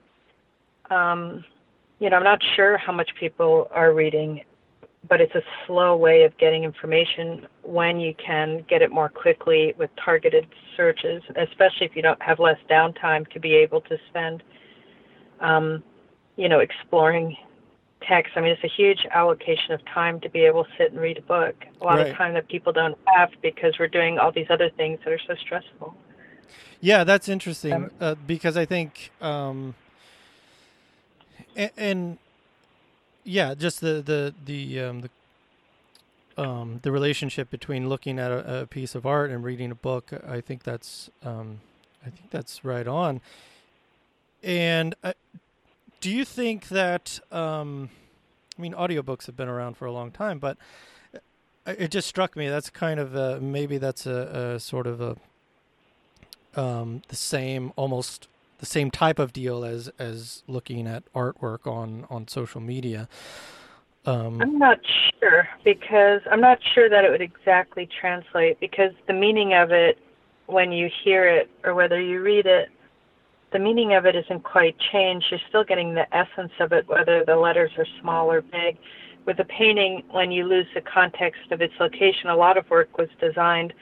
um, 0.90 1.46
you 2.00 2.10
know, 2.10 2.18
I'm 2.18 2.24
not 2.24 2.42
sure 2.58 2.78
how 2.78 2.92
much 2.92 3.10
people 3.18 3.70
are 3.72 3.94
reading, 3.94 4.42
but 5.10 5.20
it's 5.20 5.36
a 5.36 5.42
slow 5.68 5.96
way 5.96 6.24
of 6.24 6.38
getting 6.38 6.64
information 6.64 7.48
when 7.62 8.00
you 8.00 8.14
can 8.16 8.66
get 8.70 8.82
it 8.82 8.92
more 8.92 9.10
quickly 9.10 9.74
with 9.78 9.90
targeted 10.04 10.48
searches, 10.78 11.22
especially 11.36 11.86
if 11.86 11.96
you 11.96 12.02
don't 12.02 12.22
have 12.22 12.40
less 12.40 12.58
downtime 12.70 13.30
to 13.32 13.40
be 13.40 13.54
able 13.56 13.82
to 13.82 13.98
spend, 14.10 14.44
um, 15.42 15.84
you 16.38 16.48
know, 16.48 16.60
exploring 16.60 17.36
text. 18.08 18.34
I 18.36 18.42
mean, 18.42 18.52
it's 18.52 18.64
a 18.64 18.76
huge 18.76 19.00
allocation 19.12 19.72
of 19.72 19.82
time 19.94 20.20
to 20.22 20.30
be 20.30 20.42
able 20.42 20.64
to 20.64 20.70
sit 20.78 20.92
and 20.92 21.02
read 21.02 21.18
a 21.18 21.22
book. 21.22 21.56
A 21.82 21.84
lot 21.84 21.98
Right. 21.98 22.08
of 22.12 22.16
time 22.18 22.34
that 22.34 22.48
people 22.48 22.72
don't 22.72 22.98
have 23.08 23.30
because 23.42 23.74
we're 23.80 23.88
doing 23.88 24.20
all 24.20 24.32
these 24.32 24.48
other 24.50 24.70
things 24.78 25.00
that 25.04 25.14
are 25.14 25.20
so 25.28 25.36
stressful. 25.36 25.96
Yeah, 26.80 27.04
that's 27.04 27.30
interesting 27.30 27.74
Um, 27.74 27.92
uh, 28.00 28.16
because 28.28 28.58
I 28.58 28.66
think, 28.66 29.12
um, 29.22 29.76
and, 31.56 31.72
and 31.78 32.18
yeah, 33.24 33.54
just 33.54 33.82
the 33.82 34.02
the 34.02 34.34
the 34.46 34.80
um, 34.80 35.02
the 35.02 35.10
um, 36.36 36.80
the 36.82 36.92
relationship 36.92 37.50
between 37.50 37.90
looking 37.90 38.20
at 38.20 38.32
a, 38.32 38.62
a 38.62 38.66
piece 38.66 38.96
of 38.96 39.06
art 39.06 39.30
and 39.32 39.44
reading 39.44 39.72
a 39.72 39.76
book. 39.76 40.12
I 40.28 40.42
think 40.42 40.64
that's 40.64 41.10
um, 41.24 41.62
I 42.06 42.10
think 42.10 42.30
that's 42.32 42.66
right 42.66 42.88
on. 42.88 43.22
And 44.44 44.96
uh, 45.04 45.14
do 46.02 46.10
you 46.10 46.26
think 46.26 46.68
that 46.70 47.20
um, 47.32 47.90
I 48.58 48.62
mean, 48.62 48.74
audiobooks 48.74 49.26
have 49.26 49.36
been 49.36 49.48
around 49.50 49.78
for 49.78 49.86
a 49.86 49.92
long 49.92 50.12
time, 50.12 50.40
but 50.40 50.58
uh, 51.16 51.20
it 51.78 51.92
just 51.92 52.08
struck 52.08 52.36
me 52.36 52.50
that's 52.50 52.70
kind 52.70 53.00
of 53.00 53.16
a, 53.16 53.40
maybe 53.40 53.78
that's 53.78 54.06
a, 54.06 54.56
a 54.56 54.60
sort 54.60 54.86
of 54.86 55.02
a 55.02 55.16
um, 56.56 57.02
the 57.08 57.16
same 57.16 57.72
almost 57.76 58.28
the 58.64 58.70
same 58.70 58.90
type 58.90 59.20
of 59.20 59.34
deal 59.34 59.66
as 59.66 59.92
as 60.00 60.42
looking 60.48 60.88
at 60.88 61.04
artwork 61.14 61.68
on 61.68 62.08
on 62.10 62.30
social 62.30 62.62
media. 62.62 63.10
Um, 64.06 64.42
I'm 64.42 64.58
not 64.58 64.80
sure 65.20 65.50
because 65.66 66.22
I'm 66.32 66.40
not 66.40 66.60
sure 66.74 66.88
that 66.90 67.04
it 67.04 67.12
would 67.12 67.22
exactly 67.22 67.90
translate 68.00 68.62
because 68.62 68.92
the 69.06 69.14
meaning 69.14 69.54
of 69.54 69.72
it 69.72 69.98
when 70.46 70.72
you 70.72 70.90
hear 71.04 71.28
it 71.28 71.50
or 71.66 71.74
whether 71.74 72.00
you 72.02 72.22
read 72.22 72.46
it, 72.46 72.70
the 73.52 73.60
meaning 73.60 73.96
of 73.96 74.06
it 74.06 74.16
isn't 74.16 74.44
quite 74.44 74.78
changed. 74.94 75.26
You're 75.30 75.42
still 75.50 75.66
getting 75.66 75.94
the 75.94 76.08
essence 76.16 76.54
of 76.62 76.72
it, 76.72 76.88
whether 76.88 77.26
the 77.26 77.36
letters 77.36 77.72
are 77.78 77.88
small 78.02 78.32
or 78.32 78.42
big. 78.42 78.78
With 79.26 79.40
a 79.40 79.46
painting, 79.46 80.04
when 80.12 80.32
you 80.32 80.46
lose 80.46 80.68
the 80.74 80.82
context 80.82 81.52
of 81.52 81.62
its 81.62 81.74
location, 81.82 82.30
a 82.30 82.36
lot 82.36 82.58
of 82.58 82.70
work 82.70 82.98
was 82.98 83.10
designed, 83.20 83.74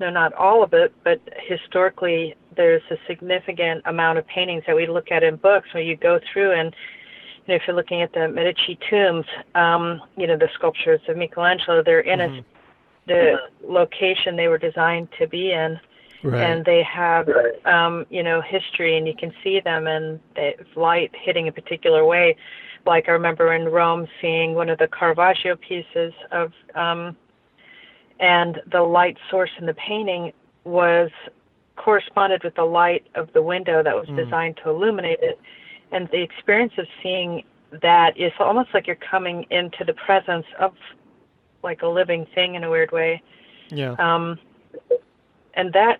no, 0.00 0.10
not 0.10 0.32
all 0.34 0.62
of 0.62 0.72
it, 0.72 0.92
but 1.04 1.20
historically, 1.48 2.34
there's 2.56 2.82
a 2.90 2.96
significant 3.06 3.82
amount 3.86 4.18
of 4.18 4.26
paintings 4.26 4.62
that 4.66 4.76
we 4.76 4.86
look 4.86 5.10
at 5.10 5.22
in 5.22 5.36
books 5.36 5.68
where 5.72 5.82
you 5.82 5.96
go 5.96 6.18
through 6.32 6.52
and 6.52 6.74
you 7.46 7.52
know, 7.52 7.56
if 7.56 7.62
you're 7.66 7.76
looking 7.76 8.00
at 8.00 8.12
the 8.12 8.28
Medici 8.28 8.78
tombs, 8.88 9.26
um, 9.54 10.00
you 10.16 10.26
know, 10.26 10.36
the 10.36 10.48
sculptures 10.54 11.00
of 11.08 11.16
Michelangelo, 11.16 11.82
they're 11.82 12.00
in 12.00 12.20
Mhm. 12.20 12.40
a, 12.40 12.44
the 13.06 13.36
location 13.62 14.34
they 14.34 14.48
were 14.48 14.58
designed 14.58 15.08
to 15.18 15.26
be 15.26 15.52
in, 15.52 15.78
right. 16.22 16.42
and 16.42 16.64
they 16.64 16.82
have, 16.82 17.28
um, 17.66 18.06
you 18.08 18.22
know, 18.22 18.40
history, 18.40 18.96
and 18.96 19.06
you 19.06 19.14
can 19.14 19.32
see 19.42 19.60
them, 19.60 19.86
and 19.86 20.20
the 20.36 20.54
light 20.74 21.14
hitting 21.14 21.48
a 21.48 21.52
particular 21.52 22.04
way. 22.06 22.34
Like 22.86 23.08
I 23.08 23.12
remember 23.12 23.52
in 23.52 23.68
Rome 23.68 24.06
seeing 24.20 24.54
one 24.54 24.70
of 24.70 24.78
the 24.78 24.88
Caravaggio 24.88 25.56
pieces 25.56 26.14
of, 26.32 26.52
um, 26.74 27.16
and 28.20 28.60
the 28.70 28.80
light 28.80 29.16
source 29.30 29.50
in 29.58 29.66
the 29.66 29.74
painting 29.74 30.32
was 30.64 31.10
corresponded 31.76 32.42
with 32.44 32.54
the 32.54 32.64
light 32.64 33.06
of 33.14 33.32
the 33.32 33.42
window 33.42 33.82
that 33.82 33.94
was 33.94 34.08
Mm. 34.08 34.16
designed 34.16 34.56
to 34.58 34.70
illuminate 34.70 35.18
it 35.20 35.38
and 35.90 36.08
the 36.08 36.22
experience 36.22 36.72
of 36.78 36.86
seeing 37.02 37.44
that 37.82 38.16
is 38.16 38.32
almost 38.38 38.72
like 38.72 38.86
you're 38.86 38.96
coming 38.96 39.44
into 39.50 39.84
the 39.84 39.94
presence 39.94 40.46
of 40.58 40.74
like 41.62 41.82
a 41.82 41.88
living 41.88 42.26
thing 42.34 42.54
in 42.54 42.64
a 42.64 42.70
weird 42.70 42.92
way 42.92 43.20
yeah. 43.70 43.94
um, 43.98 44.38
and 45.54 45.72
that 45.72 45.98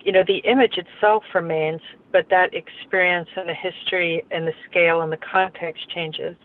you 0.00 0.12
know 0.12 0.22
the 0.26 0.38
image 0.38 0.78
itself 0.78 1.24
remains 1.34 1.80
but 2.12 2.28
that 2.28 2.52
experience 2.54 3.28
and 3.36 3.48
the 3.48 3.54
history 3.54 4.24
and 4.30 4.46
the 4.46 4.54
scale 4.68 5.00
and 5.00 5.10
the 5.10 5.16
context 5.16 5.88
changes 5.88 6.36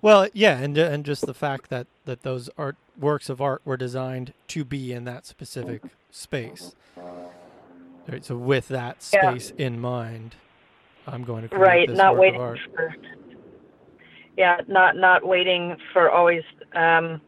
Well, 0.00 0.28
yeah, 0.32 0.58
and 0.58 0.76
and 0.78 1.04
just 1.04 1.26
the 1.26 1.34
fact 1.34 1.70
that 1.70 1.86
that 2.04 2.22
those 2.22 2.50
art 2.58 2.76
works 2.98 3.28
of 3.28 3.40
art 3.40 3.62
were 3.64 3.76
designed 3.76 4.34
to 4.48 4.64
be 4.64 4.92
in 4.92 5.04
that 5.04 5.26
specific 5.26 5.82
space. 6.10 6.74
Right. 8.08 8.24
So 8.24 8.36
with 8.36 8.68
that 8.68 9.02
Yeah. 9.12 9.20
space 9.20 9.52
in 9.58 9.80
mind, 9.80 10.36
I'm 11.06 11.24
going 11.24 11.42
to 11.42 11.48
create 11.48 11.62
right 11.64 11.88
this 11.88 11.98
not 11.98 12.14
work 12.14 12.20
waiting 12.20 12.34
of 12.36 12.40
art. 12.40 12.60
for 12.74 12.96
yeah 14.36 14.60
not 14.68 14.96
not 14.96 15.26
waiting 15.26 15.76
for 15.92 16.10
always 16.10 16.42
um 16.74 17.20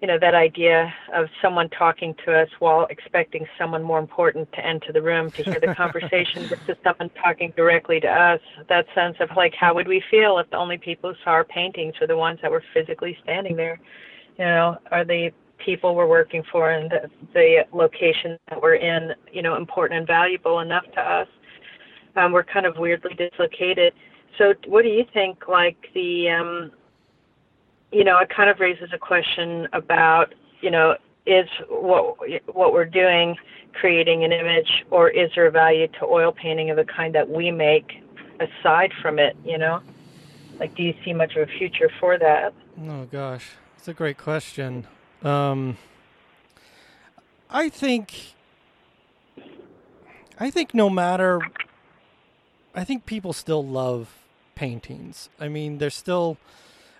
you 0.00 0.06
know 0.06 0.18
that 0.18 0.34
idea 0.34 0.92
of 1.14 1.26
someone 1.40 1.68
talking 1.70 2.14
to 2.24 2.32
us 2.32 2.48
while 2.58 2.86
expecting 2.90 3.46
someone 3.58 3.82
more 3.82 3.98
important 3.98 4.50
to 4.52 4.64
enter 4.64 4.92
the 4.92 5.00
room 5.00 5.30
to 5.30 5.42
hear 5.42 5.58
the 5.60 5.74
conversation 5.76 6.44
versus 6.44 6.76
someone 6.84 7.10
talking 7.22 7.52
directly 7.56 7.98
to 8.00 8.08
us 8.08 8.40
that 8.68 8.86
sense 8.94 9.16
of 9.20 9.30
like 9.36 9.54
how 9.54 9.74
would 9.74 9.88
we 9.88 10.02
feel 10.10 10.38
if 10.38 10.48
the 10.50 10.56
only 10.56 10.76
people 10.78 11.10
who 11.10 11.16
saw 11.24 11.30
our 11.30 11.44
paintings 11.44 11.94
were 12.00 12.06
the 12.06 12.16
ones 12.16 12.38
that 12.42 12.50
were 12.50 12.62
physically 12.74 13.16
standing 13.22 13.56
there 13.56 13.80
you 14.38 14.44
know 14.44 14.76
are 14.90 15.04
the 15.04 15.30
people 15.58 15.94
we're 15.94 16.06
working 16.06 16.42
for 16.52 16.72
and 16.72 16.90
the, 16.90 17.10
the 17.32 17.64
location 17.72 18.36
that 18.50 18.60
we're 18.60 18.74
in 18.74 19.12
you 19.32 19.40
know 19.40 19.56
important 19.56 19.98
and 19.98 20.06
valuable 20.06 20.60
enough 20.60 20.84
to 20.92 21.00
us 21.00 21.28
um, 22.16 22.32
we're 22.32 22.44
kind 22.44 22.66
of 22.66 22.76
weirdly 22.78 23.14
dislocated. 23.14 23.92
So, 24.38 24.54
what 24.66 24.82
do 24.82 24.88
you 24.88 25.04
think? 25.12 25.48
Like 25.48 25.76
the, 25.94 26.30
um, 26.30 26.70
you 27.92 28.04
know, 28.04 28.18
it 28.18 28.28
kind 28.28 28.50
of 28.50 28.60
raises 28.60 28.90
a 28.92 28.98
question 28.98 29.68
about, 29.72 30.34
you 30.60 30.70
know, 30.70 30.96
is 31.26 31.48
what 31.68 32.16
what 32.54 32.72
we're 32.72 32.84
doing 32.84 33.36
creating 33.72 34.24
an 34.24 34.32
image, 34.32 34.84
or 34.90 35.10
is 35.10 35.30
there 35.34 35.46
a 35.46 35.50
value 35.50 35.86
to 35.88 36.04
oil 36.04 36.32
painting 36.32 36.70
of 36.70 36.76
the 36.76 36.84
kind 36.84 37.14
that 37.14 37.28
we 37.28 37.50
make 37.50 38.02
aside 38.40 38.92
from 39.02 39.18
it? 39.18 39.36
You 39.44 39.58
know, 39.58 39.80
like, 40.58 40.74
do 40.74 40.82
you 40.82 40.94
see 41.04 41.12
much 41.12 41.36
of 41.36 41.48
a 41.48 41.52
future 41.58 41.90
for 42.00 42.18
that? 42.18 42.54
Oh 42.88 43.04
gosh, 43.04 43.50
it's 43.76 43.88
a 43.88 43.94
great 43.94 44.18
question. 44.18 44.86
Um, 45.22 45.76
I 47.50 47.68
think, 47.68 48.34
I 50.38 50.50
think 50.50 50.74
no 50.74 50.90
matter, 50.90 51.40
I 52.74 52.84
think 52.84 53.06
people 53.06 53.32
still 53.32 53.64
love 53.64 54.14
paintings. 54.54 55.28
I 55.40 55.48
mean, 55.48 55.78
they're 55.78 55.90
still. 55.90 56.38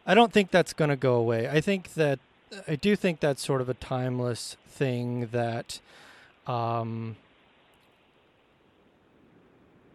I 0.07 0.15
don't 0.15 0.33
think 0.33 0.51
that's 0.53 0.73
going 0.73 0.91
to 0.91 0.97
go 0.97 1.15
away. 1.17 1.49
I 1.49 1.61
think 1.61 1.95
that 1.95 2.21
I 2.69 2.77
do 2.77 2.95
think 2.95 3.19
that's 3.21 3.45
sort 3.45 3.61
of 3.61 3.69
a 3.69 3.75
timeless 3.75 4.57
thing 4.69 5.27
that, 5.33 5.81
um, 6.47 7.17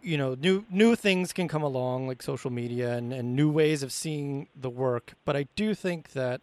you 0.02 0.18
know, 0.18 0.34
new 0.34 0.66
new 0.70 0.94
things 0.94 1.32
can 1.32 1.48
come 1.48 1.62
along 1.62 2.08
like 2.08 2.22
social 2.22 2.50
media 2.50 2.92
and, 2.94 3.12
and 3.12 3.34
new 3.34 3.50
ways 3.50 3.82
of 3.82 3.90
seeing 3.90 4.48
the 4.54 4.68
work. 4.68 5.14
But 5.24 5.34
I 5.34 5.46
do 5.56 5.74
think 5.74 6.12
that 6.12 6.42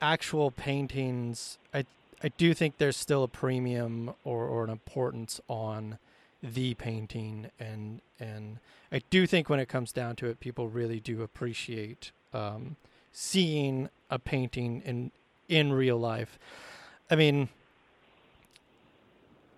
actual 0.00 0.50
paintings, 0.50 1.58
I 1.72 1.84
I 2.24 2.28
do 2.28 2.54
think 2.54 2.78
there's 2.78 2.96
still 2.96 3.22
a 3.22 3.28
premium 3.28 4.14
or, 4.24 4.46
or 4.46 4.64
an 4.64 4.70
importance 4.70 5.40
on 5.48 5.98
the 6.42 6.74
painting 6.74 7.50
and 7.60 8.00
and 8.18 8.58
I 8.90 9.00
do 9.10 9.26
think 9.26 9.48
when 9.48 9.60
it 9.60 9.68
comes 9.68 9.92
down 9.92 10.16
to 10.16 10.26
it, 10.26 10.40
people 10.40 10.68
really 10.68 11.00
do 11.00 11.22
appreciate 11.22 12.10
um, 12.34 12.76
seeing 13.12 13.88
a 14.10 14.18
painting 14.18 14.82
in 14.84 15.10
in 15.48 15.72
real 15.72 15.98
life. 15.98 16.38
I 17.10 17.16
mean, 17.16 17.48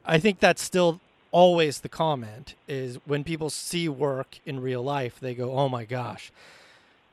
I 0.04 0.18
think 0.18 0.40
that's 0.40 0.62
still 0.62 1.00
always 1.30 1.80
the 1.80 1.88
comment 1.88 2.54
is 2.68 2.98
when 3.04 3.24
people 3.24 3.50
see 3.50 3.88
work 3.88 4.38
in 4.46 4.60
real 4.60 4.82
life, 4.82 5.18
they 5.20 5.34
go, 5.34 5.52
"Oh 5.52 5.68
my 5.68 5.84
gosh, 5.84 6.32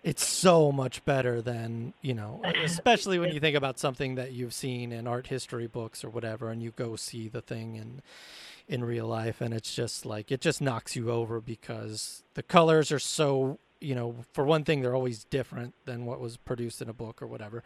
it's 0.04 0.26
so 0.26 0.72
much 0.72 1.04
better 1.06 1.42
than 1.42 1.94
you 2.02 2.14
know." 2.14 2.42
Especially 2.64 3.20
when 3.20 3.34
you 3.34 3.40
think 3.40 3.56
about 3.56 3.80
something 3.80 4.16
that 4.16 4.32
you've 4.32 4.54
seen 4.54 4.92
in 4.92 5.08
art 5.08 5.28
history 5.28 5.68
books 5.68 6.04
or 6.04 6.10
whatever, 6.10 6.50
and 6.50 6.62
you 6.62 6.72
go 6.76 6.96
see 6.96 7.28
the 7.28 7.42
thing 7.42 7.76
in 7.76 8.02
in 8.68 8.84
real 8.84 9.08
life, 9.08 9.42
and 9.42 9.54
it's 9.54 9.76
just 9.76 10.06
like 10.06 10.32
it 10.32 10.42
just 10.42 10.62
knocks 10.62 10.96
you 10.96 11.12
over 11.12 11.42
because 11.42 12.24
the 12.36 12.44
colors 12.44 12.92
are 12.92 13.00
so. 13.00 13.60
You 13.84 13.96
know, 13.96 14.16
for 14.34 14.44
one 14.46 14.64
thing, 14.64 14.82
they're 14.82 14.96
always 14.96 15.26
different 15.26 15.74
than 15.86 16.06
what 16.06 16.20
was 16.20 16.38
produced 16.38 16.82
in 16.82 16.90
a 16.90 16.94
book 16.94 17.22
or 17.22 17.28
whatever. 17.28 17.64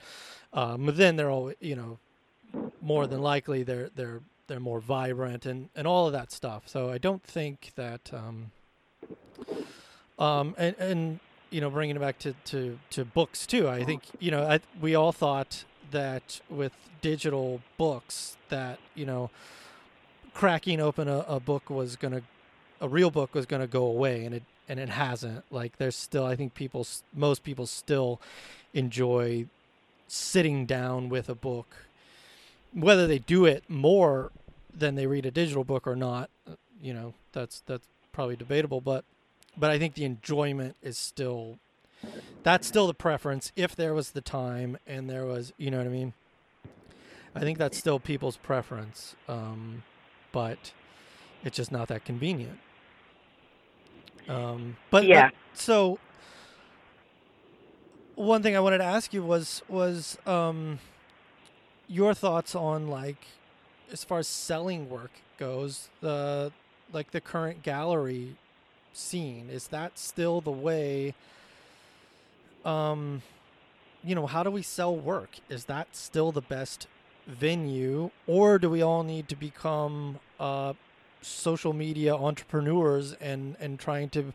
Um, 0.53 0.85
but 0.85 0.97
then 0.97 1.15
they're 1.15 1.29
all, 1.29 1.53
you 1.59 1.75
know, 1.75 1.99
more 2.81 3.07
than 3.07 3.21
likely 3.21 3.63
they're 3.63 3.89
they're 3.95 4.21
they're 4.47 4.59
more 4.59 4.79
vibrant 4.79 5.45
and 5.45 5.69
and 5.75 5.85
all 5.85 6.07
of 6.07 6.13
that 6.13 6.31
stuff. 6.31 6.63
So 6.65 6.89
I 6.89 6.97
don't 6.97 7.23
think 7.23 7.71
that 7.75 8.11
um 8.13 8.51
um 10.17 10.55
and 10.57 10.75
and 10.79 11.19
you 11.49 11.61
know 11.61 11.69
bringing 11.69 11.95
it 11.95 11.99
back 11.99 12.19
to 12.19 12.33
to 12.45 12.79
to 12.91 13.05
books 13.05 13.45
too. 13.45 13.67
I 13.69 13.83
think 13.83 14.03
you 14.19 14.31
know 14.31 14.43
I, 14.43 14.59
we 14.81 14.95
all 14.95 15.11
thought 15.11 15.65
that 15.91 16.41
with 16.49 16.73
digital 17.01 17.61
books 17.77 18.37
that 18.49 18.79
you 18.95 19.05
know 19.05 19.29
cracking 20.33 20.79
open 20.79 21.07
a, 21.07 21.19
a 21.27 21.39
book 21.39 21.69
was 21.69 21.95
gonna 21.95 22.21
a 22.79 22.87
real 22.87 23.11
book 23.11 23.33
was 23.33 23.45
gonna 23.45 23.67
go 23.67 23.85
away 23.85 24.25
and 24.25 24.35
it 24.35 24.43
and 24.67 24.79
it 24.79 24.89
hasn't. 24.89 25.43
Like 25.51 25.77
there's 25.77 25.95
still 25.95 26.25
i 26.25 26.35
think 26.35 26.53
people 26.53 26.85
most 27.13 27.43
people 27.43 27.65
still 27.65 28.21
enjoy 28.73 29.45
sitting 30.07 30.65
down 30.65 31.09
with 31.09 31.29
a 31.29 31.35
book. 31.35 31.85
Whether 32.73 33.07
they 33.07 33.19
do 33.19 33.45
it 33.45 33.63
more 33.69 34.31
than 34.73 34.95
they 34.95 35.07
read 35.07 35.25
a 35.25 35.31
digital 35.31 35.63
book 35.63 35.87
or 35.87 35.95
not 35.95 36.29
you 36.81 36.93
know 36.93 37.13
that's 37.31 37.61
that's 37.65 37.87
probably 38.11 38.35
debatable 38.35 38.81
but 38.81 39.03
but 39.57 39.71
i 39.71 39.79
think 39.79 39.95
the 39.95 40.05
enjoyment 40.05 40.75
is 40.81 40.97
still 40.97 41.57
that's 42.43 42.67
still 42.67 42.87
the 42.87 42.93
preference 42.93 43.51
if 43.55 43.75
there 43.75 43.93
was 43.93 44.11
the 44.11 44.21
time 44.21 44.77
and 44.85 45.09
there 45.09 45.25
was 45.25 45.53
you 45.57 45.71
know 45.71 45.77
what 45.77 45.87
i 45.87 45.89
mean? 45.89 46.13
I 47.35 47.41
think 47.41 47.59
that's 47.59 47.77
still 47.77 47.99
people's 47.99 48.37
preference 48.37 49.15
um, 49.27 49.83
but 50.31 50.73
it's 51.43 51.57
just 51.57 51.71
not 51.71 51.87
that 51.89 52.05
convenient 52.05 52.59
um, 54.27 54.75
but 54.89 55.05
yeah 55.05 55.29
but, 55.29 55.59
so 55.59 55.99
one 58.15 58.41
thing 58.41 58.55
i 58.55 58.59
wanted 58.59 58.79
to 58.79 58.83
ask 58.83 59.13
you 59.13 59.23
was 59.23 59.61
was 59.67 60.17
um, 60.25 60.79
your 61.87 62.13
thoughts 62.13 62.55
on 62.55 62.87
like 62.87 63.27
as 63.91 64.03
far 64.03 64.19
as 64.19 64.27
selling 64.27 64.89
work 64.89 65.11
goes 65.37 65.89
the 66.01 66.51
like 66.91 67.11
the 67.11 67.21
current 67.21 67.63
gallery 67.63 68.35
scene 68.93 69.49
is 69.51 69.67
that 69.67 69.97
still 69.99 70.41
the 70.41 70.51
way 70.51 71.13
um, 72.65 73.21
you 74.03 74.15
know, 74.15 74.27
how 74.27 74.43
do 74.43 74.51
we 74.51 74.61
sell 74.61 74.95
work? 74.95 75.37
Is 75.49 75.65
that 75.65 75.95
still 75.95 76.31
the 76.31 76.41
best 76.41 76.87
venue, 77.25 78.11
or 78.25 78.59
do 78.59 78.69
we 78.69 78.81
all 78.81 79.03
need 79.03 79.27
to 79.29 79.35
become 79.35 80.19
uh, 80.39 80.73
social 81.21 81.73
media 81.73 82.15
entrepreneurs 82.15 83.13
and 83.13 83.55
and 83.59 83.79
trying 83.79 84.09
to, 84.09 84.33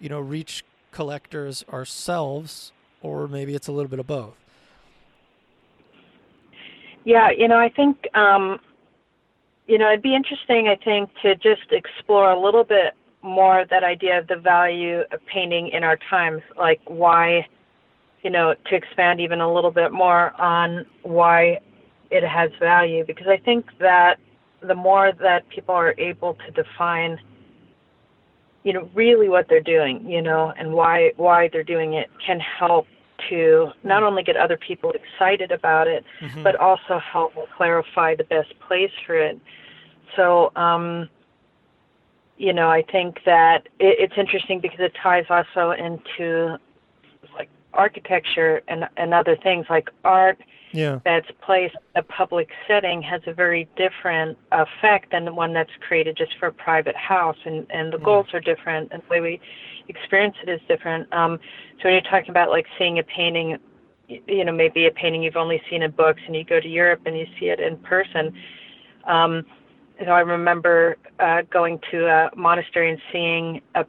you 0.00 0.08
know, 0.08 0.20
reach 0.20 0.64
collectors 0.90 1.64
ourselves, 1.72 2.72
or 3.02 3.26
maybe 3.28 3.54
it's 3.54 3.68
a 3.68 3.72
little 3.72 3.88
bit 3.88 3.98
of 3.98 4.06
both? 4.06 4.34
Yeah, 7.04 7.30
you 7.30 7.48
know, 7.48 7.58
I 7.58 7.68
think 7.68 8.08
um, 8.14 8.60
you 9.66 9.78
know 9.78 9.88
it'd 9.88 10.02
be 10.02 10.14
interesting. 10.14 10.68
I 10.68 10.76
think 10.82 11.10
to 11.22 11.34
just 11.36 11.70
explore 11.70 12.30
a 12.30 12.40
little 12.40 12.64
bit 12.64 12.94
more 13.22 13.64
that 13.70 13.82
idea 13.82 14.18
of 14.18 14.26
the 14.26 14.36
value 14.36 15.00
of 15.10 15.24
painting 15.26 15.68
in 15.68 15.82
our 15.82 15.98
times, 16.10 16.42
like 16.56 16.80
why 16.86 17.46
you 18.24 18.30
know, 18.30 18.54
to 18.70 18.74
expand 18.74 19.20
even 19.20 19.40
a 19.42 19.52
little 19.52 19.70
bit 19.70 19.92
more 19.92 20.32
on 20.40 20.86
why 21.02 21.60
it 22.10 22.24
has 22.24 22.50
value 22.58 23.04
because 23.06 23.26
I 23.26 23.36
think 23.36 23.66
that 23.78 24.18
the 24.66 24.74
more 24.74 25.12
that 25.20 25.48
people 25.48 25.74
are 25.74 25.94
able 25.98 26.34
to 26.46 26.50
define 26.50 27.18
you 28.64 28.72
know 28.72 28.88
really 28.94 29.28
what 29.28 29.46
they're 29.48 29.60
doing, 29.60 30.10
you 30.10 30.22
know, 30.22 30.52
and 30.58 30.72
why 30.72 31.12
why 31.16 31.48
they're 31.52 31.62
doing 31.62 31.94
it 31.94 32.10
can 32.26 32.40
help 32.40 32.86
to 33.28 33.70
not 33.84 34.02
only 34.02 34.22
get 34.22 34.36
other 34.36 34.56
people 34.56 34.92
excited 34.92 35.52
about 35.52 35.86
it, 35.86 36.04
mm-hmm. 36.20 36.42
but 36.42 36.56
also 36.56 36.98
help 36.98 37.32
clarify 37.56 38.14
the 38.14 38.24
best 38.24 38.52
place 38.66 38.90
for 39.06 39.14
it. 39.14 39.38
So, 40.16 40.50
um, 40.56 41.08
you 42.36 42.52
know, 42.52 42.68
I 42.68 42.82
think 42.90 43.20
that 43.24 43.68
it, 43.78 43.96
it's 44.00 44.14
interesting 44.16 44.60
because 44.60 44.80
it 44.80 44.92
ties 45.00 45.26
also 45.30 45.70
into 45.72 46.58
like 47.34 47.48
architecture 47.72 48.62
and, 48.68 48.88
and 48.96 49.14
other 49.14 49.36
things 49.36 49.66
like 49.70 49.90
art 50.04 50.38
yeah. 50.74 50.98
that's 51.04 51.28
placed 51.40 51.74
in 51.94 52.00
a 52.00 52.02
public 52.02 52.50
setting 52.66 53.00
has 53.00 53.22
a 53.26 53.32
very 53.32 53.68
different 53.76 54.36
effect 54.52 55.12
than 55.12 55.24
the 55.24 55.32
one 55.32 55.52
that's 55.52 55.70
created 55.86 56.16
just 56.16 56.32
for 56.38 56.48
a 56.48 56.52
private 56.52 56.96
house 56.96 57.36
and, 57.44 57.66
and 57.70 57.92
the 57.92 57.96
mm. 57.96 58.04
goals 58.04 58.26
are 58.32 58.40
different 58.40 58.92
and 58.92 59.02
the 59.02 59.06
way 59.08 59.20
we 59.20 59.40
experience 59.88 60.36
it 60.42 60.50
is 60.50 60.60
different. 60.68 61.10
Um, 61.12 61.38
so 61.78 61.84
when 61.84 61.92
you're 61.92 62.10
talking 62.10 62.30
about 62.30 62.50
like 62.50 62.66
seeing 62.76 62.98
a 62.98 63.04
painting, 63.04 63.58
you 64.08 64.44
know, 64.44 64.52
maybe 64.52 64.86
a 64.86 64.90
painting 64.90 65.22
you've 65.22 65.36
only 65.36 65.62
seen 65.70 65.82
in 65.82 65.92
books 65.92 66.20
and 66.26 66.34
you 66.34 66.44
go 66.44 66.60
to 66.60 66.68
Europe 66.68 67.02
and 67.06 67.16
you 67.16 67.26
see 67.38 67.46
it 67.46 67.60
in 67.60 67.76
person. 67.78 68.34
Um, 69.06 69.46
you 70.00 70.06
know, 70.06 70.12
I 70.12 70.20
remember 70.20 70.96
uh, 71.20 71.42
going 71.50 71.78
to 71.92 72.06
a 72.06 72.30
monastery 72.36 72.90
and 72.90 73.00
seeing 73.12 73.62
a 73.76 73.86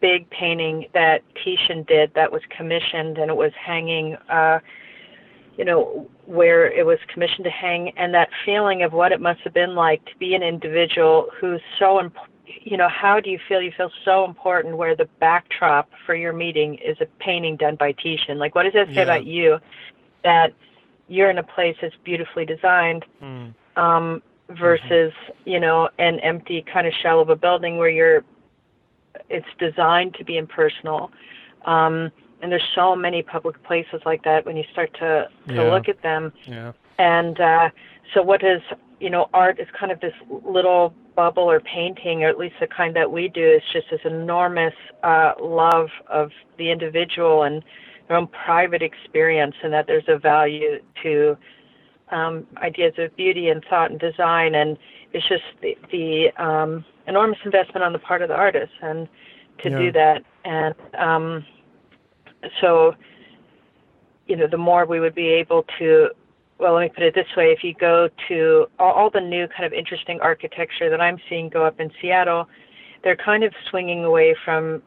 big 0.00 0.30
painting 0.30 0.86
that 0.94 1.22
Titian 1.42 1.82
did 1.84 2.12
that 2.14 2.30
was 2.30 2.42
commissioned 2.56 3.18
and 3.18 3.30
it 3.30 3.36
was 3.36 3.52
hanging 3.58 4.14
uh 4.28 4.58
you 5.56 5.64
know 5.64 6.08
where 6.26 6.70
it 6.70 6.84
was 6.84 6.98
commissioned 7.12 7.44
to 7.44 7.50
hang 7.50 7.92
and 7.96 8.12
that 8.14 8.28
feeling 8.44 8.82
of 8.82 8.92
what 8.92 9.12
it 9.12 9.20
must 9.20 9.40
have 9.40 9.54
been 9.54 9.74
like 9.74 10.04
to 10.06 10.16
be 10.18 10.34
an 10.34 10.42
individual 10.42 11.28
who's 11.40 11.60
so 11.78 12.00
imp- 12.00 12.16
you 12.62 12.76
know 12.76 12.88
how 12.88 13.20
do 13.20 13.30
you 13.30 13.38
feel 13.48 13.60
you 13.60 13.72
feel 13.76 13.90
so 14.04 14.24
important 14.24 14.76
where 14.76 14.94
the 14.94 15.08
backdrop 15.20 15.88
for 16.04 16.14
your 16.14 16.32
meeting 16.32 16.76
is 16.76 16.96
a 17.00 17.06
painting 17.18 17.56
done 17.56 17.76
by 17.76 17.92
Titian 17.92 18.38
like 18.38 18.54
what 18.54 18.64
does 18.64 18.72
that 18.74 18.88
say 18.88 18.94
yeah. 18.94 19.02
about 19.02 19.24
you 19.24 19.58
that 20.24 20.52
you're 21.08 21.30
in 21.30 21.38
a 21.38 21.42
place 21.42 21.76
that's 21.80 21.94
beautifully 22.04 22.44
designed 22.44 23.04
mm. 23.22 23.54
um 23.76 24.22
versus 24.50 25.12
mm-hmm. 25.12 25.50
you 25.50 25.60
know 25.60 25.88
an 25.98 26.20
empty 26.20 26.64
kind 26.72 26.86
of 26.86 26.92
shell 27.02 27.20
of 27.20 27.30
a 27.30 27.36
building 27.36 27.78
where 27.78 27.88
you're 27.88 28.24
it's 29.28 29.46
designed 29.58 30.14
to 30.14 30.24
be 30.24 30.36
impersonal. 30.36 31.10
Um, 31.64 32.10
and 32.42 32.52
there's 32.52 32.68
so 32.74 32.94
many 32.94 33.22
public 33.22 33.62
places 33.64 34.00
like 34.04 34.24
that 34.24 34.44
when 34.44 34.56
you 34.56 34.64
start 34.72 34.92
to, 34.94 35.28
to 35.48 35.54
yeah. 35.54 35.62
look 35.62 35.88
at 35.88 36.02
them. 36.02 36.32
Yeah. 36.46 36.72
And 36.98 37.40
uh, 37.40 37.70
so, 38.14 38.22
what 38.22 38.42
is 38.42 38.60
you 39.00 39.10
know, 39.10 39.28
art 39.34 39.60
is 39.60 39.66
kind 39.78 39.92
of 39.92 40.00
this 40.00 40.14
little 40.30 40.94
bubble 41.14 41.50
or 41.50 41.60
painting, 41.60 42.24
or 42.24 42.28
at 42.28 42.38
least 42.38 42.56
the 42.60 42.66
kind 42.66 42.96
that 42.96 43.10
we 43.10 43.28
do, 43.28 43.46
is 43.46 43.62
just 43.72 43.86
this 43.90 44.00
enormous 44.04 44.74
uh, 45.02 45.32
love 45.40 45.88
of 46.08 46.30
the 46.58 46.70
individual 46.70 47.42
and 47.42 47.62
their 48.08 48.16
own 48.16 48.26
private 48.28 48.82
experience, 48.82 49.54
and 49.62 49.72
that 49.72 49.86
there's 49.86 50.08
a 50.08 50.18
value 50.18 50.78
to 51.02 51.36
um, 52.10 52.46
ideas 52.58 52.94
of 52.98 53.14
beauty 53.16 53.48
and 53.48 53.64
thought 53.68 53.90
and 53.90 54.00
design, 54.00 54.54
and 54.54 54.78
it's 55.12 55.28
just 55.28 55.42
the, 55.60 55.76
the 55.90 56.30
um, 56.42 56.84
enormous 57.06 57.38
investment 57.44 57.84
on 57.84 57.92
the 57.92 57.98
part 57.98 58.22
of 58.22 58.28
the 58.28 58.34
artist 58.34 58.72
and 58.82 59.08
to 59.62 59.70
yeah. 59.70 59.78
do 59.78 59.92
that 59.92 60.24
and 60.44 60.74
um, 60.98 61.44
so 62.60 62.94
you 64.26 64.36
know 64.36 64.46
the 64.46 64.56
more 64.56 64.84
we 64.86 65.00
would 65.00 65.14
be 65.14 65.28
able 65.28 65.64
to 65.78 66.08
well 66.58 66.74
let 66.74 66.82
me 66.82 66.88
put 66.88 67.02
it 67.02 67.14
this 67.14 67.26
way 67.36 67.52
if 67.52 67.62
you 67.62 67.74
go 67.74 68.08
to 68.28 68.66
all, 68.78 68.92
all 68.92 69.10
the 69.10 69.20
new 69.20 69.46
kind 69.48 69.64
of 69.64 69.72
interesting 69.72 70.20
architecture 70.20 70.90
that 70.90 71.00
i'm 71.00 71.18
seeing 71.28 71.48
go 71.48 71.64
up 71.64 71.80
in 71.80 71.90
seattle 72.00 72.48
they're 73.02 73.16
kind 73.16 73.44
of 73.44 73.52
swinging 73.70 74.04
away 74.04 74.34
from 74.44 74.82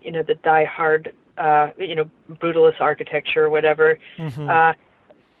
you 0.00 0.12
know 0.12 0.22
the 0.22 0.34
die 0.36 0.64
hard 0.64 1.12
uh, 1.38 1.70
you 1.78 1.94
know 1.94 2.08
brutalist 2.30 2.80
architecture 2.80 3.44
or 3.44 3.50
whatever. 3.50 3.98
Mm-hmm. 4.18 4.48
uh, 4.48 4.72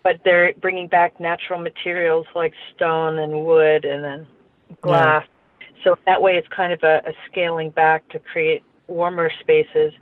but 0.02 0.20
they're 0.24 0.52
bringing 0.60 0.86
back 0.86 1.18
natural 1.18 1.58
materials 1.58 2.26
like 2.34 2.52
stone 2.74 3.18
and 3.20 3.44
wood 3.44 3.86
and 3.86 4.04
then 4.04 4.26
glass. 4.82 5.24
So 5.82 5.96
that 6.06 6.20
way 6.20 6.36
it's 6.36 6.48
kind 6.48 6.72
of 6.74 6.82
a, 6.82 7.02
a 7.06 7.12
scaling 7.30 7.70
back 7.70 8.06
to 8.10 8.18
create 8.18 8.62
warmer 8.86 9.30
spaces, 9.40 9.94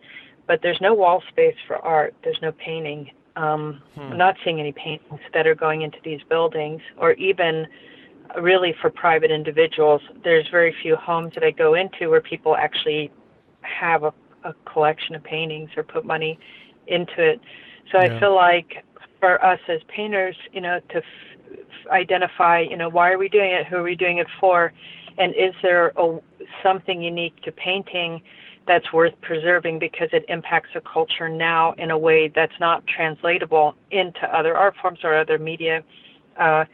but 0.52 0.60
there's 0.60 0.82
no 0.82 0.92
wall 0.92 1.22
space 1.30 1.56
for 1.66 1.78
art. 1.78 2.14
There's 2.22 2.36
no 2.42 2.52
painting. 2.52 3.10
Um, 3.36 3.80
hmm. 3.94 4.00
I'm 4.02 4.18
not 4.18 4.36
seeing 4.44 4.60
any 4.60 4.72
paintings 4.72 5.20
that 5.32 5.46
are 5.46 5.54
going 5.54 5.80
into 5.80 5.96
these 6.04 6.20
buildings, 6.28 6.82
or 6.98 7.12
even 7.12 7.66
really 8.38 8.74
for 8.82 8.90
private 8.90 9.30
individuals. 9.30 10.02
There's 10.22 10.46
very 10.50 10.74
few 10.82 10.94
homes 10.94 11.32
that 11.36 11.42
I 11.42 11.52
go 11.52 11.72
into 11.72 12.10
where 12.10 12.20
people 12.20 12.54
actually 12.54 13.10
have 13.62 14.02
a, 14.02 14.12
a 14.44 14.52
collection 14.70 15.14
of 15.14 15.24
paintings 15.24 15.70
or 15.74 15.84
put 15.84 16.04
money 16.04 16.38
into 16.86 17.26
it. 17.26 17.40
So 17.90 17.98
yeah. 17.98 18.14
I 18.14 18.20
feel 18.20 18.34
like 18.34 18.84
for 19.20 19.42
us 19.42 19.60
as 19.68 19.80
painters, 19.88 20.36
you 20.52 20.60
know, 20.60 20.80
to 20.90 20.96
f- 20.98 21.90
identify, 21.90 22.60
you 22.60 22.76
know, 22.76 22.90
why 22.90 23.10
are 23.10 23.16
we 23.16 23.30
doing 23.30 23.52
it? 23.52 23.66
Who 23.68 23.76
are 23.76 23.82
we 23.82 23.96
doing 23.96 24.18
it 24.18 24.26
for? 24.38 24.74
and 25.18 25.34
is 25.34 25.54
there 25.62 25.92
a, 25.96 26.18
something 26.62 27.02
unique 27.02 27.40
to 27.42 27.52
painting 27.52 28.22
that's 28.66 28.92
worth 28.92 29.12
preserving 29.20 29.78
because 29.78 30.08
it 30.12 30.24
impacts 30.28 30.70
a 30.74 30.80
culture 30.80 31.28
now 31.28 31.72
in 31.78 31.90
a 31.90 31.98
way 31.98 32.28
that's 32.28 32.58
not 32.60 32.86
translatable 32.86 33.74
into 33.90 34.20
other 34.34 34.56
art 34.56 34.74
forms 34.80 35.00
or 35.02 35.18
other 35.18 35.38
media 35.38 35.82
uh, 36.38 36.64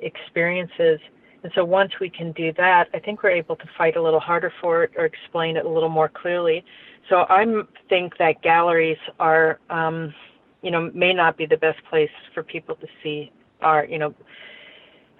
experiences. 0.00 1.00
And 1.42 1.52
so 1.54 1.64
once 1.64 1.92
we 2.00 2.08
can 2.08 2.32
do 2.32 2.52
that, 2.54 2.88
I 2.94 2.98
think 2.98 3.22
we're 3.22 3.30
able 3.30 3.56
to 3.56 3.64
fight 3.76 3.96
a 3.96 4.02
little 4.02 4.20
harder 4.20 4.52
for 4.60 4.84
it 4.84 4.92
or 4.96 5.04
explain 5.04 5.56
it 5.56 5.66
a 5.66 5.68
little 5.68 5.88
more 5.88 6.08
clearly. 6.08 6.64
So 7.08 7.26
I 7.28 7.44
think 7.88 8.16
that 8.18 8.42
galleries 8.42 8.98
are, 9.20 9.60
um, 9.68 10.14
you 10.62 10.70
know, 10.70 10.90
may 10.94 11.12
not 11.12 11.36
be 11.36 11.44
the 11.44 11.58
best 11.58 11.78
place 11.90 12.10
for 12.32 12.42
people 12.42 12.76
to 12.76 12.86
see 13.02 13.30
art. 13.60 13.90
You 13.90 13.98
know, 13.98 14.14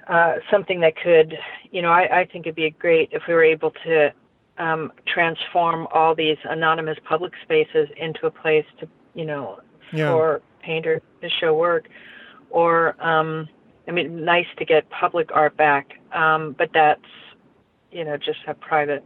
uh, 0.08 0.36
something 0.50 0.80
that 0.80 0.94
could, 0.96 1.36
you 1.70 1.82
know, 1.82 1.90
I, 1.90 2.20
I 2.20 2.24
think 2.24 2.46
it'd 2.46 2.56
be 2.56 2.70
great 2.70 3.10
if 3.12 3.22
we 3.28 3.34
were 3.34 3.44
able 3.44 3.72
to 3.84 4.12
um, 4.58 4.92
transform 5.06 5.86
all 5.92 6.14
these 6.14 6.38
anonymous 6.44 6.98
public 7.08 7.32
spaces 7.42 7.88
into 7.96 8.26
a 8.26 8.30
place 8.30 8.66
to, 8.80 8.88
you 9.14 9.24
know, 9.24 9.60
yeah. 9.92 10.10
for 10.10 10.42
painters 10.62 11.02
to 11.20 11.28
show 11.28 11.54
work, 11.54 11.88
or 12.50 13.00
um, 13.04 13.48
I 13.88 13.90
mean, 13.90 14.24
nice 14.24 14.46
to 14.58 14.64
get 14.64 14.88
public 14.90 15.30
art 15.32 15.56
back, 15.56 15.92
um, 16.12 16.54
but 16.56 16.70
that's 16.72 17.00
you 17.90 18.04
know 18.04 18.16
just 18.16 18.40
a 18.46 18.54
private 18.54 19.04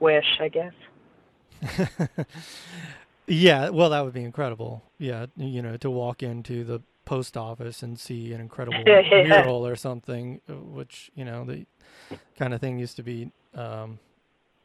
wish, 0.00 0.38
I 0.40 0.48
guess. 0.48 0.72
yeah, 3.26 3.68
well, 3.68 3.90
that 3.90 4.04
would 4.04 4.14
be 4.14 4.24
incredible. 4.24 4.82
Yeah, 4.98 5.26
you 5.36 5.62
know, 5.62 5.76
to 5.78 5.90
walk 5.90 6.22
into 6.22 6.64
the 6.64 6.82
post 7.04 7.36
office 7.36 7.82
and 7.82 7.98
see 7.98 8.32
an 8.32 8.40
incredible 8.40 8.82
mural 8.84 9.66
or 9.66 9.76
something, 9.76 10.40
uh, 10.48 10.54
which 10.54 11.10
you 11.14 11.24
know 11.24 11.44
the 11.44 11.66
kind 12.38 12.54
of 12.54 12.60
thing 12.60 12.78
used 12.78 12.96
to 12.96 13.02
be 13.02 13.30
um, 13.54 13.98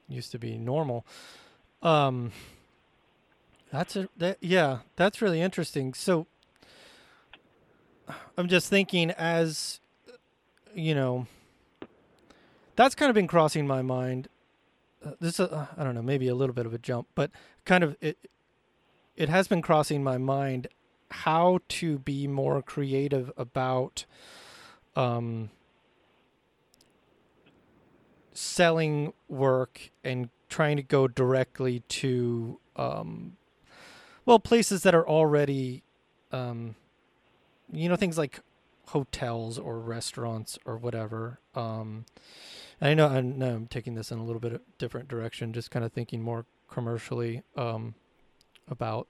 used 0.08 0.32
to 0.32 0.40
be 0.40 0.58
normal. 0.58 1.06
Um, 1.82 2.32
that's 3.72 3.96
a 3.96 4.10
that 4.18 4.38
yeah, 4.42 4.80
that's 4.96 5.22
really 5.22 5.42
interesting. 5.42 5.94
So 5.94 6.28
I'm 8.38 8.48
just 8.48 8.70
thinking 8.70 9.12
as 9.12 9.80
you 10.74 10.96
know, 10.96 11.28
that's 12.76 12.96
kind 12.96 13.10
of 13.10 13.16
been 13.16 13.28
crossing 13.28 13.68
my 13.68 13.82
mind. 13.82 14.30
Uh, 15.06 15.12
this 15.20 15.40
uh, 15.40 15.68
I 15.78 15.84
don't 15.84 15.96
know, 15.96 16.02
maybe 16.02 16.28
a 16.28 16.36
little 16.36 16.54
bit 16.54 16.66
of 16.66 16.74
a 16.74 16.78
jump, 16.78 17.08
but 17.16 17.32
kind 17.66 17.84
of 17.84 17.98
it 18.02 18.18
it 19.16 19.30
has 19.30 19.48
been 19.48 19.62
crossing 19.62 20.04
my 20.04 20.18
mind 20.18 20.68
how 21.10 21.60
to 21.68 22.00
be 22.00 22.28
more 22.28 22.62
creative 22.62 23.32
about 23.38 24.06
um, 24.96 25.50
selling 28.38 29.14
work 29.28 29.90
and 30.04 30.30
trying 30.48 30.78
to 30.78 30.84
go 30.84 31.08
directly 31.08 31.80
to 31.90 32.60
um, 32.76 33.36
well 34.28 34.38
places 34.38 34.84
that 34.84 34.94
are 34.94 35.08
already 35.08 35.82
um, 36.32 36.76
you 37.72 37.90
know 37.90 37.96
things 37.96 38.16
like 38.16 38.42
hotels 38.90 39.58
or 39.58 39.80
restaurants 39.80 40.60
or 40.66 40.78
whatever. 40.78 41.40
Um, 41.56 42.06
I 42.80 42.94
know 42.94 43.08
I 43.08 43.22
know 43.22 43.56
I'm 43.56 43.68
taking 43.68 43.96
this 43.96 44.12
in 44.12 44.20
a 44.20 44.24
little 44.24 44.40
bit 44.40 44.54
of 44.54 44.62
different 44.78 45.08
direction 45.08 45.52
just 45.52 45.72
kind 45.72 45.84
of 45.84 45.92
thinking 45.92 46.22
more 46.22 46.46
commercially 46.70 47.42
um, 47.56 47.96
about 48.70 49.08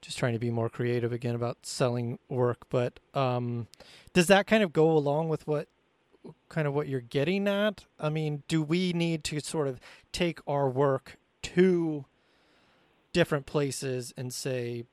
just 0.00 0.18
trying 0.18 0.32
to 0.32 0.40
be 0.40 0.50
more 0.50 0.68
creative 0.68 1.12
again 1.12 1.36
about 1.36 1.58
selling 1.64 2.18
work. 2.28 2.66
But 2.68 2.98
um, 3.14 3.68
does 4.12 4.26
that 4.26 4.48
kind 4.48 4.64
of 4.64 4.72
go 4.72 4.90
along 4.90 5.28
with 5.28 5.46
what 5.46 5.68
kind 6.54 6.68
of 6.68 6.74
what 6.74 6.86
you're 6.86 7.00
getting 7.00 7.48
at. 7.48 7.84
I 7.98 8.08
mean 8.10 8.44
do 8.46 8.62
we 8.62 8.92
need 8.92 9.24
to 9.24 9.40
sort 9.40 9.66
of 9.66 9.80
take 10.12 10.38
our 10.46 10.70
work 10.70 11.18
to 11.42 12.04
different 13.12 13.44
places 13.44 14.14
and 14.16 14.32
say 14.32 14.84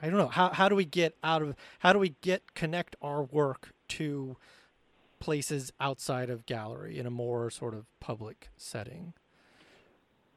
i 0.00 0.08
don't 0.08 0.16
know 0.16 0.28
how, 0.28 0.48
how 0.50 0.68
do 0.70 0.74
we 0.74 0.84
get 0.84 1.14
out 1.22 1.42
of 1.42 1.54
how 1.80 1.92
do 1.92 1.98
we 1.98 2.14
get 2.20 2.54
connect 2.54 2.96
our 3.02 3.22
work 3.22 3.72
to 3.88 4.36
places 5.18 5.72
outside 5.80 6.30
of 6.30 6.46
gallery 6.46 6.98
in 6.98 7.06
a 7.06 7.10
more 7.10 7.50
sort 7.50 7.74
of 7.74 7.84
public 8.00 8.48
setting? 8.56 9.14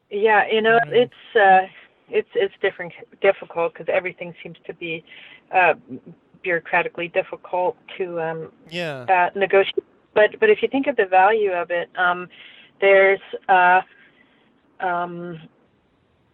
Yeah 0.09 0.47
you 0.49 0.61
know 0.61 0.79
it's 0.87 1.35
uh 1.35 1.67
it's 2.09 2.29
it's 2.33 2.53
different 2.61 2.93
difficult 3.21 3.73
because 3.73 3.87
everything 3.91 4.33
seems 4.41 4.57
to 4.65 4.73
be 4.73 5.03
uh, 5.53 5.73
bureaucratically 6.43 7.11
difficult 7.13 7.77
to 7.97 8.21
um, 8.21 8.51
yeah 8.69 9.05
uh, 9.09 9.37
negotiate. 9.37 9.83
But 10.13 10.39
but 10.39 10.49
if 10.49 10.61
you 10.61 10.67
think 10.67 10.87
of 10.87 10.95
the 10.95 11.05
value 11.05 11.51
of 11.51 11.71
it, 11.71 11.89
um, 11.97 12.27
there's 12.81 13.21
uh, 13.49 13.81
um, 14.79 15.39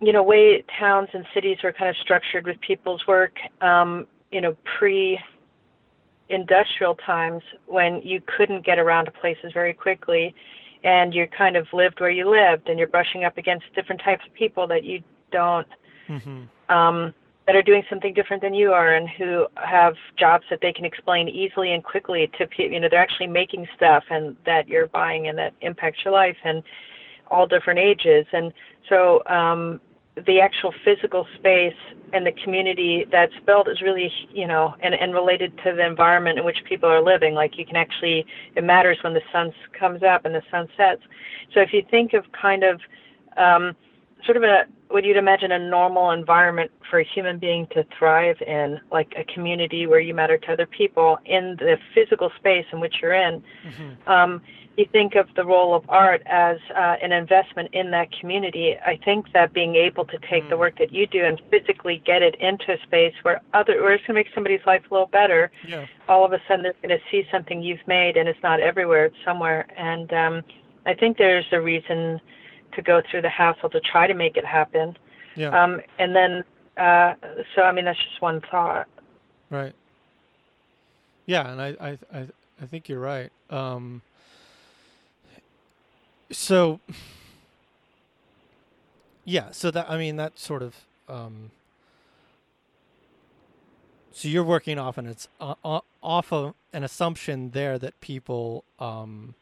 you 0.02 0.14
know 0.14 0.24
way 0.24 0.64
towns 0.80 1.10
and 1.14 1.26
cities 1.34 1.58
are 1.64 1.74
kind 1.74 1.90
of 1.90 1.96
structured 1.98 2.46
with 2.46 2.60
people's 2.62 3.06
work. 3.08 3.38
Um, 3.62 4.08
you 4.32 4.42
know 4.42 4.56
pre 4.78 5.20
industrial 6.30 6.96
times 6.96 7.42
when 7.66 8.02
you 8.04 8.22
couldn't 8.38 8.64
get 8.66 8.78
around 8.78 9.06
to 9.06 9.12
places 9.12 9.52
very 9.52 9.74
quickly 9.74 10.36
and 10.84 11.14
you 11.14 11.28
kind 11.28 11.58
of 11.58 11.68
lived 11.74 12.00
where 12.00 12.12
you 12.12 12.30
lived 12.30 12.70
and 12.70 12.78
you're 12.78 12.88
brushing 12.88 13.24
up 13.24 13.38
against 13.38 13.66
different 13.74 14.00
types 14.02 14.24
of 14.28 14.34
people 14.34 14.68
that 14.68 14.84
you 14.84 15.02
don't 15.32 15.68
mm-hmm. 16.08 16.44
um, 16.74 17.14
that 17.50 17.56
are 17.56 17.64
doing 17.64 17.82
something 17.90 18.14
different 18.14 18.44
than 18.44 18.54
you 18.54 18.72
are 18.72 18.94
and 18.94 19.10
who 19.10 19.48
have 19.56 19.96
jobs 20.20 20.44
that 20.52 20.60
they 20.62 20.72
can 20.72 20.86
explain 20.86 21.28
easily 21.28 21.74
and 21.74 21.84
quickly 21.84 22.30
to 22.38 22.46
people 22.46 22.74
you 22.74 22.80
know 22.80 22.88
they're 22.88 23.02
actually 23.02 23.26
making 23.26 23.68
stuff 23.76 24.04
and 24.12 24.38
that 24.46 24.68
you're 24.68 24.86
buying 24.86 25.30
and 25.30 25.36
that 25.36 25.52
impacts 25.62 25.98
your 26.06 26.14
life 26.14 26.38
and 26.44 26.62
all 27.32 27.48
different 27.48 27.80
ages. 27.80 28.28
And 28.34 28.54
so 28.88 29.24
um, 29.26 29.82
the 30.28 30.40
actual 30.40 30.72
physical 30.86 31.26
space 31.40 31.74
and 32.14 32.24
the 32.24 32.34
community 32.44 33.08
that's 33.12 33.34
built 33.48 33.68
is 33.68 33.82
really 33.82 34.12
you 34.32 34.46
know 34.46 34.76
and, 34.82 34.94
and 34.94 35.16
related 35.16 35.52
to 35.64 35.74
the 35.74 35.84
environment 35.84 36.38
in 36.38 36.46
which 36.46 36.58
people 36.66 36.88
are 36.88 37.04
living. 37.04 37.34
Like 37.34 37.58
you 37.58 37.66
can 37.66 37.78
actually 37.78 38.28
it 38.56 38.64
matters 38.64 39.00
when 39.02 39.16
the 39.16 39.22
sun 39.32 39.52
comes 39.74 40.04
up 40.04 40.26
and 40.26 40.36
the 40.36 40.44
sun 40.52 40.68
sets. 40.78 41.02
So 41.56 41.62
if 41.62 41.74
you 41.74 41.82
think 41.90 42.14
of 42.14 42.26
kind 42.32 42.64
of 42.64 42.80
um, 43.38 43.76
sort 44.26 44.38
of 44.38 44.44
a 44.44 44.66
would 44.92 45.06
you'd 45.06 45.18
imagine 45.18 45.52
a 45.52 45.60
normal 45.60 46.12
environment 46.12 46.72
for 46.90 47.00
a 47.00 47.04
human 47.04 47.38
being 47.38 47.68
to 47.72 47.86
thrive 47.98 48.42
in, 48.42 48.80
like 48.92 49.14
a 49.16 49.24
community 49.32 49.86
where 49.86 50.00
you 50.00 50.16
matter 50.16 50.38
to 50.38 50.52
other 50.52 50.66
people 50.66 51.20
in 51.26 51.56
the 51.60 51.78
physical 51.94 52.32
space 52.38 52.66
in 52.72 52.80
which 52.80 52.96
you're 53.02 53.14
in. 53.14 53.44
Mm-hmm. 53.68 54.10
Um, 54.10 54.42
you 54.78 54.86
think 54.92 55.16
of 55.16 55.28
the 55.36 55.44
role 55.46 55.76
of 55.76 55.84
art 55.90 56.22
as 56.26 56.58
uh, 56.76 56.96
an 57.02 57.12
investment 57.12 57.70
in 57.74 57.92
that 57.92 58.08
community. 58.18 58.76
I 58.84 58.98
think 59.04 59.26
that 59.34 59.54
being 59.54 59.76
able 59.76 60.06
to 60.06 60.18
take 60.20 60.46
mm. 60.46 60.50
the 60.50 60.58
work 60.58 60.78
that 60.80 60.94
you 60.94 61.06
do 61.06 61.26
and 61.26 61.40
physically 61.52 62.02
get 62.06 62.22
it 62.22 62.36
into 62.40 62.72
a 62.72 62.78
space 62.84 63.14
where 63.24 63.42
other, 63.54 63.82
where 63.82 63.94
it's 63.94 64.06
going 64.08 64.16
to 64.16 64.24
make 64.24 64.34
somebody's 64.34 64.66
life 64.66 64.82
a 64.90 64.94
little 64.94 65.08
better. 65.08 65.52
Yeah. 65.68 65.86
All 66.08 66.24
of 66.24 66.32
a 66.32 66.40
sudden, 66.48 66.64
they're 66.64 66.74
going 66.82 66.98
to 66.98 67.04
see 67.12 67.28
something 67.30 67.62
you've 67.62 67.86
made, 67.88 68.16
and 68.16 68.30
it's 68.30 68.42
not 68.42 68.62
everywhere; 68.62 69.06
it's 69.06 69.18
somewhere. 69.26 69.68
And 69.78 70.14
um, 70.14 70.44
I 70.86 70.94
think 70.94 71.18
there's 71.18 71.46
a 71.52 71.60
reason 71.60 72.22
to 72.80 72.86
go 72.86 73.02
through 73.10 73.22
the 73.22 73.30
hassle 73.30 73.70
to 73.70 73.80
try 73.80 74.08
to 74.08 74.14
make 74.14 74.38
it 74.38 74.46
happen. 74.46 74.98
Yeah. 75.36 75.50
Um, 75.50 75.82
and 75.98 76.16
then, 76.16 76.44
uh, 76.78 77.14
so 77.56 77.64
I 77.64 77.72
mean, 77.72 77.86
that's 77.86 78.00
just 78.00 78.22
one 78.22 78.42
thought. 78.50 78.88
Right. 79.50 79.74
Yeah, 81.26 81.52
and 81.52 81.62
I, 81.62 81.68
I, 81.80 81.98
I, 82.14 82.28
I 82.62 82.66
think 82.66 82.90
you're 82.90 83.00
right. 83.00 83.32
Um, 83.50 84.02
so, 86.32 86.80
yeah, 89.26 89.52
so 89.52 89.72
that 89.72 89.90
I 89.90 89.98
mean 89.98 90.16
that 90.18 90.40
sort 90.40 90.62
of. 90.62 90.76
Um, 91.08 91.52
so 94.12 94.28
you're 94.28 94.44
working 94.44 94.78
off 94.78 94.98
and 94.98 95.08
it's 95.08 95.28
uh, 95.40 95.54
off 95.64 96.34
of 96.34 96.54
an 96.74 96.84
assumption 96.84 97.52
there 97.52 97.80
that 97.80 98.00
people 98.02 98.64
um, 98.78 99.36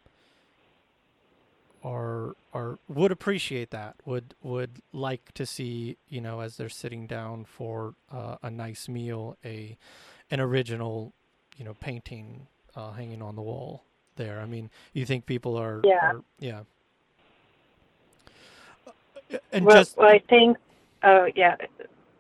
are 1.84 2.36
are 2.54 2.80
would 2.88 3.12
appreciate 3.12 3.70
that 3.70 3.96
would 4.06 4.34
would 4.42 4.82
like 4.92 5.32
to 5.34 5.46
see 5.46 5.98
you 6.10 6.20
know 6.20 6.40
as 6.40 6.58
they're 6.58 6.70
sitting 6.70 7.06
down 7.06 7.46
for 7.46 7.94
uh, 8.12 8.36
a 8.42 8.50
nice 8.50 8.90
meal 8.90 9.38
a 9.46 9.78
an 10.32 10.40
original 10.40 11.14
you 11.58 11.66
know 11.66 11.76
painting 11.76 12.48
uh, 12.76 12.92
hanging 12.92 13.22
on 13.22 13.36
the 13.36 13.42
wall 13.42 13.84
there 14.16 14.40
i 14.40 14.46
mean 14.46 14.70
you 14.94 15.06
think 15.06 15.26
people 15.26 15.56
are 15.56 15.82
yeah 15.84 16.14
are, 16.14 16.22
yeah 16.40 16.62
and 19.52 19.66
well, 19.66 19.78
just 19.78 19.98
well 19.98 20.10
i 20.10 20.20
think 20.30 20.58
oh 21.04 21.28
yeah 21.36 21.56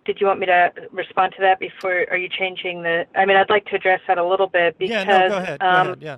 did 0.05 0.21
you 0.21 0.27
want 0.27 0.39
me 0.39 0.45
to 0.45 0.71
respond 0.91 1.33
to 1.35 1.41
that 1.41 1.59
before 1.59 2.05
are 2.11 2.17
you 2.17 2.29
changing 2.29 2.83
the 2.83 3.05
i 3.15 3.25
mean 3.25 3.35
i'd 3.35 3.49
like 3.49 3.65
to 3.65 3.75
address 3.75 4.01
that 4.07 4.19
a 4.19 4.25
little 4.25 4.47
bit 4.47 4.77
because 4.77 5.05
yeah, 5.05 5.19
no, 5.19 5.29
go 5.29 5.37
ahead. 5.37 5.59
Go 5.59 5.65
um, 5.67 5.87
ahead. 5.87 5.97
yeah 6.01 6.17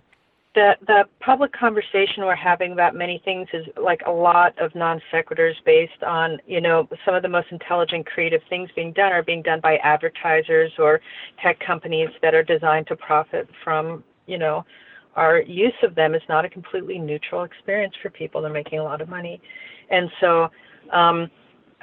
the 0.56 0.74
the 0.88 1.04
public 1.20 1.52
conversation 1.54 2.26
we're 2.26 2.36
having 2.36 2.72
about 2.72 2.96
many 2.96 3.22
things 3.24 3.48
is 3.54 3.66
like 3.82 4.02
a 4.08 4.12
lot 4.12 4.58
of 4.60 4.74
non 4.74 5.00
sequiturs 5.14 5.54
based 5.66 6.02
on 6.06 6.40
you 6.48 6.60
know 6.60 6.88
some 7.06 7.14
of 7.14 7.22
the 7.22 7.30
most 7.30 7.48
intelligent 7.52 8.06
creative 8.08 8.42
things 8.50 8.70
being 8.76 8.92
done 8.94 9.12
are 9.12 9.24
being 9.24 9.44
done 9.44 9.60
by 9.62 9.78
advertisers 9.78 10.72
or 10.80 11.00
tech 11.42 11.60
companies 11.60 12.10
that 12.22 12.34
are 12.34 12.44
designed 12.44 12.88
to 12.88 12.96
profit 12.96 13.48
from 13.64 14.04
you 14.26 14.38
know 14.38 14.66
our 15.16 15.42
use 15.42 15.74
of 15.84 15.94
them. 15.94 16.16
Is 16.16 16.22
not 16.28 16.46
a 16.46 16.50
completely 16.50 16.98
neutral 16.98 17.44
experience 17.44 17.94
for 18.02 18.10
people. 18.10 18.42
They're 18.42 18.52
making 18.52 18.80
a 18.80 18.84
lot 18.84 19.02
of 19.02 19.10
money. 19.10 19.40
And 19.92 20.10
so 20.20 20.50
um 20.92 21.30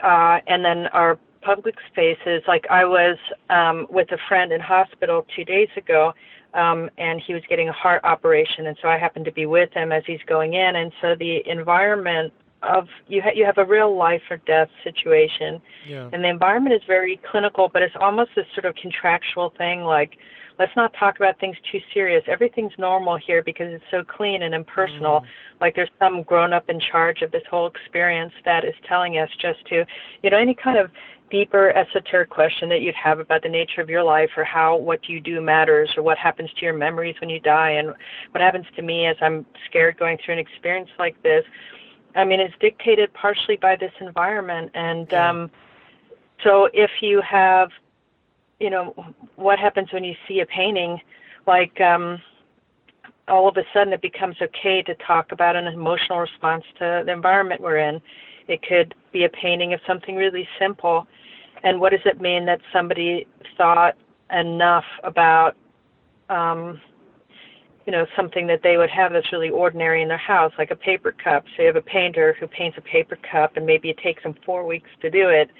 uh 0.03 0.39
and 0.49 0.65
then 0.65 0.87
our 0.89 1.19
public 1.43 1.77
spaces 1.93 2.43
like 2.49 2.65
i 2.71 2.85
was 2.85 3.17
um 3.51 3.87
with 3.89 4.11
a 4.11 4.19
friend 4.29 4.51
in 4.51 4.61
hospital 4.61 5.25
two 5.37 5.45
days 5.45 5.69
ago 5.77 6.13
um, 6.57 6.91
and 6.99 7.21
he 7.21 7.35
was 7.35 7.43
getting 7.49 7.69
a 7.69 7.73
heart 7.73 8.03
operation, 8.05 8.67
and 8.67 8.77
so 8.81 8.89
I 8.89 8.99
happened 8.99 9.27
to 9.27 9.33
be 9.33 9.47
with 9.47 9.73
him 9.73 9.93
as 9.93 10.03
he's 10.07 10.23
going 10.27 10.55
in, 10.55 10.77
and 10.77 10.93
so 11.01 11.15
the 11.15 11.47
environment 11.49 12.33
of 12.67 12.89
you 13.09 13.23
ha- 13.23 13.33
you 13.35 13.45
have 13.45 13.59
a 13.59 13.65
real 13.65 13.97
life 13.97 14.23
or 14.31 14.39
death 14.39 14.69
situation, 14.85 15.61
Yeah. 15.87 16.09
and 16.13 16.23
the 16.25 16.29
environment 16.29 16.75
is 16.75 16.83
very 16.87 17.19
clinical, 17.31 17.69
but 17.69 17.83
it's 17.83 17.97
almost 18.01 18.31
this 18.35 18.47
sort 18.55 18.65
of 18.65 18.75
contractual 18.77 19.51
thing 19.51 19.85
like. 19.85 20.19
Let's 20.59 20.75
not 20.75 20.95
talk 20.95 21.17
about 21.17 21.39
things 21.39 21.55
too 21.71 21.81
serious. 21.93 22.25
Everything's 22.27 22.73
normal 22.79 23.19
here 23.19 23.43
because 23.43 23.71
it's 23.75 23.85
so 23.91 24.03
clean 24.03 24.43
and 24.43 24.55
impersonal. 24.55 25.21
Mm. 25.21 25.27
Like 25.61 25.75
there's 25.75 25.91
some 25.99 26.23
grown 26.23 26.55
up 26.55 26.71
in 26.71 26.81
charge 26.81 27.21
of 27.21 27.31
this 27.31 27.43
whole 27.51 27.67
experience 27.67 28.33
that 28.47 28.65
is 28.65 28.75
telling 28.89 29.19
us 29.19 29.29
just 29.39 29.63
to, 29.67 29.85
you 30.23 30.31
know, 30.31 30.39
any 30.39 30.55
kind 30.55 30.79
of 30.79 30.91
deeper 31.31 31.71
esoteric 31.71 32.31
question 32.31 32.69
that 32.69 32.81
you'd 32.81 32.95
have 32.95 33.19
about 33.19 33.43
the 33.43 33.49
nature 33.49 33.81
of 33.81 33.91
your 33.91 34.03
life 34.03 34.31
or 34.37 34.45
how 34.45 34.77
what 34.77 35.09
you 35.09 35.21
do 35.21 35.41
matters 35.41 35.91
or 35.97 36.03
what 36.03 36.19
happens 36.19 36.51
to 36.57 36.65
your 36.65 36.75
memories 36.75 37.17
when 37.21 37.29
you 37.29 37.41
die 37.41 37.71
and 37.71 37.89
what 38.31 38.41
happens 38.41 38.67
to 38.77 38.83
me 38.83 39.07
as 39.07 39.17
I'm 39.21 39.45
scared 39.69 39.99
going 39.99 40.19
through 40.25 40.35
an 40.35 40.41
experience 40.41 40.91
like 40.99 41.21
this. 41.23 41.45
I 42.17 42.25
mean, 42.25 42.41
it's 42.41 42.55
dictated 42.61 43.13
partially 43.15 43.57
by 43.57 43.77
this 43.77 43.93
environment. 44.01 44.71
And 44.75 45.13
um, 45.15 45.51
so 46.43 46.69
if 46.73 46.91
you 47.01 47.21
have, 47.21 47.71
you 48.59 48.71
know, 48.71 48.95
what 49.37 49.59
happens 49.59 49.93
when 49.93 50.03
you 50.03 50.15
see 50.27 50.41
a 50.41 50.47
painting, 50.47 51.01
like, 51.47 51.81
um, 51.81 52.21
all 53.29 53.49
of 53.49 53.57
a 53.57 53.65
sudden 53.75 53.93
it 53.93 54.01
becomes 54.01 54.37
okay 54.41 54.83
to 54.83 54.95
talk 54.95 55.33
about 55.33 55.57
an 55.57 55.67
emotional 55.67 56.21
response 56.21 56.65
to 56.79 57.03
the 57.05 57.13
environment 57.13 57.61
we're 57.61 57.79
in. 57.79 58.01
It 58.49 58.63
could 58.63 58.95
be 59.13 59.25
a 59.25 59.29
painting 59.29 59.73
of 59.73 59.81
something 59.87 60.17
really 60.17 60.49
simple. 60.59 61.07
And 61.65 61.81
what 61.81 61.91
does 61.91 62.01
it 62.05 62.21
mean 62.21 62.47
that 62.47 62.61
somebody 62.73 63.27
thought 63.57 63.97
enough 64.31 64.85
about, 65.03 65.57
um, 66.29 66.81
you 67.87 67.93
know, 67.93 68.05
something 68.17 68.47
that 68.49 68.61
they 68.63 68.77
would 68.77 68.91
have 68.91 69.13
that's 69.13 69.33
really 69.33 69.49
ordinary 69.49 70.03
in 70.03 70.09
their 70.09 70.19
house, 70.19 70.53
like 70.59 70.73
a 70.73 70.77
paper 70.77 71.13
cup. 71.13 71.45
So 71.57 71.63
you 71.63 71.69
have 71.69 71.77
a 71.77 71.83
painter 71.83 72.37
who 72.39 72.49
paints 72.49 72.77
a 72.77 72.81
paper 72.81 73.17
cup, 73.31 73.57
and 73.57 73.65
maybe 73.65 73.91
it 73.91 73.99
takes 73.99 74.23
them 74.25 74.35
four 74.45 74.67
weeks 74.67 74.91
to 75.03 75.11
do 75.11 75.29
it. 75.29 75.51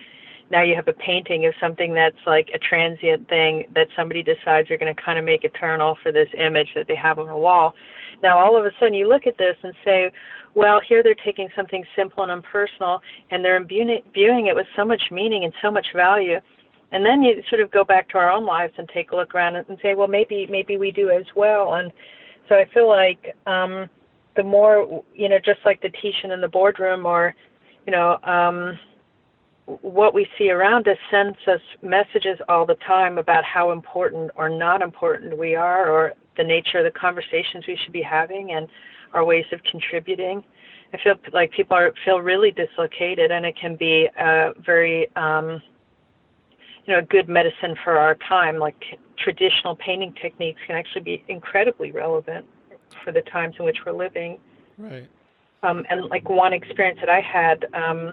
Now 0.51 0.63
you 0.63 0.75
have 0.75 0.89
a 0.89 0.93
painting 0.93 1.47
of 1.47 1.55
something 1.61 1.95
that's 1.95 2.17
like 2.27 2.51
a 2.55 2.59
transient 2.59 3.29
thing 3.29 3.65
that 3.75 3.89
somebody 3.97 4.23
decides 4.23 4.69
they're 4.69 4.79
going 4.79 4.95
to 4.95 5.03
kind 5.03 5.19
of 5.19 5.25
make 5.25 5.45
eternal 5.45 5.97
for 6.03 6.13
this 6.13 6.29
image 6.39 6.69
that 6.75 6.87
they 6.87 6.95
have 6.97 7.19
on 7.19 7.29
a 7.29 7.39
wall. 7.39 7.75
Now 8.23 8.39
all 8.39 8.57
of 8.57 8.65
a 8.65 8.71
sudden 8.79 8.95
you 8.95 9.09
look 9.09 9.27
at 9.27 9.39
this 9.39 9.57
and 9.63 9.75
say, 9.85 10.11
well, 10.55 10.81
here 10.89 11.03
they're 11.03 11.15
taking 11.15 11.49
something 11.55 11.85
simple 11.97 12.23
and 12.23 12.33
impersonal 12.33 13.01
and 13.31 13.45
they're 13.45 13.57
imbuing 13.57 14.47
it 14.47 14.55
with 14.55 14.67
so 14.77 14.85
much 14.85 15.03
meaning 15.11 15.45
and 15.45 15.53
so 15.61 15.71
much 15.71 15.89
value. 15.95 16.39
And 16.93 17.05
then 17.05 17.23
you 17.23 17.43
sort 17.49 17.61
of 17.61 17.71
go 17.71 17.85
back 17.85 18.09
to 18.11 18.19
our 18.19 18.31
own 18.31 18.47
lives 18.47 18.73
and 18.79 18.89
take 18.89 19.11
a 19.11 19.17
look 19.17 19.35
around 19.35 19.57
and 19.57 19.79
say, 19.83 19.95
well, 19.95 20.09
maybe 20.09 20.47
maybe 20.49 20.77
we 20.77 20.91
do 20.91 21.11
as 21.11 21.25
well. 21.35 21.75
And 21.75 21.93
so 22.49 22.55
I 22.55 22.65
feel 22.73 22.89
like 22.89 23.35
um, 23.47 23.89
the 24.37 24.43
more 24.43 25.05
you 25.15 25.29
know, 25.29 25.39
just 25.39 25.61
like 25.65 25.83
the 25.83 25.91
teaching 25.91 26.31
in 26.31 26.41
the 26.41 26.49
boardroom, 26.49 27.05
or 27.05 27.35
you 27.87 27.93
know, 27.93 28.19
um, 28.23 28.79
what 29.67 30.15
we 30.15 30.29
see 30.39 30.51
around 30.51 30.87
us 30.87 30.97
sends 31.11 31.37
us 31.49 31.61
messages 31.83 32.39
all 32.49 32.65
the 32.65 32.77
time 32.87 33.19
about 33.19 33.43
how 33.45 33.73
important 33.73 34.31
or 34.37 34.49
not 34.49 34.81
important 34.81 35.37
we 35.37 35.57
are, 35.57 35.91
or 35.91 36.13
the 36.37 36.45
nature 36.45 36.79
of 36.79 36.85
the 36.85 36.99
conversations 36.99 37.65
we 37.67 37.79
should 37.83 37.93
be 37.93 38.03
having, 38.03 38.53
and 38.53 38.69
our 39.13 39.25
ways 39.25 39.47
of 39.53 39.61
contributing. 39.71 40.45
I 40.95 40.99
feel 41.03 41.15
like 41.33 41.51
people 41.51 41.77
are 41.77 41.93
feel 42.05 42.21
really 42.21 42.53
dislocated, 42.53 43.33
and 43.33 43.45
it 43.45 43.57
can 43.61 43.75
be 43.75 44.09
a 44.17 44.53
very 44.65 45.09
um, 45.17 45.61
you 46.87 46.95
know, 46.95 47.03
good 47.03 47.29
medicine 47.29 47.77
for 47.85 47.99
our 47.99 48.15
time. 48.29 48.59
Like 48.59 48.77
traditional 49.19 49.77
painting 49.77 50.15
techniques 50.21 50.61
can 50.67 50.77
actually 50.77 51.03
be 51.03 51.25
incredibly 51.29 51.93
relevant 51.93 52.47
for 53.05 53.13
the 53.13 53.23
times 53.23 53.57
in 53.59 53.65
which 53.65 53.79
we're 53.85 53.93
living. 53.93 54.39
Right. 54.79 55.09
Um, 55.63 55.85
and 55.91 56.07
like 56.07 56.29
one 56.29 56.53
experience 56.53 56.99
that 57.01 57.09
I 57.09 57.21
had, 57.21 57.67
um, 57.75 58.13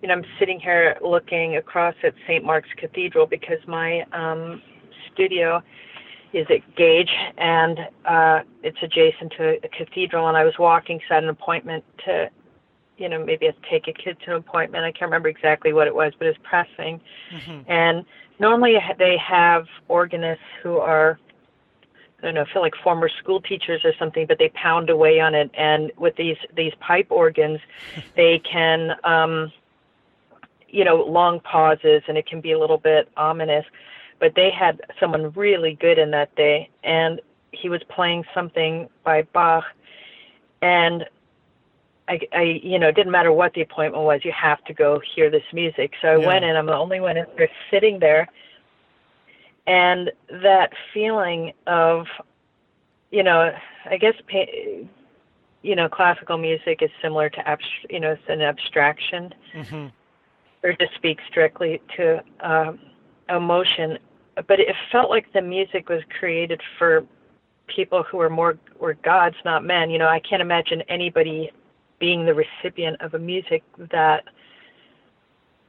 you 0.00 0.08
know, 0.08 0.14
I'm 0.14 0.24
sitting 0.38 0.58
here 0.58 0.96
looking 1.02 1.56
across 1.56 1.94
at 2.02 2.14
St. 2.26 2.44
Mark's 2.44 2.68
Cathedral 2.76 3.26
because 3.26 3.58
my 3.66 4.04
um, 4.12 4.62
studio 5.12 5.62
is 6.32 6.46
at 6.50 6.76
Gage 6.76 7.10
and 7.36 7.78
uh, 8.06 8.40
it's 8.62 8.78
adjacent 8.82 9.32
to 9.38 9.58
a 9.62 9.68
cathedral. 9.68 10.28
And 10.28 10.36
I 10.36 10.44
was 10.44 10.54
walking, 10.58 10.98
so 11.00 11.12
I 11.12 11.14
had 11.16 11.24
an 11.24 11.30
appointment 11.30 11.84
to, 12.06 12.30
you 12.98 13.08
know, 13.08 13.24
maybe 13.24 13.48
I 13.48 13.54
take 13.70 13.88
a 13.88 13.92
kid 13.92 14.18
to 14.24 14.32
an 14.32 14.36
appointment. 14.36 14.84
I 14.84 14.92
can't 14.92 15.02
remember 15.10 15.28
exactly 15.28 15.72
what 15.72 15.86
it 15.86 15.94
was, 15.94 16.12
but 16.18 16.28
it's 16.28 16.38
pressing. 16.42 17.00
Mhm. 17.30 17.64
And 17.66 18.04
normally 18.38 18.78
they 18.98 19.16
have 19.16 19.66
organists 19.88 20.44
who 20.62 20.78
are, 20.78 21.18
I 22.20 22.26
don't 22.26 22.34
know, 22.34 22.44
feel 22.52 22.62
like 22.62 22.74
former 22.76 23.08
school 23.08 23.40
teachers 23.40 23.84
or 23.84 23.94
something, 23.98 24.26
but 24.26 24.38
they 24.38 24.50
pound 24.50 24.90
away 24.90 25.20
on 25.20 25.34
it. 25.34 25.50
And 25.54 25.90
with 25.96 26.16
these 26.16 26.36
these 26.54 26.74
pipe 26.80 27.06
organs, 27.10 27.60
they 28.14 28.38
can, 28.40 28.96
um, 29.04 29.52
you 30.68 30.84
know, 30.84 30.96
long 30.96 31.40
pauses, 31.40 32.02
and 32.08 32.16
it 32.16 32.26
can 32.26 32.40
be 32.40 32.52
a 32.52 32.58
little 32.58 32.78
bit 32.78 33.08
ominous. 33.16 33.64
But 34.18 34.34
they 34.34 34.50
had 34.50 34.80
someone 35.00 35.32
really 35.32 35.74
good 35.74 35.98
in 35.98 36.10
that 36.12 36.34
day, 36.36 36.68
and 36.84 37.20
he 37.50 37.68
was 37.68 37.82
playing 37.88 38.24
something 38.32 38.88
by 39.02 39.22
Bach, 39.22 39.64
and 40.62 41.04
I, 42.12 42.18
I, 42.36 42.42
you 42.62 42.78
know, 42.78 42.88
it 42.88 42.94
didn't 42.94 43.12
matter 43.12 43.32
what 43.32 43.54
the 43.54 43.62
appointment 43.62 44.04
was. 44.04 44.20
You 44.24 44.32
have 44.32 44.62
to 44.64 44.74
go 44.74 45.00
hear 45.14 45.30
this 45.30 45.44
music. 45.52 45.92
So 46.02 46.08
I 46.08 46.16
Yeah. 46.18 46.26
went 46.26 46.44
in. 46.44 46.56
I'm 46.56 46.66
the 46.66 46.76
only 46.76 47.00
one 47.00 47.16
in 47.16 47.26
there 47.36 47.48
sitting 47.70 47.98
there, 47.98 48.28
and 49.66 50.10
that 50.28 50.72
feeling 50.92 51.52
of, 51.66 52.06
you 53.10 53.22
know, 53.22 53.50
I 53.86 53.96
guess, 53.96 54.14
pa- 54.30 54.84
you 55.62 55.76
know, 55.76 55.88
classical 55.88 56.36
music 56.36 56.82
is 56.82 56.90
similar 57.00 57.30
to, 57.30 57.40
abst- 57.44 57.86
you 57.88 58.00
know, 58.00 58.12
it's 58.12 58.28
an 58.28 58.42
abstraction, 58.42 59.32
Mhm. 59.54 59.92
or 60.62 60.72
to 60.74 60.86
speak 60.96 61.18
strictly 61.28 61.80
to 61.96 62.22
um, 62.40 62.78
emotion. 63.28 63.98
But 64.34 64.60
it 64.60 64.74
felt 64.90 65.08
like 65.08 65.32
the 65.32 65.40
music 65.42 65.88
was 65.88 66.02
created 66.18 66.60
for 66.78 67.04
people 67.68 68.02
who 68.02 68.20
are 68.20 68.30
more 68.30 68.58
were 68.78 68.94
gods, 68.94 69.36
not 69.44 69.64
men. 69.64 69.88
You 69.88 69.98
know, 69.98 70.08
I 70.08 70.20
can't 70.20 70.42
imagine 70.42 70.82
anybody 70.88 71.52
being 72.02 72.26
the 72.26 72.34
recipient 72.34 73.00
of 73.00 73.14
a 73.14 73.18
music 73.18 73.62
that 73.92 74.24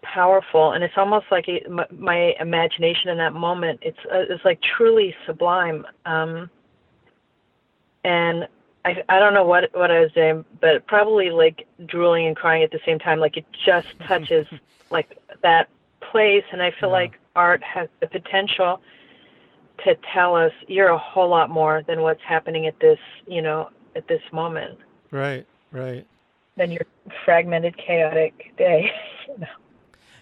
powerful 0.02 0.72
and 0.72 0.84
it's 0.84 0.96
almost 0.98 1.28
like 1.30 1.48
it, 1.48 1.70
my, 1.70 1.86
my 1.96 2.34
imagination 2.40 3.10
in 3.10 3.18
that 3.20 3.34
moment 3.34 3.80
it's 3.84 4.00
uh, 4.12 4.26
it's 4.30 4.44
like 4.44 4.60
truly 4.76 5.16
sublime 5.28 5.86
um 6.06 6.50
and 8.04 8.48
I 8.84 8.96
I 9.08 9.20
don't 9.20 9.36
know 9.36 9.46
what 9.46 9.70
what 9.76 9.92
I 9.92 10.00
was 10.02 10.12
doing 10.14 10.44
but 10.60 10.86
probably 10.88 11.30
like 11.30 11.68
drooling 11.86 12.26
and 12.26 12.36
crying 12.36 12.64
at 12.64 12.72
the 12.72 12.80
same 12.84 12.98
time 12.98 13.20
like 13.20 13.38
it 13.38 13.46
just 13.64 13.88
touches 14.08 14.48
like 14.90 15.16
that 15.44 15.70
place 16.12 16.44
and 16.52 16.64
I 16.64 16.72
feel 16.80 16.90
Yeah. 16.90 17.04
like 17.04 17.20
art 17.36 17.62
has 17.64 17.88
the 18.02 18.08
potential 18.08 18.82
to 19.86 19.96
tell 20.12 20.36
us 20.36 20.52
you're 20.68 20.90
a 20.90 20.98
whole 20.98 21.30
lot 21.30 21.52
more 21.52 21.84
than 21.88 22.02
what's 22.02 22.24
happening 22.28 22.66
at 22.66 22.78
this 22.80 23.00
you 23.28 23.44
know 23.44 23.70
at 23.96 24.08
this 24.08 24.22
moment 24.32 24.80
Right. 25.12 25.46
Right. 25.72 26.08
Than 26.58 26.72
your 26.72 26.86
fragmented 27.26 27.78
chaotic 27.78 28.54
day 28.58 28.92
you 29.28 29.38
know? 29.40 29.48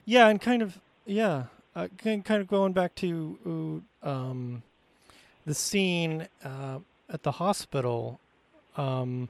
Yeah, 0.05 0.27
and 0.27 0.41
kind 0.41 0.61
of 0.61 0.79
yeah, 1.05 1.45
uh, 1.75 1.87
kind 2.03 2.29
of 2.29 2.47
going 2.47 2.73
back 2.73 2.95
to 2.95 3.83
um, 4.03 4.63
the 5.45 5.53
scene 5.53 6.27
uh, 6.43 6.79
at 7.09 7.23
the 7.23 7.33
hospital. 7.33 8.19
Um, 8.77 9.29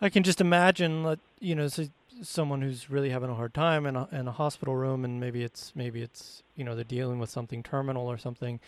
I 0.00 0.08
can 0.08 0.22
just 0.22 0.40
imagine, 0.40 1.04
that 1.04 1.20
you 1.38 1.54
know, 1.54 1.68
so 1.68 1.86
someone 2.22 2.62
who's 2.62 2.90
really 2.90 3.10
having 3.10 3.30
a 3.30 3.34
hard 3.34 3.54
time 3.54 3.86
in 3.86 3.96
a, 3.96 4.08
in 4.12 4.28
a 4.28 4.32
hospital 4.32 4.74
room, 4.76 5.04
and 5.04 5.20
maybe 5.20 5.42
it's 5.42 5.72
maybe 5.74 6.02
it's 6.02 6.42
you 6.56 6.64
know 6.64 6.74
they're 6.74 6.84
dealing 6.84 7.18
with 7.18 7.30
something 7.30 7.62
terminal 7.62 8.06
or 8.06 8.18
something, 8.18 8.60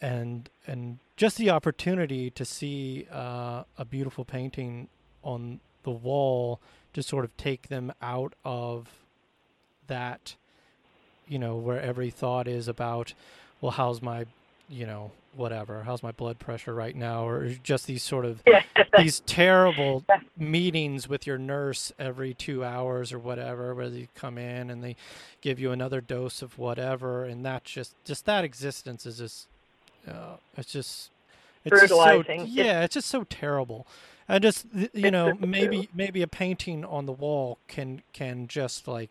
and 0.00 0.50
and 0.66 0.98
just 1.16 1.36
the 1.36 1.50
opportunity 1.50 2.30
to 2.30 2.44
see 2.44 3.06
uh, 3.12 3.64
a 3.76 3.84
beautiful 3.84 4.24
painting 4.24 4.88
on 5.22 5.60
the 5.88 5.98
wall, 5.98 6.60
to 6.92 7.02
sort 7.02 7.24
of 7.24 7.34
take 7.36 7.68
them 7.68 7.92
out 8.02 8.34
of 8.44 8.88
that 9.86 10.34
you 11.26 11.38
know 11.38 11.56
where 11.56 11.80
every 11.80 12.10
thought 12.10 12.46
is 12.48 12.68
about 12.68 13.14
well 13.60 13.72
how's 13.72 14.00
my 14.02 14.24
you 14.68 14.86
know 14.86 15.10
whatever 15.34 15.82
how's 15.84 16.02
my 16.02 16.10
blood 16.12 16.38
pressure 16.38 16.74
right 16.74 16.96
now 16.96 17.26
or 17.26 17.48
just 17.62 17.86
these 17.86 18.02
sort 18.02 18.24
of 18.24 18.42
these 18.98 19.20
terrible 19.20 20.04
meetings 20.36 21.08
with 21.08 21.26
your 21.26 21.38
nurse 21.38 21.92
every 21.98 22.34
two 22.34 22.64
hours 22.64 23.12
or 23.12 23.18
whatever 23.18 23.74
where 23.74 23.88
they 23.88 24.08
come 24.14 24.36
in 24.38 24.68
and 24.70 24.82
they 24.82 24.96
give 25.40 25.58
you 25.58 25.70
another 25.70 26.00
dose 26.00 26.42
of 26.42 26.58
whatever 26.58 27.24
and 27.24 27.44
that's 27.44 27.70
just 27.70 27.94
just 28.04 28.24
that 28.26 28.44
existence 28.44 29.06
is 29.06 29.18
just 29.18 29.46
uh, 30.06 30.36
it's 30.56 30.72
just 30.72 31.10
it's 31.64 31.80
just 31.80 31.92
so. 31.94 32.20
It's- 32.20 32.48
yeah 32.48 32.82
it's 32.82 32.94
just 32.94 33.08
so 33.08 33.24
terrible 33.24 33.86
and 34.28 34.42
just 34.42 34.66
you 34.92 35.10
know 35.10 35.34
maybe 35.40 35.88
maybe 35.94 36.22
a 36.22 36.26
painting 36.26 36.84
on 36.84 37.06
the 37.06 37.12
wall 37.12 37.58
can 37.68 38.02
can 38.12 38.46
just 38.46 38.86
like 38.86 39.10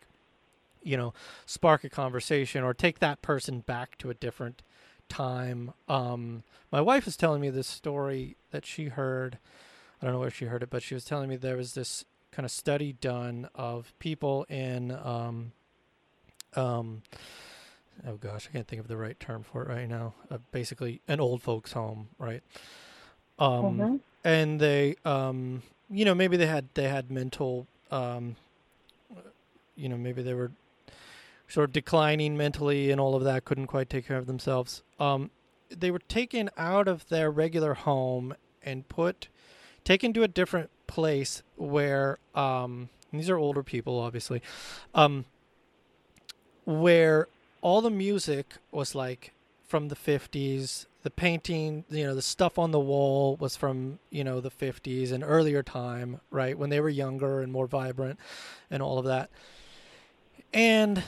you 0.83 0.95
know 0.95 1.13
spark 1.45 1.83
a 1.83 1.89
conversation 1.89 2.63
or 2.63 2.73
take 2.73 2.99
that 2.99 3.21
person 3.21 3.59
back 3.61 3.97
to 3.97 4.09
a 4.09 4.13
different 4.13 4.61
time 5.09 5.73
um 5.87 6.43
my 6.71 6.81
wife 6.81 7.05
was 7.05 7.15
telling 7.15 7.41
me 7.41 7.49
this 7.49 7.67
story 7.67 8.35
that 8.51 8.65
she 8.65 8.85
heard 8.89 9.37
i 10.01 10.05
don't 10.05 10.13
know 10.13 10.19
where 10.19 10.29
she 10.29 10.45
heard 10.45 10.61
it 10.61 10.69
but 10.69 10.83
she 10.83 10.93
was 10.93 11.05
telling 11.05 11.29
me 11.29 11.35
there 11.35 11.57
was 11.57 11.73
this 11.73 12.05
kind 12.31 12.45
of 12.45 12.51
study 12.51 12.93
done 12.93 13.49
of 13.55 13.93
people 13.99 14.45
in 14.49 14.91
um, 14.91 15.51
um, 16.55 17.01
oh 18.05 18.15
gosh, 18.15 18.47
I 18.49 18.53
can't 18.53 18.67
think 18.67 18.81
of 18.81 18.87
the 18.87 18.97
right 18.97 19.19
term 19.19 19.43
for 19.43 19.63
it 19.63 19.69
right 19.69 19.87
now. 19.87 20.13
Uh, 20.29 20.37
basically, 20.51 21.01
an 21.07 21.19
old 21.19 21.41
folks' 21.41 21.71
home, 21.71 22.09
right? 22.19 22.43
Um, 23.39 23.63
Mm-hmm. 23.63 23.95
and 24.23 24.59
they, 24.59 24.95
um, 25.05 25.61
you 25.89 26.05
know, 26.05 26.15
maybe 26.15 26.37
they 26.37 26.47
had 26.47 26.65
they 26.73 26.87
had 26.89 27.11
mental, 27.11 27.67
um, 27.91 28.35
you 29.75 29.87
know, 29.89 29.97
maybe 29.97 30.21
they 30.21 30.33
were 30.33 30.51
sort 31.47 31.65
of 31.69 31.73
declining 31.73 32.35
mentally 32.35 32.91
and 32.91 32.99
all 32.99 33.15
of 33.15 33.23
that, 33.23 33.45
couldn't 33.45 33.67
quite 33.67 33.89
take 33.89 34.05
care 34.07 34.17
of 34.17 34.25
themselves. 34.25 34.81
Um, 34.99 35.29
they 35.69 35.91
were 35.91 35.99
taken 35.99 36.49
out 36.57 36.87
of 36.87 37.07
their 37.09 37.29
regular 37.31 37.73
home 37.73 38.33
and 38.63 38.87
put 38.89 39.27
taken 39.83 40.11
to 40.13 40.23
a 40.23 40.27
different 40.27 40.69
place 40.87 41.43
where 41.55 42.17
um, 42.35 42.89
these 43.13 43.29
are 43.29 43.37
older 43.37 43.63
people, 43.63 43.99
obviously, 43.99 44.41
um, 44.93 45.25
where 46.65 47.27
all 47.61 47.81
the 47.81 47.89
music 47.89 48.55
was 48.71 48.93
like 48.95 49.31
from 49.65 49.87
the 49.89 49.95
50s 49.95 50.85
the 51.07 51.11
painting 51.11 51.85
you 51.89 52.03
know 52.03 52.13
the 52.13 52.21
stuff 52.21 52.59
on 52.59 52.71
the 52.71 52.79
wall 52.81 53.37
was 53.37 53.55
from 53.55 53.97
you 54.09 54.25
know 54.25 54.41
the 54.41 54.51
50s 54.51 55.13
and 55.13 55.23
earlier 55.23 55.63
time 55.63 56.19
right 56.31 56.57
when 56.57 56.69
they 56.69 56.81
were 56.81 56.89
younger 56.89 57.39
and 57.39 57.49
more 57.49 57.65
vibrant 57.65 58.19
and 58.69 58.83
all 58.83 58.99
of 58.99 59.05
that. 59.05 59.29
And 60.53 61.01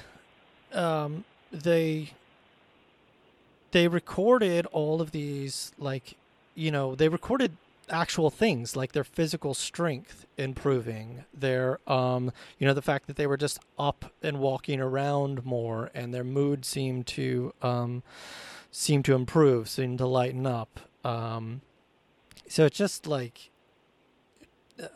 um, 0.72 1.26
they 1.52 2.14
they 3.72 3.89
recorded 3.89 4.66
all 4.68 5.02
of 5.02 5.12
these 5.12 5.74
like 5.78 6.16
you 6.56 6.72
know 6.72 6.95
they 6.95 7.10
recorded 7.10 7.58
actual 7.89 8.30
things 8.30 8.78
like 8.78 8.93
their 8.93 9.04
physical 9.04 9.54
strength 9.54 10.26
improving 10.38 11.26
their 11.34 11.78
um 11.91 12.32
you 12.58 12.66
know 12.66 12.74
the 12.74 12.82
fact 12.82 13.06
that 13.08 13.18
they 13.18 13.28
were 13.28 13.36
just 13.36 13.60
up 13.78 14.14
and 14.24 14.39
walking 14.39 14.80
around 14.80 15.43
more 15.43 15.91
and 15.93 16.14
their 16.14 16.24
mood 16.24 16.64
seemed 16.64 17.06
to 17.06 17.54
um 17.62 18.02
seemed 18.72 19.05
to 19.05 19.13
improve 19.13 19.70
seem 19.70 19.97
to 19.97 20.05
lighten 20.05 20.45
up 20.45 20.80
um 21.03 21.61
so 22.47 22.65
it's 22.65 22.78
just 22.78 23.07
like 23.07 23.49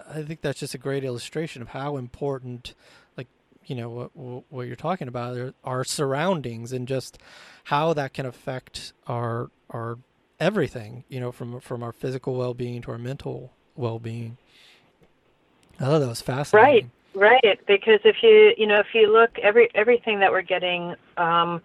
i 0.09 0.21
think 0.21 0.41
that's 0.41 0.59
just 0.59 0.74
a 0.74 0.78
great 0.78 1.03
illustration 1.03 1.61
of 1.61 1.69
how 1.69 1.97
important 1.97 2.74
like 3.17 3.28
you 3.65 3.76
know 3.76 3.89
what 3.89 4.43
what 4.49 4.67
you're 4.67 4.76
talking 4.76 5.07
about 5.07 5.53
our 5.63 5.84
surroundings 5.84 6.71
and 6.71 6.88
just 6.88 7.17
how 7.65 7.93
that 7.93 8.13
can 8.13 8.26
affect 8.26 8.93
our 9.07 9.49
our 9.69 9.97
everything, 10.43 11.03
you 11.07 11.19
know, 11.19 11.32
from 11.32 11.59
from 11.59 11.82
our 11.84 11.91
physical 11.91 12.36
well 12.36 12.53
being 12.53 12.82
to 12.82 12.91
our 12.91 12.97
mental 12.97 13.53
well 13.76 13.99
being. 13.99 14.38
I 15.80 15.86
thought 15.86 15.99
that 15.99 16.07
was 16.07 16.21
fascinating. 16.21 16.91
Right, 17.13 17.41
right. 17.43 17.59
Because 17.65 17.99
if 18.03 18.17
you 18.21 18.53
you 18.57 18.67
know 18.67 18.80
if 18.80 18.93
you 18.93 19.11
look 19.11 19.39
every 19.39 19.69
everything 19.74 20.19
that 20.19 20.32
we're 20.32 20.41
getting, 20.41 20.95
um, 21.17 21.61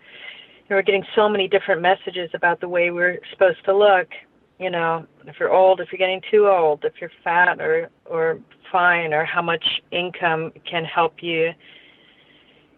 we're 0.76 0.82
getting 0.82 1.04
so 1.14 1.28
many 1.28 1.48
different 1.48 1.80
messages 1.80 2.30
about 2.34 2.60
the 2.60 2.68
way 2.68 2.90
we're 2.90 3.18
supposed 3.30 3.64
to 3.64 3.76
look. 3.76 4.08
You 4.58 4.70
know, 4.70 5.06
if 5.26 5.36
you're 5.38 5.52
old, 5.52 5.80
if 5.80 5.88
you're 5.92 5.98
getting 5.98 6.20
too 6.30 6.48
old, 6.48 6.84
if 6.84 6.94
you're 7.00 7.12
fat 7.22 7.60
or 7.60 7.90
or 8.06 8.40
fine, 8.70 9.14
or 9.14 9.24
how 9.24 9.42
much 9.42 9.64
income 9.90 10.52
can 10.68 10.84
help 10.84 11.22
you 11.22 11.52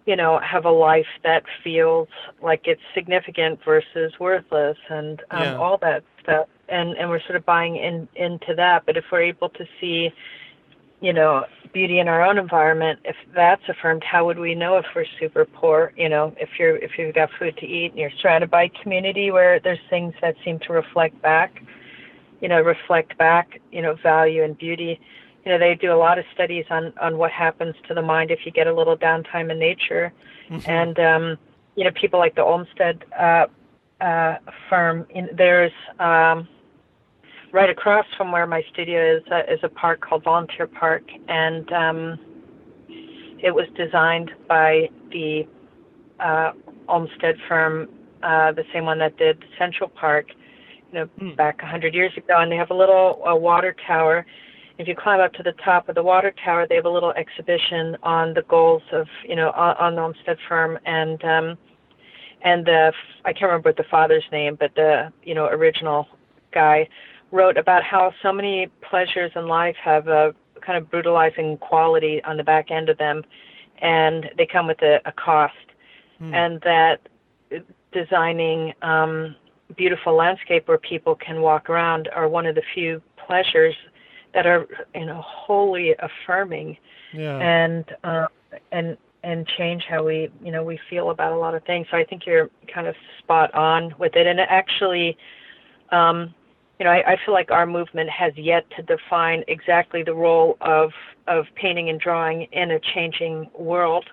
you 0.07 0.17
know, 0.17 0.41
have 0.41 0.65
a 0.65 0.71
life 0.71 1.07
that 1.23 1.45
feels 1.63 2.09
like 2.43 2.63
it's 2.65 2.81
significant 2.95 3.61
versus 3.65 4.13
worthless 4.19 4.77
and 4.89 5.21
um, 5.31 5.43
Yeah. 5.43 5.57
all 5.57 5.79
that 5.79 6.03
stuff. 6.23 6.49
And 6.69 6.97
and 6.97 7.09
we're 7.11 7.21
sort 7.23 7.37
of 7.37 7.45
buying 7.45 7.77
in 7.77 8.09
into 8.17 8.55
that. 8.57 8.87
But 8.87 8.97
if 8.97 9.05
we're 9.13 9.23
able 9.23 9.51
to 9.51 9.65
see, 9.81 10.11
you 11.01 11.13
know, 11.13 11.45
beauty 11.73 11.99
in 11.99 12.09
our 12.09 12.23
own 12.23 12.39
environment, 12.39 12.99
if 13.05 13.17
that's 13.35 13.63
affirmed, 13.69 14.05
how 14.05 14.27
would 14.27 14.39
we 14.39 14.55
know 14.55 14.77
if 14.77 14.87
we're 14.95 15.07
super 15.19 15.45
poor? 15.45 15.93
You 15.97 16.09
know, 16.09 16.35
if 16.39 16.51
you're 16.59 16.77
if 16.77 16.99
you've 16.99 17.15
got 17.15 17.31
food 17.39 17.57
to 17.59 17.67
eat 17.67 17.91
and 17.93 17.99
you're 17.99 18.11
surrounded 18.21 18.51
by 18.51 18.69
community 18.83 19.31
where 19.31 19.61
there's 19.61 19.79
things 19.89 20.15
that 20.21 20.37
seem 20.45 20.59
to 20.61 20.73
reflect 20.73 21.21
back, 21.23 21.63
you 22.41 22.49
know, 22.49 22.61
reflect 22.61 23.17
back, 23.19 23.61
you 23.73 23.83
know, 23.83 23.95
value 24.03 24.43
and 24.45 24.59
beauty 24.59 25.01
you 25.45 25.51
know 25.51 25.59
they 25.59 25.75
do 25.75 25.93
a 25.93 25.97
lot 25.97 26.19
of 26.19 26.25
studies 26.35 26.65
on 26.71 26.93
on 27.01 27.17
what 27.19 27.31
happens 27.31 27.75
to 27.89 27.95
the 27.95 28.03
mind 28.03 28.31
if 28.31 28.41
you 28.45 28.53
get 28.53 28.67
a 28.67 28.75
little 28.75 28.97
downtime 28.97 29.51
in 29.51 29.59
nature 29.59 30.13
Mhm. 30.51 30.69
and 30.69 30.99
um 30.99 31.39
you 31.77 31.85
know 31.85 31.91
people 31.93 32.19
like 32.19 32.35
the 32.35 32.45
olmsted 32.45 33.05
uh 33.19 33.47
uh 34.01 34.37
firm 34.69 35.07
in 35.11 35.31
there's 35.35 35.73
um 35.99 36.47
right 37.53 37.71
across 37.71 38.07
from 38.17 38.33
where 38.33 38.47
my 38.47 38.63
studio 38.73 39.17
is 39.17 39.23
uh, 39.31 39.43
is 39.53 39.61
a 39.63 39.69
park 39.69 40.01
called 40.01 40.25
volunteer 40.25 40.67
park. 40.67 41.03
And 41.29 41.73
um 41.73 42.19
it 43.43 43.55
was 43.55 43.67
designed 43.77 44.31
by 44.49 44.89
the 45.11 45.47
uh 46.21 46.53
olmsted 46.89 47.37
firm 47.49 47.89
uh 48.23 48.53
the 48.53 48.65
same 48.73 48.85
one 48.85 48.99
that 48.99 49.17
did 49.17 49.43
central 49.59 49.89
park 49.89 50.27
you 50.93 50.99
know 50.99 51.07
Hmm. 51.19 51.35
back 51.35 51.63
a 51.63 51.67
hundred 51.67 51.95
years 51.95 52.13
ago. 52.17 52.39
And 52.39 52.51
they 52.51 52.57
have 52.57 52.71
a 52.71 52.75
little 52.75 53.23
a 53.27 53.37
water 53.37 53.75
tower. 53.87 54.27
If 54.79 54.89
you 54.89 54.95
climb 54.97 55.21
up 55.21 55.35
to 55.35 55.43
the 55.43 55.53
top 55.63 55.91
of 55.91 55.95
the 55.95 56.03
water 56.03 56.33
tower, 56.43 56.67
they 56.67 56.77
have 56.77 56.87
a 56.87 56.91
little 56.91 57.13
exhibition 57.13 57.97
on 58.03 58.33
the 58.33 58.41
goals 58.49 58.83
of, 58.93 59.07
you 59.29 59.37
know, 59.37 59.51
on, 59.51 59.77
on 59.77 59.95
the 59.95 60.01
Olmsted 60.01 60.39
firm. 60.49 60.79
And 60.87 61.23
um, 61.23 61.59
and 62.43 62.65
the 62.65 62.93
I 63.25 63.33
can't 63.33 63.51
remember 63.51 63.75
the 63.75 63.85
father's 63.91 64.25
name, 64.33 64.57
but 64.59 64.75
the 64.75 65.13
you 65.23 65.35
know 65.35 65.47
original 65.47 66.09
guy 66.53 66.89
wrote 67.33 67.57
about 67.57 67.83
how 67.83 68.13
so 68.23 68.33
many 68.33 68.69
pleasures 68.89 69.31
in 69.37 69.47
life 69.47 69.77
have 69.83 70.09
a 70.09 70.35
kind 70.61 70.77
of 70.77 70.91
brutalizing 70.91 71.57
quality 71.59 72.23
on 72.25 72.37
the 72.37 72.45
back 72.45 72.71
end 72.71 72.89
of 72.89 72.99
them, 72.99 73.25
and 73.79 74.31
they 74.37 74.47
come 74.47 74.67
with 74.67 74.83
a, 74.83 75.01
a 75.05 75.13
cost, 75.13 75.55
Hmm. 76.21 76.35
and 76.35 76.61
that 76.61 77.01
designing 77.93 78.75
um, 78.83 79.35
beautiful 79.77 80.15
landscape 80.15 80.69
where 80.69 80.79
people 80.79 81.15
can 81.15 81.41
walk 81.41 81.71
around 81.71 82.09
are 82.15 82.29
one 82.29 82.47
of 82.47 82.55
the 82.55 82.63
few 82.75 83.01
pleasures 83.27 83.75
that 84.35 84.47
are 84.47 84.67
you 84.95 85.07
know 85.07 85.21
wholly 85.25 85.95
affirming 85.99 86.77
yeah. 87.13 87.39
and 87.39 87.85
uh, 88.05 88.27
and 88.71 88.97
and 89.23 89.47
change 89.59 89.85
how 89.89 90.05
we 90.05 90.31
you 90.45 90.53
know 90.53 90.63
we 90.63 90.79
feel 90.91 91.11
about 91.11 91.33
a 91.33 91.37
lot 91.37 91.55
of 91.55 91.65
things. 91.65 91.87
So 91.91 91.97
I 91.97 92.05
think 92.05 92.27
you're 92.27 92.51
kind 92.73 92.87
of 92.87 92.95
spot 93.19 93.53
on 93.55 93.95
with 93.99 94.15
it. 94.15 94.27
And 94.27 94.39
it 94.39 94.49
actually, 94.51 95.17
um, 95.91 96.35
you 96.81 96.85
know, 96.85 96.91
I, 96.91 97.13
I 97.13 97.17
feel 97.25 97.35
like 97.35 97.53
our 97.53 97.67
movement 97.67 98.11
has 98.11 98.33
yet 98.37 98.65
to 98.77 98.83
define 98.83 99.45
exactly 99.47 100.03
the 100.03 100.15
role 100.15 100.57
of 100.63 100.91
of 101.29 101.45
painting 101.55 101.91
and 101.91 102.01
drawing 102.01 102.49
in 102.51 102.73
a 102.73 102.81
changing 102.81 103.49
world. 103.57 104.07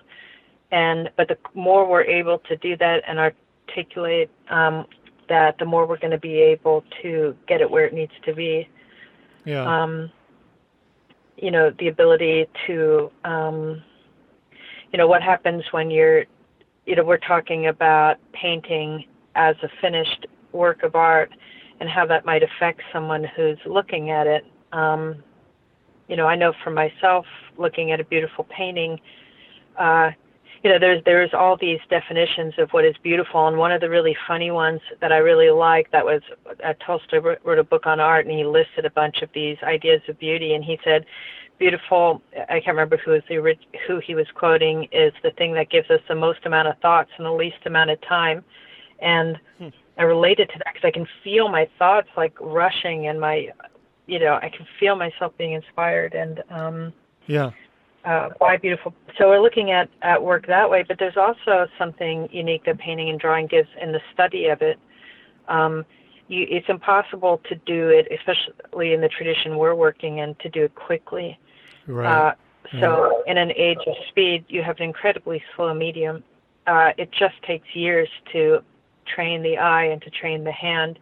And 0.70 1.10
but 1.16 1.26
the 1.28 1.38
more 1.54 1.88
we're 1.88 2.04
able 2.04 2.38
to 2.40 2.56
do 2.58 2.76
that 2.76 3.02
and 3.08 3.18
articulate 3.18 4.30
um, 4.50 4.86
that, 5.28 5.58
the 5.58 5.64
more 5.64 5.86
we're 5.86 5.98
going 5.98 6.12
to 6.12 6.18
be 6.18 6.36
able 6.36 6.84
to 7.02 7.34
get 7.48 7.60
it 7.60 7.68
where 7.68 7.86
it 7.86 7.94
needs 7.94 8.12
to 8.26 8.34
be 8.34 8.68
yeah. 9.48 9.82
um, 9.82 10.10
you 11.36 11.50
know, 11.50 11.72
the 11.78 11.88
ability 11.88 12.46
to, 12.66 13.10
um, 13.24 13.82
you 14.92 14.98
know, 14.98 15.06
what 15.06 15.22
happens 15.22 15.64
when 15.70 15.90
you're, 15.90 16.24
you 16.86 16.96
know, 16.96 17.04
we're 17.04 17.18
talking 17.18 17.68
about 17.68 18.16
painting 18.32 19.04
as 19.34 19.56
a 19.62 19.68
finished 19.80 20.26
work 20.52 20.82
of 20.82 20.94
art 20.94 21.30
and 21.80 21.88
how 21.88 22.06
that 22.06 22.24
might 22.24 22.42
affect 22.42 22.80
someone 22.92 23.24
who's 23.36 23.58
looking 23.66 24.10
at 24.10 24.26
it. 24.26 24.44
Um, 24.72 25.22
you 26.08 26.16
know, 26.16 26.26
I 26.26 26.36
know 26.36 26.52
for 26.64 26.70
myself, 26.70 27.26
looking 27.56 27.92
at 27.92 28.00
a 28.00 28.04
beautiful 28.04 28.44
painting, 28.44 28.98
uh, 29.78 30.10
you 30.62 30.70
know, 30.70 30.78
there's 30.78 31.02
there's 31.04 31.30
all 31.34 31.56
these 31.56 31.78
definitions 31.88 32.54
of 32.58 32.70
what 32.70 32.84
is 32.84 32.94
beautiful, 33.02 33.46
and 33.46 33.56
one 33.56 33.70
of 33.70 33.80
the 33.80 33.88
really 33.88 34.16
funny 34.26 34.50
ones 34.50 34.80
that 35.00 35.12
I 35.12 35.18
really 35.18 35.50
like 35.50 35.90
that 35.92 36.04
was 36.04 36.20
uh, 36.64 36.74
Tolstoy 36.84 37.36
wrote, 37.44 37.58
a 37.58 37.64
book 37.64 37.86
on 37.86 38.00
art, 38.00 38.26
and 38.26 38.36
he 38.36 38.44
listed 38.44 38.84
a 38.84 38.90
bunch 38.90 39.22
of 39.22 39.28
these 39.34 39.56
ideas 39.62 40.02
of 40.08 40.18
beauty, 40.18 40.54
and 40.54 40.64
he 40.64 40.78
said, 40.82 41.06
"Beautiful." 41.58 42.22
I 42.48 42.54
can't 42.54 42.68
remember 42.68 42.96
who 42.96 43.12
was 43.12 43.22
the 43.28 43.56
who 43.86 44.00
he 44.00 44.16
was 44.16 44.26
quoting 44.34 44.88
is 44.90 45.12
the 45.22 45.30
thing 45.32 45.54
that 45.54 45.70
gives 45.70 45.90
us 45.90 46.00
the 46.08 46.16
most 46.16 46.44
amount 46.44 46.66
of 46.66 46.76
thoughts 46.80 47.10
in 47.18 47.24
the 47.24 47.32
least 47.32 47.64
amount 47.66 47.90
of 47.90 48.00
time, 48.00 48.44
and 49.00 49.38
Hmm. 49.58 49.68
I 49.98 50.04
related 50.04 50.48
to 50.50 50.58
that 50.58 50.74
because 50.74 50.86
I 50.86 50.90
can 50.92 51.06
feel 51.24 51.48
my 51.48 51.68
thoughts 51.78 52.08
like 52.16 52.32
rushing, 52.40 53.08
and 53.08 53.20
my, 53.20 53.48
you 54.06 54.18
know, 54.18 54.38
I 54.40 54.48
can 54.48 54.66
feel 54.78 54.94
myself 54.94 55.32
being 55.36 55.52
inspired, 55.52 56.14
and 56.14 56.42
um, 56.50 56.92
yeah. 57.26 57.50
uh, 58.04 58.30
why 58.38 58.56
beautiful. 58.56 58.94
So 59.18 59.28
we're 59.28 59.40
looking 59.40 59.72
at, 59.72 59.88
at 60.02 60.22
work 60.22 60.46
that 60.46 60.70
way, 60.70 60.84
but 60.86 60.98
there's 61.00 61.16
also 61.16 61.66
something 61.76 62.28
unique 62.30 62.64
that 62.64 62.78
painting 62.78 63.08
and 63.10 63.18
drawing 63.18 63.48
gives 63.48 63.68
in 63.82 63.90
the 63.90 64.00
study 64.14 64.46
of 64.46 64.62
it. 64.62 64.78
Um, 65.48 65.84
you, 66.28 66.46
it's 66.48 66.68
impossible 66.68 67.40
to 67.48 67.56
do 67.66 67.88
it, 67.88 68.06
especially 68.12 68.92
in 68.92 69.00
the 69.00 69.08
tradition 69.08 69.58
we're 69.58 69.74
working 69.74 70.18
in, 70.18 70.36
to 70.36 70.48
do 70.48 70.64
it 70.64 70.74
quickly. 70.76 71.38
Right. 71.88 72.28
Uh, 72.28 72.34
so 72.80 73.24
in 73.26 73.38
an 73.38 73.50
age 73.52 73.78
of 73.86 73.94
speed, 74.08 74.44
you 74.48 74.62
have 74.62 74.76
an 74.76 74.82
incredibly 74.82 75.42
slow 75.56 75.72
medium. 75.74 76.22
Uh, 76.66 76.92
it 76.98 77.10
just 77.10 77.42
takes 77.42 77.66
years 77.74 78.08
to 78.32 78.62
train 79.14 79.42
the 79.42 79.58
eye 79.58 79.84
and 79.84 80.00
to 80.02 80.10
train 80.10 80.44
the 80.44 80.52
hand, 80.52 80.98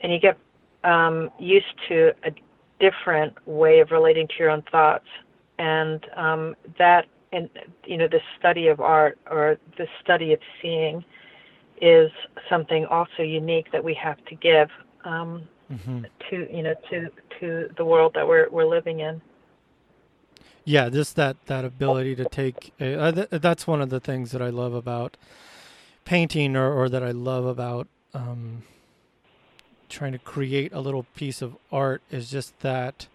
and 0.00 0.12
you 0.12 0.18
get 0.18 0.38
um, 0.84 1.30
used 1.38 1.66
to 1.88 2.12
a 2.24 2.30
different 2.80 3.34
way 3.46 3.80
of 3.80 3.90
relating 3.90 4.28
to 4.28 4.34
your 4.38 4.50
own 4.50 4.62
thoughts 4.70 5.06
and 5.58 6.06
um, 6.16 6.54
that 6.78 7.06
and 7.32 7.50
you 7.84 7.96
know 7.96 8.08
the 8.08 8.20
study 8.38 8.68
of 8.68 8.80
art 8.80 9.18
or 9.30 9.58
the 9.76 9.86
study 10.02 10.32
of 10.32 10.40
seeing 10.62 11.04
is 11.80 12.10
something 12.48 12.86
also 12.86 13.22
unique 13.22 13.70
that 13.72 13.82
we 13.82 13.94
have 13.94 14.22
to 14.26 14.34
give 14.34 14.68
um, 15.04 15.42
mm-hmm. 15.70 16.04
to 16.30 16.54
you 16.54 16.62
know 16.62 16.74
to 16.90 17.08
to 17.40 17.68
the 17.76 17.84
world 17.84 18.12
that 18.14 18.26
we're 18.26 18.48
we're 18.50 18.66
living 18.66 19.00
in. 19.00 19.20
Yeah, 20.64 20.90
just 20.90 21.16
that 21.16 21.36
that 21.46 21.64
ability 21.64 22.14
to 22.16 22.24
take 22.26 22.72
uh, 22.80 23.12
th- 23.12 23.28
that's 23.30 23.66
one 23.66 23.80
of 23.80 23.90
the 23.90 24.00
things 24.00 24.32
that 24.32 24.42
I 24.42 24.50
love 24.50 24.74
about 24.74 25.16
painting, 26.08 26.56
or 26.56 26.72
or 26.72 26.88
that 26.88 27.02
I 27.02 27.10
love 27.10 27.44
about 27.44 27.86
um, 28.14 28.62
trying 29.90 30.12
to 30.12 30.18
create 30.18 30.72
a 30.72 30.80
little 30.80 31.04
piece 31.14 31.42
of 31.42 31.54
art 31.70 32.00
is 32.10 32.30
just 32.30 32.58
that 32.60 33.08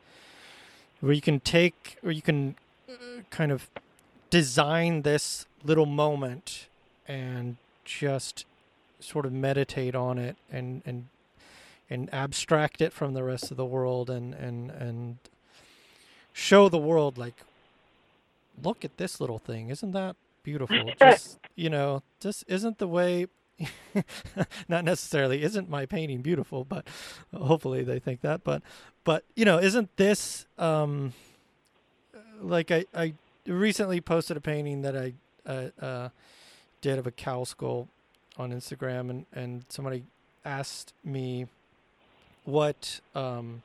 where 1.00 1.12
you 1.12 1.22
can 1.22 1.40
take 1.40 1.98
or 2.04 2.12
you 2.12 2.22
can 2.22 2.56
uh, 2.88 3.24
kind 3.32 3.52
of 3.52 3.68
design 4.30 5.02
this 5.02 5.48
little 5.64 5.88
moment 5.88 6.68
and 7.08 7.58
just 7.84 8.46
sort 9.00 9.26
of 9.26 9.34
meditate 9.34 9.96
on 9.96 10.20
it 10.20 10.38
and 10.52 10.84
and 10.86 11.08
and 11.90 12.14
abstract 12.14 12.80
it 12.80 12.94
from 12.94 13.16
the 13.16 13.24
rest 13.24 13.50
of 13.50 13.58
the 13.58 13.66
world 13.66 14.08
and 14.08 14.36
and 14.36 14.70
and 14.70 15.18
show 16.32 16.70
the 16.70 16.78
world 16.78 17.18
like 17.18 17.44
look 18.64 18.86
at 18.86 18.98
this 18.98 19.20
little 19.20 19.40
thing. 19.40 19.70
Isn't 19.70 19.94
that 19.94 20.16
beautiful. 20.44 20.92
Just 21.00 21.40
you 21.56 21.70
know 21.70 22.02
just 22.20 22.44
isn't 22.48 22.78
the 22.78 22.88
way 22.88 23.28
not 24.68 24.84
necessarily 24.84 25.44
isn't 25.44 25.70
my 25.70 25.86
painting 25.86 26.22
beautiful 26.22 26.64
but 26.64 26.88
hopefully 27.34 27.84
they 27.84 28.00
think 28.00 28.22
that 28.22 28.44
but 28.44 28.62
but 29.04 29.24
you 29.36 29.46
know 29.46 29.60
isn't 29.60 29.96
this 29.98 30.46
um 30.58 31.14
like 32.42 32.72
i 32.72 32.86
i 32.96 33.14
recently 33.46 34.02
posted 34.02 34.36
a 34.36 34.42
painting 34.42 34.82
that 34.82 34.98
i 34.98 35.14
uh, 35.46 35.70
uh 35.84 36.10
did 36.82 36.98
of 36.98 37.06
a 37.06 37.12
cow 37.12 37.44
skull 37.44 37.88
on 38.38 38.52
instagram 38.52 39.10
and 39.10 39.26
and 39.34 39.64
somebody 39.70 40.04
asked 40.44 40.94
me 41.04 41.46
what 42.46 43.00
um 43.14 43.62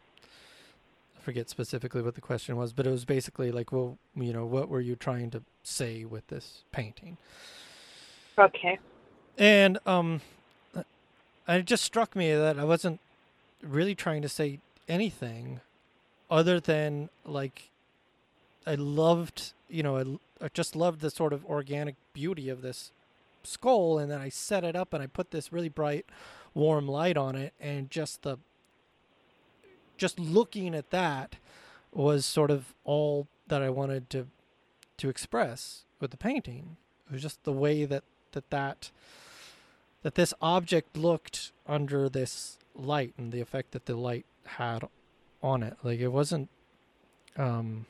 forget 1.29 1.51
specifically 1.51 2.01
what 2.01 2.15
the 2.15 2.23
question 2.23 2.57
was, 2.57 2.73
but 2.73 2.87
it 2.87 2.91
was 2.91 3.05
basically 3.05 3.53
like, 3.53 3.71
well, 3.71 3.99
you 4.17 4.33
know, 4.33 4.47
what 4.47 4.71
were 4.71 4.81
you 4.81 4.97
trying 4.97 5.31
to 5.31 5.43
say 5.63 6.07
with 6.07 6.27
this 6.29 6.63
painting? 6.73 7.19
Okay. 8.39 8.79
And 9.37 9.79
um 9.85 10.23
it 11.47 11.67
just 11.67 11.85
struck 11.85 12.17
me 12.17 12.33
that 12.33 12.59
I 12.59 12.65
wasn't 12.65 12.99
really 13.63 13.95
trying 13.95 14.23
to 14.23 14.29
say 14.29 14.61
anything 14.89 15.61
other 16.31 16.61
than 16.61 17.11
like 17.27 17.69
I 18.67 18.77
loved, 18.77 19.53
you 19.69 19.83
know, 19.83 19.99
I, 19.99 20.47
I 20.47 20.49
just 20.55 20.75
loved 20.75 21.03
the 21.03 21.11
sort 21.11 21.35
of 21.35 21.45
organic 21.45 21.97
beauty 22.15 22.49
of 22.49 22.63
this 22.63 22.91
skull 23.43 23.99
and 23.99 24.11
then 24.11 24.23
I 24.23 24.31
set 24.31 24.65
it 24.65 24.75
up 24.75 24.95
and 24.95 25.03
I 25.03 25.07
put 25.09 25.31
this 25.31 25.53
really 25.53 25.69
bright 25.69 26.07
warm 26.55 26.89
light 26.89 27.19
on 27.19 27.37
it 27.37 27.53
and 27.61 27.91
just 27.91 28.23
the 28.23 28.39
just 29.99 30.19
looking 30.19 30.75
at 30.75 30.91
that 30.91 31.37
was 31.93 32.25
sort 32.25 32.51
of 32.51 32.75
all 32.85 33.27
that 33.49 33.63
I 33.63 33.71
wanted 33.71 34.09
to 34.11 34.29
to 34.99 35.09
express 35.09 35.85
with 36.01 36.11
the 36.11 36.17
painting. 36.17 36.77
It 37.07 37.13
was 37.13 37.23
just 37.23 37.45
the 37.45 37.53
way 37.53 37.85
that 37.85 38.05
that 38.33 38.51
that 38.51 38.91
that 40.03 40.15
this 40.15 40.35
object 40.41 40.97
looked 40.97 41.53
under 41.67 42.09
this 42.09 42.59
light 42.75 43.15
and 43.19 43.33
the 43.33 43.41
effect 43.41 43.73
that 43.73 43.87
the 43.87 43.97
light 43.97 44.27
had 44.45 44.85
on 45.43 45.63
it. 45.63 45.77
Like 45.83 46.01
it 46.01 46.09
wasn't 46.09 46.49
um 47.37 47.87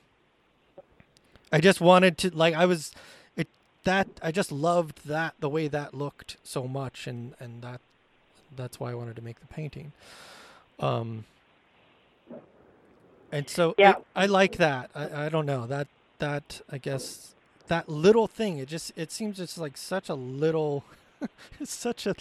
I 1.53 1.61
just 1.61 1.81
wanted 1.81 2.19
to 2.19 2.31
like 2.31 2.55
I 2.55 2.67
was 2.67 2.93
it 3.37 3.49
that 3.85 4.09
I 4.23 4.33
just 4.33 4.53
loved 4.53 5.07
that 5.07 5.35
the 5.41 5.49
way 5.49 5.69
that 5.69 5.95
looked 5.95 6.37
so 6.43 6.67
much 6.69 7.07
and 7.07 7.35
and 7.41 7.63
that 7.63 7.81
that's 8.55 8.81
why 8.81 8.91
I 8.91 8.95
wanted 8.95 9.17
to 9.17 9.23
make 9.23 9.41
the 9.41 9.47
painting. 9.47 9.93
Um 10.79 11.25
and 13.33 13.49
so 13.49 13.75
yeah. 13.79 13.93
It, 13.93 14.05
I 14.15 14.27
like 14.27 14.57
that. 14.57 14.91
I, 14.95 15.27
I 15.27 15.29
don't 15.29 15.47
know 15.47 15.67
that 15.67 15.89
that 16.19 16.61
I 16.71 16.79
guess 16.79 17.35
that 17.69 17.89
little 17.89 18.27
thing. 18.27 18.59
It 18.59 18.69
just 18.69 18.93
it 18.97 19.13
seems 19.13 19.37
just 19.37 19.59
like 19.59 19.77
such 19.77 20.09
a 20.09 20.15
little. 20.15 20.85
it's 21.61 21.75
such 21.75 22.07
a 22.07 22.15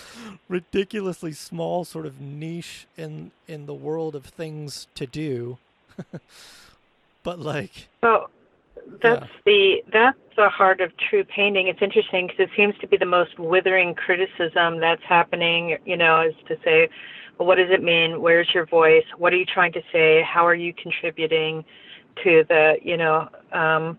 ridiculously 0.49 1.31
small 1.33 1.85
sort 1.85 2.05
of 2.05 2.19
niche 2.19 2.87
in 2.97 3.31
in 3.47 3.65
the 3.65 3.73
world 3.73 4.15
of 4.15 4.25
things 4.25 4.87
to 4.95 5.05
do. 5.05 5.57
but 7.23 7.39
like. 7.39 7.87
So 8.01 8.29
that's 9.01 9.25
yeah. 9.25 9.41
the 9.45 9.83
that's 9.91 10.17
the 10.35 10.49
heart 10.49 10.81
of 10.81 10.95
true 10.97 11.23
painting. 11.23 11.67
It's 11.67 11.81
interesting 11.81 12.27
because 12.27 12.39
it 12.39 12.49
seems 12.55 12.77
to 12.79 12.87
be 12.87 12.97
the 12.97 13.05
most 13.05 13.39
withering 13.39 13.95
criticism 13.95 14.79
that's 14.79 15.03
happening. 15.03 15.77
You 15.85 15.97
know, 15.97 16.21
is 16.21 16.35
to 16.47 16.57
say 16.63 16.89
what 17.37 17.55
does 17.55 17.69
it 17.69 17.83
mean? 17.83 18.21
Where's 18.21 18.47
your 18.53 18.65
voice? 18.65 19.05
What 19.17 19.33
are 19.33 19.37
you 19.37 19.45
trying 19.45 19.73
to 19.73 19.81
say? 19.91 20.23
How 20.23 20.45
are 20.45 20.55
you 20.55 20.73
contributing 20.73 21.63
to 22.23 22.43
the, 22.47 22.77
you 22.81 22.97
know, 22.97 23.29
um, 23.51 23.97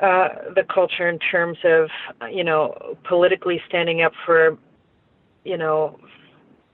uh, 0.00 0.28
the 0.54 0.64
culture 0.64 1.08
in 1.08 1.18
terms 1.18 1.58
of, 1.64 1.88
you 2.30 2.42
know, 2.42 2.96
politically 3.04 3.62
standing 3.68 4.02
up 4.02 4.12
for, 4.26 4.58
you 5.44 5.56
know, 5.56 5.98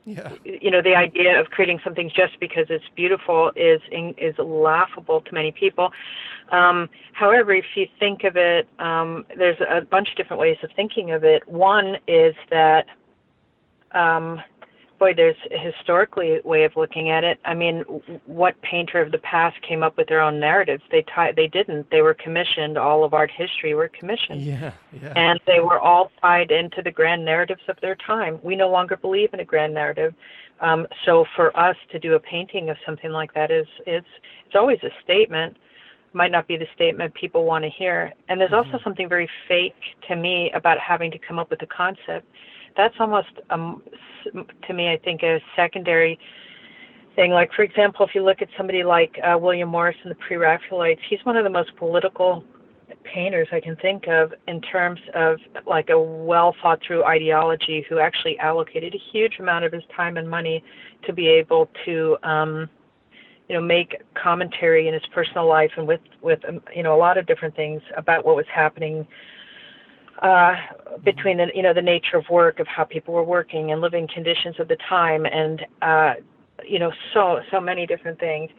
yeah. 0.09 0.33
you 0.43 0.71
know, 0.71 0.81
the 0.81 0.95
idea 0.95 1.39
of 1.39 1.51
creating 1.51 1.81
something 1.85 2.11
just 2.14 2.41
because 2.41 2.66
it's 2.71 2.85
beautiful 2.97 3.53
is 3.55 3.83
is 4.16 4.35
laughable 4.39 5.21
to 5.21 5.35
many 5.35 5.53
people. 5.53 5.93
Um, 6.51 6.89
however, 7.12 7.53
if 7.53 7.66
you 7.75 7.87
think 7.99 8.25
of 8.25 8.37
it, 8.37 8.66
um, 8.79 9.27
there's 9.37 9.61
a 9.61 9.83
bunch 9.83 10.11
of 10.11 10.16
different 10.16 10.41
ways 10.41 10.57
of 10.62 10.71
thinking 10.75 11.11
of 11.11 11.25
it. 11.25 11.47
One 11.47 11.99
is 12.07 12.35
that 12.49 12.87
um, 13.93 14.41
boy, 14.99 15.14
there's 15.14 15.36
a 15.51 15.59
historically 15.59 16.40
way 16.44 16.64
of 16.64 16.72
looking 16.76 17.11
at 17.11 17.24
it. 17.24 17.38
I 17.44 17.55
mean, 17.55 17.80
what 18.26 18.61
painter 18.62 19.01
of 19.01 19.12
the 19.12 19.18
past 19.18 19.57
came 19.62 19.82
up 19.82 19.96
with 19.96 20.09
their 20.09 20.20
own 20.20 20.40
narratives? 20.40 20.82
They 20.90 21.03
tie, 21.14 21.32
they 21.32 21.46
didn't. 21.46 21.90
They 21.90 22.03
were 22.03 22.14
commissioned. 22.14 22.76
All 22.76 23.05
of 23.05 23.14
art 23.14 23.30
history 23.30 23.74
were 23.74 23.88
commissioned. 23.88 24.42
Yeah, 24.42 24.72
yeah. 24.92 25.12
And 25.16 25.40
they 25.46 25.61
were 25.61 25.78
all 25.78 26.11
tied 26.20 26.51
into 26.51 26.82
the 26.82 26.90
grand 26.90 27.24
narratives 27.24 27.62
of 27.68 27.76
their 27.80 27.96
time. 27.96 28.38
We 28.42 28.57
no 28.57 28.70
longer 28.70 28.96
believe 28.96 29.32
in 29.32 29.40
a 29.40 29.44
grand 29.44 29.74
narrative. 29.74 30.14
Um, 30.61 30.86
so 31.05 31.24
for 31.36 31.57
us 31.57 31.76
to 31.92 31.99
do 31.99 32.14
a 32.14 32.20
painting 32.20 32.68
of 32.68 32.76
something 32.84 33.11
like 33.11 33.32
that 33.34 33.51
is 33.51 33.66
it's 33.86 34.07
it's 34.46 34.57
always 34.57 34.78
a 34.82 34.90
statement. 35.05 35.57
Might 36.14 36.32
not 36.32 36.49
be 36.49 36.57
the 36.57 36.66
statement 36.74 37.14
people 37.14 37.44
want 37.44 37.64
to 37.64 37.70
hear. 37.70 38.12
And 38.28 38.40
there's 38.40 38.51
mm-hmm. 38.51 38.72
also 38.72 38.82
something 38.82 39.09
very 39.09 39.28
fake 39.46 39.76
to 40.09 40.16
me 40.16 40.51
about 40.55 40.78
having 40.78 41.11
to 41.12 41.18
come 41.18 41.38
up 41.38 41.51
with 41.51 41.62
a 41.62 41.66
concept 41.66 42.26
that's 42.77 42.95
almost 43.01 43.29
um, 43.51 43.83
to 44.66 44.73
me, 44.73 44.91
I 44.91 44.99
think, 44.99 45.23
a 45.23 45.41
secondary 45.57 46.19
thing. 47.16 47.33
Like, 47.33 47.53
for 47.53 47.62
example, 47.62 48.07
if 48.07 48.14
you 48.14 48.25
look 48.25 48.43
at 48.43 48.49
somebody 48.57 48.85
like 48.85 49.19
uh, 49.25 49.37
William 49.39 49.69
Morris 49.69 49.97
and 50.03 50.11
the 50.11 50.16
Pre-Raphaelites, 50.16 51.01
he's 51.09 51.21
one 51.25 51.37
of 51.37 51.45
the 51.45 51.51
most 51.51 51.75
political 51.77 52.45
painters 53.05 53.49
I 53.53 53.61
can 53.61 53.77
think 53.77 54.07
of 54.09 54.33
in 54.47 54.61
terms 54.61 55.01
of 55.14 55.39
like 55.66 55.91
a 55.91 56.01
well 56.01 56.55
thought 56.62 56.81
through 56.87 57.05
ideology 57.05 57.85
who 57.89 57.99
actually 57.99 58.39
allocated 58.39 58.95
a 58.95 58.99
huge 59.12 59.39
amount 59.39 59.64
of 59.64 59.73
his 59.73 59.83
time 59.95 60.16
and 60.16 60.29
money 60.29 60.62
to 61.07 61.12
be 61.12 61.29
able 61.29 61.69
to 61.85 62.16
um 62.23 62.69
you 63.49 63.57
know 63.57 63.62
make 63.62 64.03
commentary 64.14 64.89
in 64.89 64.95
his 64.95 65.03
personal 65.14 65.47
life 65.47 65.71
and 65.77 65.87
with 65.87 66.01
with 66.23 66.41
um, 66.49 66.61
you 66.75 66.83
know 66.83 66.95
a 66.95 66.99
lot 66.99 67.19
of 67.19 67.27
different 67.27 67.55
things 67.57 67.81
about 67.97 68.25
what 68.25 68.37
was 68.37 68.47
happening 68.53 69.07
uh, 70.23 70.55
between 71.05 71.37
the 71.39 71.47
you 71.55 71.62
know 71.62 71.73
the 71.73 71.83
nature 71.83 72.16
of 72.16 72.25
work 72.29 72.59
of 72.59 72.66
how 72.66 72.85
people 72.85 73.14
were 73.14 73.25
working 73.25 73.73
and 73.73 73.81
living 73.81 74.09
conditions 74.12 74.57
of 74.59 74.69
the 74.69 74.77
time 74.89 75.27
and 75.27 75.64
uh, 75.83 76.14
you 76.66 76.79
know 76.79 76.93
so 77.14 77.41
so 77.51 77.61
many 77.61 77.87
different 77.87 78.19
things. 78.19 78.51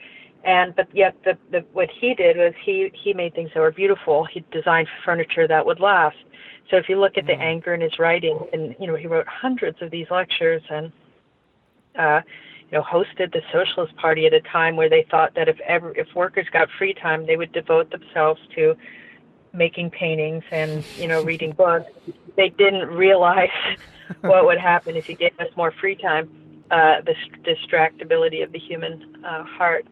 And 0.45 0.73
but 0.75 0.87
yet 0.93 1.15
the, 1.25 1.37
the 1.51 1.65
what 1.73 1.89
he 1.99 2.13
did 2.13 2.37
was 2.37 2.53
he 2.63 2.91
he 2.93 3.13
made 3.13 3.33
things 3.35 3.51
that 3.53 3.59
were 3.59 3.71
beautiful. 3.71 4.25
He 4.25 4.43
designed 4.51 4.87
furniture 5.03 5.47
that 5.47 5.65
would 5.65 5.79
last. 5.79 6.17
So 6.69 6.77
if 6.77 6.87
you 6.87 6.99
look 6.99 7.17
at 7.17 7.25
the 7.25 7.33
mm-hmm. 7.33 7.41
anger 7.41 7.73
in 7.73 7.81
his 7.81 7.99
writing 7.99 8.39
and 8.53 8.75
you 8.79 8.87
know 8.87 8.95
he 8.95 9.07
wrote 9.07 9.27
hundreds 9.27 9.81
of 9.81 9.91
these 9.91 10.07
lectures 10.09 10.61
and 10.69 10.91
uh 11.97 12.21
you 12.71 12.77
know 12.77 12.83
hosted 12.83 13.33
the 13.33 13.41
socialist 13.51 13.95
party 13.97 14.27
at 14.27 14.33
a 14.33 14.41
time 14.41 14.75
where 14.75 14.89
they 14.89 15.05
thought 15.09 15.33
that 15.35 15.49
if 15.49 15.59
ever 15.61 15.91
if 15.97 16.07
workers 16.15 16.45
got 16.53 16.69
free 16.77 16.93
time 16.93 17.25
they 17.25 17.35
would 17.35 17.51
devote 17.51 17.89
themselves 17.91 18.39
to 18.55 18.75
making 19.53 19.89
paintings 19.89 20.43
and 20.51 20.83
you 20.97 21.07
know 21.07 21.23
reading 21.23 21.51
books 21.51 21.91
they 22.35 22.49
didn't 22.49 22.87
realize 22.87 23.49
what 24.21 24.45
would 24.45 24.59
happen 24.59 24.95
if 24.95 25.09
you 25.09 25.15
gave 25.15 25.37
us 25.39 25.47
more 25.55 25.71
free 25.71 25.95
time 25.95 26.29
uh, 26.71 27.01
the 27.01 27.15
distractibility 27.43 28.43
of 28.43 28.51
the 28.51 28.59
human 28.59 29.15
uh, 29.25 29.43
heart. 29.43 29.87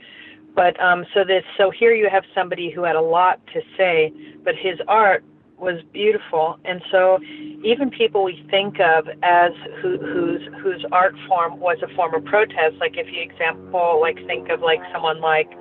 But 0.56 0.80
um, 0.80 1.06
so 1.14 1.24
this 1.24 1.44
so 1.58 1.72
here 1.72 1.94
you 1.94 2.10
have 2.10 2.24
somebody 2.34 2.70
who 2.70 2.84
had 2.84 2.96
a 2.96 3.02
lot 3.02 3.40
to 3.54 3.62
say 3.76 4.14
but 4.44 4.56
his 4.56 4.80
art 4.88 5.24
was 5.58 5.82
beautiful. 5.92 6.60
And 6.66 6.82
so 6.92 7.20
even 7.64 7.90
people 7.90 8.24
we 8.24 8.46
think 8.50 8.80
of 8.80 9.08
as 9.24 9.52
who, 9.82 9.98
whose 9.98 10.42
whose 10.62 10.86
art 10.92 11.16
form 11.28 11.60
was 11.60 11.78
a 11.84 11.94
form 11.96 12.14
of 12.14 12.24
protest 12.26 12.76
like 12.80 12.96
if 12.96 13.08
you 13.08 13.22
example 13.22 14.00
like 14.00 14.24
think 14.28 14.50
of 14.50 14.62
like 14.62 14.80
someone 14.94 15.20
like 15.20 15.52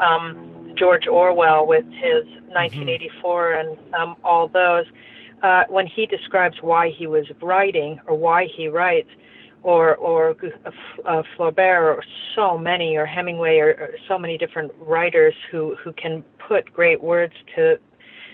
um, 0.00 0.49
George 0.76 1.06
Orwell 1.06 1.66
with 1.66 1.84
his 1.84 2.24
1984 2.48 3.52
and 3.52 3.78
um, 3.94 4.16
all 4.24 4.48
those, 4.48 4.84
uh, 5.42 5.64
when 5.68 5.86
he 5.86 6.06
describes 6.06 6.56
why 6.60 6.90
he 6.90 7.06
was 7.06 7.26
writing 7.40 8.00
or 8.06 8.16
why 8.16 8.46
he 8.56 8.68
writes, 8.68 9.08
or 9.62 9.96
or 9.96 10.36
uh, 11.04 11.22
Flaubert 11.36 11.96
or 11.96 12.02
so 12.34 12.56
many 12.56 12.96
or 12.96 13.04
Hemingway 13.04 13.58
or, 13.58 13.70
or 13.72 13.90
so 14.08 14.18
many 14.18 14.38
different 14.38 14.72
writers 14.78 15.34
who 15.50 15.76
who 15.76 15.92
can 15.92 16.24
put 16.38 16.72
great 16.72 17.02
words 17.02 17.34
to 17.56 17.78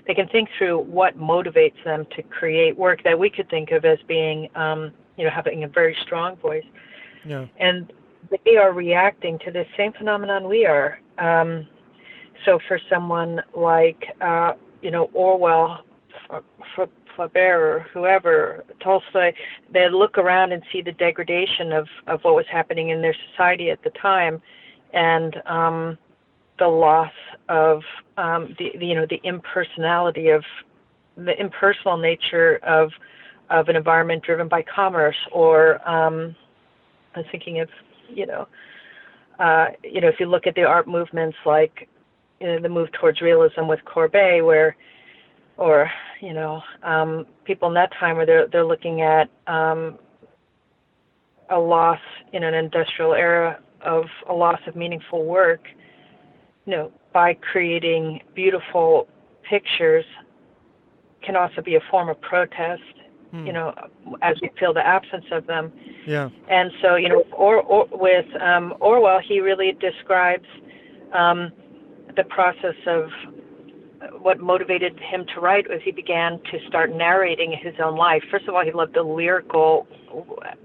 they 0.06 0.14
can 0.14 0.28
think 0.28 0.48
through 0.56 0.78
what 0.78 1.18
motivates 1.18 1.82
them 1.84 2.06
to 2.14 2.22
create 2.22 2.76
work 2.76 3.02
that 3.02 3.18
we 3.18 3.28
could 3.28 3.50
think 3.50 3.72
of 3.72 3.84
as 3.84 3.98
being 4.06 4.48
um, 4.54 4.92
you 5.16 5.24
know 5.24 5.30
having 5.30 5.64
a 5.64 5.68
very 5.68 5.96
strong 6.02 6.36
voice. 6.36 6.64
Yeah. 7.24 7.46
and 7.58 7.92
they 8.44 8.56
are 8.56 8.72
reacting 8.72 9.38
to 9.40 9.50
the 9.50 9.64
same 9.76 9.92
phenomenon 9.92 10.48
we 10.48 10.64
are. 10.64 11.00
Um, 11.18 11.66
so 12.44 12.58
for 12.68 12.78
someone 12.90 13.42
like 13.54 14.04
uh, 14.20 14.52
you 14.82 14.90
know 14.90 15.10
Orwell 15.12 15.84
Flaubert 17.16 17.36
or 17.36 17.86
whoever, 17.92 18.64
Tolstoy, 18.82 19.32
they 19.72 19.88
look 19.90 20.18
around 20.18 20.52
and 20.52 20.62
see 20.72 20.82
the 20.82 20.92
degradation 20.92 21.72
of, 21.72 21.86
of 22.06 22.20
what 22.22 22.34
was 22.34 22.44
happening 22.50 22.90
in 22.90 23.00
their 23.00 23.16
society 23.30 23.70
at 23.70 23.82
the 23.82 23.90
time, 23.90 24.40
and 24.92 25.36
um, 25.46 25.98
the 26.58 26.66
loss 26.66 27.12
of 27.48 27.82
um, 28.16 28.54
the, 28.58 28.70
the 28.78 28.86
you 28.86 28.94
know 28.94 29.06
the 29.08 29.20
impersonality 29.24 30.28
of 30.28 30.44
the 31.16 31.38
impersonal 31.40 31.96
nature 31.96 32.58
of 32.62 32.90
of 33.50 33.68
an 33.68 33.76
environment 33.76 34.22
driven 34.22 34.48
by 34.48 34.62
commerce 34.62 35.16
or 35.32 35.86
um, 35.88 36.34
I'm 37.14 37.24
thinking 37.30 37.60
of 37.60 37.68
you 38.08 38.26
know 38.26 38.48
uh, 39.38 39.66
you 39.84 40.00
know 40.00 40.08
if 40.08 40.16
you 40.18 40.26
look 40.26 40.46
at 40.46 40.54
the 40.54 40.64
art 40.64 40.88
movements 40.88 41.36
like 41.44 41.88
you 42.40 42.46
know, 42.46 42.60
the 42.60 42.68
move 42.68 42.90
towards 42.92 43.20
realism 43.20 43.66
with 43.66 43.84
Courbet 43.84 44.44
where 44.44 44.76
or 45.56 45.90
you 46.20 46.32
know 46.32 46.62
um, 46.82 47.26
people 47.44 47.68
in 47.68 47.74
that 47.74 47.92
time 47.98 48.16
where 48.16 48.26
they're 48.26 48.46
they're 48.48 48.64
looking 48.64 49.02
at 49.02 49.30
um, 49.46 49.98
a 51.50 51.58
loss 51.58 52.00
in 52.32 52.42
an 52.42 52.54
industrial 52.54 53.14
era 53.14 53.58
of 53.82 54.06
a 54.28 54.32
loss 54.32 54.60
of 54.66 54.74
meaningful 54.74 55.24
work, 55.24 55.68
you 56.64 56.72
know, 56.72 56.92
by 57.12 57.34
creating 57.34 58.20
beautiful 58.34 59.08
pictures 59.48 60.04
can 61.22 61.36
also 61.36 61.62
be 61.62 61.76
a 61.76 61.80
form 61.90 62.08
of 62.08 62.20
protest. 62.20 62.82
Hmm. 63.30 63.46
You 63.46 63.52
know, 63.52 63.74
as 64.22 64.36
we 64.40 64.50
feel 64.58 64.72
the 64.72 64.86
absence 64.86 65.24
of 65.32 65.46
them. 65.46 65.72
Yeah. 66.06 66.30
And 66.48 66.70
so, 66.80 66.94
you 66.94 67.08
know, 67.08 67.24
or, 67.32 67.56
or 67.56 67.88
with 67.90 68.26
um, 68.40 68.74
Orwell, 68.80 69.18
he 69.18 69.40
really 69.40 69.72
describes 69.72 70.46
um, 71.12 71.50
the 72.16 72.24
process 72.24 72.76
of 72.86 73.10
what 74.20 74.40
motivated 74.40 74.98
him 75.00 75.24
to 75.34 75.40
write 75.40 75.68
was 75.68 75.80
he 75.84 75.90
began 75.90 76.40
to 76.50 76.58
start 76.68 76.94
narrating 76.94 77.52
his 77.52 77.74
own 77.82 77.96
life. 77.96 78.22
First 78.30 78.46
of 78.46 78.54
all, 78.54 78.64
he 78.64 78.72
loved 78.72 78.94
the 78.94 79.02
lyrical 79.02 79.86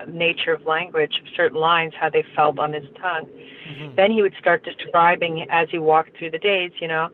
nature 0.07 0.53
of 0.53 0.65
language 0.65 1.13
of 1.21 1.27
certain 1.35 1.59
lines, 1.59 1.93
how 1.99 2.09
they 2.09 2.23
felt 2.35 2.59
on 2.59 2.73
his 2.73 2.85
tongue. 3.01 3.25
Mm-hmm. 3.25 3.95
Then 3.95 4.11
he 4.11 4.21
would 4.21 4.35
start 4.39 4.63
describing 4.63 5.45
as 5.49 5.69
he 5.69 5.79
walked 5.79 6.17
through 6.17 6.31
the 6.31 6.39
days, 6.39 6.71
you 6.79 6.87
know. 6.87 7.09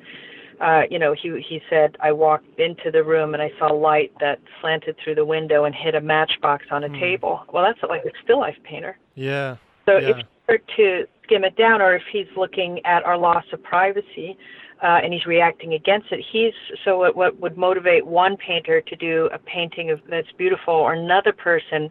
Uh, 0.60 0.84
you 0.90 0.98
know, 0.98 1.14
he 1.14 1.40
he 1.48 1.62
said, 1.70 1.96
I 2.00 2.12
walked 2.12 2.60
into 2.60 2.90
the 2.92 3.04
room 3.04 3.36
and 3.36 3.44
I 3.44 3.52
saw 3.60 3.68
light 3.68 4.12
that 4.20 4.40
slanted 4.60 4.96
through 5.04 5.16
the 5.16 5.26
window 5.26 5.66
and 5.66 5.76
hit 5.76 5.94
a 5.94 6.02
matchbox 6.02 6.66
on 6.72 6.84
a 6.84 6.90
mm. 6.90 7.00
table. 7.00 7.42
Well, 7.54 7.64
that's 7.64 7.80
like 7.88 8.04
a 8.06 8.12
still 8.24 8.40
life 8.40 8.58
painter. 8.64 8.98
Yeah. 9.14 9.58
So 9.86 9.98
yeah. 9.98 10.10
if 10.10 10.18
you 10.18 10.24
were 10.50 10.58
to 10.78 11.08
skim 11.28 11.44
it 11.44 11.56
down, 11.56 11.82
or 11.82 11.96
if 11.96 12.04
he's 12.12 12.28
looking 12.36 12.84
at 12.86 13.04
our 13.04 13.18
loss 13.18 13.44
of 13.54 13.62
privacy, 13.62 14.38
uh, 14.82 15.00
and 15.04 15.14
he's 15.14 15.26
reacting 15.26 15.74
against 15.74 16.12
it. 16.12 16.24
He's 16.32 16.54
so 16.86 17.00
what, 17.00 17.16
what 17.16 17.40
would 17.40 17.58
motivate 17.58 18.06
one 18.06 18.38
painter 18.38 18.82
to 18.82 18.96
do 18.96 19.30
a 19.34 19.40
painting 19.40 19.92
of 19.92 20.00
that's 20.10 20.32
beautiful, 20.38 20.74
or 20.74 20.94
another 20.94 21.34
person 21.34 21.90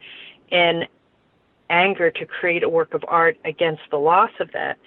in 0.51 0.84
anger 1.68 2.11
to 2.11 2.24
create 2.26 2.62
a 2.62 2.68
work 2.68 2.95
of 2.95 3.05
art 3.09 3.37
against 3.45 3.82
the 3.91 3.97
loss 3.97 4.30
of 4.41 4.51
that. 4.53 4.78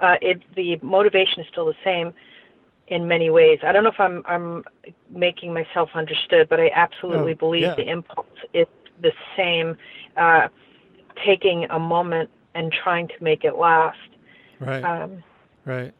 Uh, 0.00 0.14
it, 0.22 0.40
the 0.54 0.78
motivation 0.82 1.40
is 1.40 1.46
still 1.50 1.66
the 1.66 1.74
same 1.84 2.12
in 2.86 3.08
many 3.08 3.28
ways. 3.28 3.58
I 3.64 3.72
don't 3.72 3.82
know 3.82 3.90
if 3.90 4.00
I'm 4.00 4.22
I'm 4.26 4.64
making 5.10 5.52
myself 5.52 5.90
understood, 5.94 6.48
but 6.48 6.60
I 6.60 6.70
absolutely 6.74 7.32
oh, 7.32 7.36
believe 7.36 7.62
yeah. 7.62 7.74
the 7.74 7.88
impulse 7.88 8.26
is 8.54 8.66
the 9.02 9.12
same. 9.36 9.76
Uh, 10.16 10.48
taking 11.26 11.64
a 11.70 11.78
moment 11.80 12.30
and 12.54 12.72
trying 12.72 13.08
to 13.08 13.14
make 13.20 13.44
it 13.44 13.56
last. 13.56 13.98
Right. 14.60 14.82
Um, 14.82 15.22
right. 15.64 15.92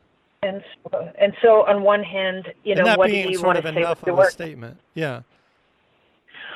And 0.42 0.62
so, 0.84 1.10
and 1.20 1.32
so 1.42 1.66
on 1.66 1.82
one 1.82 2.02
hand, 2.02 2.52
you 2.64 2.74
know, 2.74 2.94
what 2.96 3.10
do 3.10 3.16
you 3.16 3.42
want 3.42 3.58
to 3.58 3.72
say 3.72 3.74
with 3.74 4.08
of 4.08 4.16
work? 4.16 4.30
statement. 4.30 4.78
Yeah. 4.94 5.22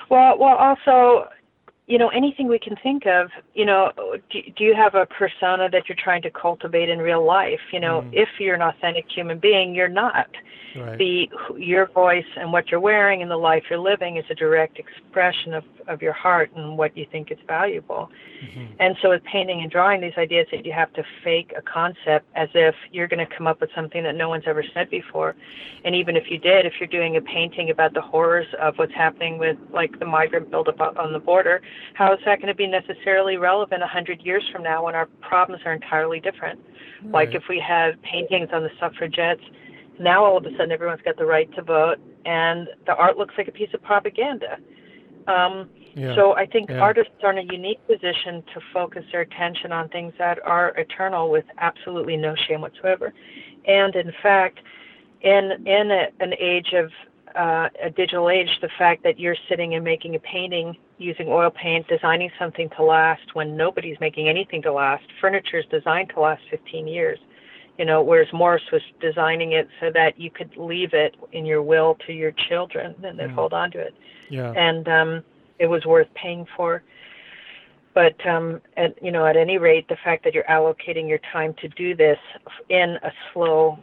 Well, 0.09 0.39
well, 0.39 0.57
also, 0.57 1.29
you 1.93 1.99
know, 1.99 2.09
anything 2.09 2.49
we 2.49 2.59
can 2.59 2.75
think 2.83 3.05
of, 3.05 3.29
you 3.53 3.67
know, 3.67 3.93
do, 4.31 4.39
do 4.57 4.65
you 4.65 4.75
have 4.75 4.95
a 4.95 5.05
persona 5.05 5.69
that 5.69 5.91
you're 5.91 6.03
trying 6.03 6.23
to 6.23 6.31
cultivate 6.31 6.89
in 6.89 7.01
real 7.01 7.23
life? 7.23 7.61
You 7.71 7.81
know, 7.81 8.01
Mm. 8.01 8.15
if 8.15 8.31
you're 8.41 8.55
an 8.55 8.63
authentic 8.63 9.05
human 9.15 9.39
being, 9.39 9.75
you're 9.75 9.89
not. 9.89 10.31
Right. 10.75 10.97
The 10.97 11.31
your 11.59 11.85
voice 11.85 12.25
and 12.39 12.51
what 12.51 12.71
you're 12.71 12.81
wearing 12.81 13.21
and 13.21 13.31
the 13.31 13.37
life 13.37 13.65
you're 13.69 13.79
living 13.79 14.17
is 14.17 14.25
a 14.31 14.35
direct 14.35 14.79
expression 14.79 15.53
of 15.53 15.65
of 15.87 16.01
your 16.01 16.15
heart 16.15 16.51
and 16.55 16.79
what 16.79 16.97
you 16.97 17.05
think 17.13 17.31
is 17.31 17.39
valuable. 17.47 18.11
Mhm. 18.41 18.69
And 18.79 18.97
so 19.03 19.11
with 19.11 19.23
painting 19.25 19.61
and 19.61 19.71
drawing, 19.71 20.01
these 20.01 20.17
ideas 20.17 20.47
that 20.53 20.65
you 20.65 20.73
have 20.73 20.93
to 20.95 21.03
fake 21.23 21.53
a 21.57 21.61
concept 21.61 22.25
as 22.37 22.49
if 22.55 22.75
you're 22.93 23.09
going 23.09 23.25
to 23.27 23.35
come 23.37 23.47
up 23.49 23.61
with 23.61 23.71
something 23.75 24.03
that 24.05 24.15
no 24.15 24.29
one's 24.29 24.45
ever 24.47 24.63
said 24.63 24.89
before. 24.91 25.35
And 25.85 25.95
even 25.95 26.17
if 26.17 26.31
you 26.31 26.39
did, 26.39 26.65
if 26.65 26.75
you're 26.81 26.87
doing 26.87 27.17
a 27.17 27.21
painting 27.21 27.69
about 27.69 27.93
the 27.95 28.01
horrors 28.01 28.47
of 28.61 28.79
what's 28.79 28.95
happening 28.95 29.39
with 29.39 29.59
like 29.71 29.99
the 29.99 30.07
migrant 30.07 30.51
buildup 30.51 30.81
on 30.81 31.13
the 31.13 31.19
border, 31.19 31.61
how 31.95 32.13
is 32.13 32.21
that 32.25 32.39
going 32.41 32.49
to 32.49 32.55
be 32.55 32.67
necessarily 32.67 33.37
relevant 33.37 33.83
a 33.83 33.87
hundred 33.87 34.21
years 34.23 34.43
from 34.53 34.63
now 34.63 34.85
when 34.85 34.95
our 34.95 35.07
problems 35.21 35.63
are 35.65 35.73
entirely 35.73 36.21
different? 36.21 36.61
Like 37.13 37.35
if 37.35 37.43
we 37.49 37.59
had 37.59 38.01
paintings 38.03 38.49
on 38.53 38.63
the 38.63 38.71
suffragettes, 38.81 39.43
now 39.99 40.25
all 40.25 40.37
of 40.37 40.47
a 40.47 40.51
sudden 40.53 40.73
everyone's 40.73 41.03
got 41.03 41.17
the 41.17 41.27
right 41.27 41.53
to 41.55 41.63
vote, 41.63 41.99
and 42.25 42.69
the 42.87 42.95
art 42.95 43.19
looks 43.19 43.35
like 43.37 43.49
a 43.49 43.53
piece 43.53 43.73
of 43.75 43.83
propaganda. 43.83 44.59
Um, 45.27 45.69
Yeah. 45.95 46.15
so 46.15 46.35
I 46.35 46.47
think 46.47 46.71
Yeah. 46.71 46.81
artists 46.81 47.13
are 47.23 47.31
in 47.31 47.39
a 47.39 47.53
unique 47.53 47.87
position 47.87 48.43
to 48.55 48.61
focus 48.73 49.05
their 49.13 49.21
attention 49.21 49.73
on 49.73 49.89
things 49.91 50.15
that 50.17 50.39
are 50.47 50.69
eternal 50.79 51.31
with 51.31 51.45
absolutely 51.59 52.17
no 52.17 52.35
shame 52.35 52.63
whatsoever. 52.63 53.13
And 53.67 53.95
in 53.95 54.11
fact, 54.23 54.61
in 55.21 55.53
in 55.67 55.91
a, 55.91 56.09
an 56.21 56.35
age 56.39 56.73
of 56.73 56.91
uh, 57.37 57.69
a 57.83 57.91
digital 57.91 58.29
age, 58.31 58.49
the 58.61 58.69
fact 58.79 59.03
that 59.05 59.19
you're 59.19 59.37
sitting 59.49 59.75
and 59.75 59.85
making 59.85 60.15
a 60.15 60.19
painting 60.19 60.77
using 60.99 61.29
oil 61.29 61.51
paint, 61.51 61.87
designing 61.89 62.31
something 62.39 62.69
to 62.77 62.83
last 62.85 63.35
when 63.35 63.57
nobody's 63.57 63.99
making 64.01 64.29
anything 64.29 64.63
to 64.63 64.73
last. 64.73 65.05
Furniture 65.21 65.59
is 65.59 65.65
designed 65.71 66.11
to 66.11 66.21
last 66.21 66.43
15 66.51 66.87
years, 66.87 67.19
you 67.79 67.85
know, 67.85 68.03
whereas 68.03 68.33
Morris 68.33 68.63
was 68.73 68.83
designing 69.01 69.53
it 69.53 69.69
so 69.81 69.91
that 69.93 70.19
you 70.19 70.31
could 70.31 70.57
leave 70.57 70.95
it 70.95 71.17
in 71.33 71.45
your 71.45 71.63
will 71.63 71.97
to 72.07 72.13
your 72.13 72.33
children 72.33 72.95
and 73.03 73.19
they'd 73.19 73.29
Mm. 73.29 73.35
hold 73.35 73.53
on 73.53 73.71
to 73.73 73.79
it 73.81 73.95
yeah. 74.29 74.53
and 74.57 74.89
um, 74.89 75.25
it 75.59 75.67
was 75.67 75.85
worth 75.85 76.09
paying 76.15 76.47
for. 76.57 76.83
But 77.95 78.27
um, 78.27 78.61
at 78.79 79.01
you 79.03 79.13
know, 79.13 79.27
at 79.27 79.37
any 79.37 79.59
rate, 79.59 79.87
the 79.89 79.99
fact 80.03 80.25
that 80.25 80.33
you're 80.35 80.45
allocating 80.45 81.09
your 81.09 81.21
time 81.31 81.55
to 81.61 81.69
do 81.69 81.95
this 81.95 82.19
in 82.71 82.97
a 83.03 83.13
slow, 83.33 83.79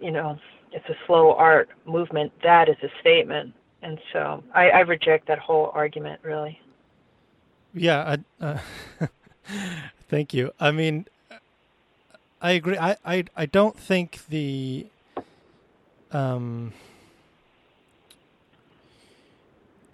you 0.00 0.10
know, 0.10 0.36
it's 0.74 0.88
a 0.88 0.96
slow 1.06 1.32
art 1.32 1.70
movement. 1.86 2.32
That 2.42 2.68
is 2.68 2.76
a 2.82 2.88
statement, 3.00 3.54
and 3.82 3.98
so 4.12 4.42
I, 4.54 4.70
I 4.70 4.80
reject 4.80 5.28
that 5.28 5.38
whole 5.38 5.70
argument. 5.72 6.20
Really. 6.22 6.60
Yeah, 7.72 8.16
I, 8.40 8.44
uh, 8.44 8.58
thank 10.08 10.34
you. 10.34 10.52
I 10.60 10.72
mean, 10.72 11.06
I 12.42 12.52
agree. 12.52 12.76
I, 12.76 12.96
I, 13.04 13.24
I 13.36 13.46
don't 13.46 13.78
think 13.78 14.26
the 14.28 14.86
um, 16.10 16.72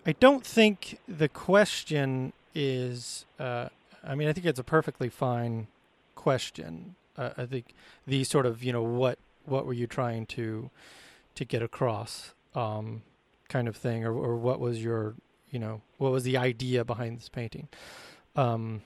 I 0.07 0.13
don't 0.13 0.45
think 0.45 0.99
the 1.07 1.29
question 1.29 2.33
is. 2.55 3.27
Uh, 3.39 3.69
I 4.03 4.15
mean, 4.15 4.29
I 4.29 4.33
think 4.33 4.47
it's 4.47 4.59
a 4.59 4.65
perfectly 4.65 5.11
fine 5.11 5.67
question. 6.15 6.97
Uh, 7.19 7.31
I 7.37 7.45
think 7.45 7.75
the 8.07 8.25
sort 8.25 8.47
of 8.47 8.65
you 8.65 8.73
know 8.73 8.83
what 8.83 9.19
what 9.51 9.67
were 9.67 9.73
you 9.73 9.87
trying 9.87 10.27
to 10.27 10.71
to 11.35 11.45
get 11.45 11.63
across 11.63 12.33
um, 12.55 13.03
kind 13.49 13.69
of 13.69 13.77
thing, 13.77 14.05
or 14.05 14.13
or 14.13 14.37
what 14.37 14.61
was 14.61 14.83
your 14.83 15.15
you 15.51 15.59
know 15.59 15.83
what 15.99 16.13
was 16.13 16.25
the 16.25 16.37
idea 16.37 16.85
behind 16.85 17.19
this 17.19 17.29
painting? 17.29 17.69
Um, 18.37 18.83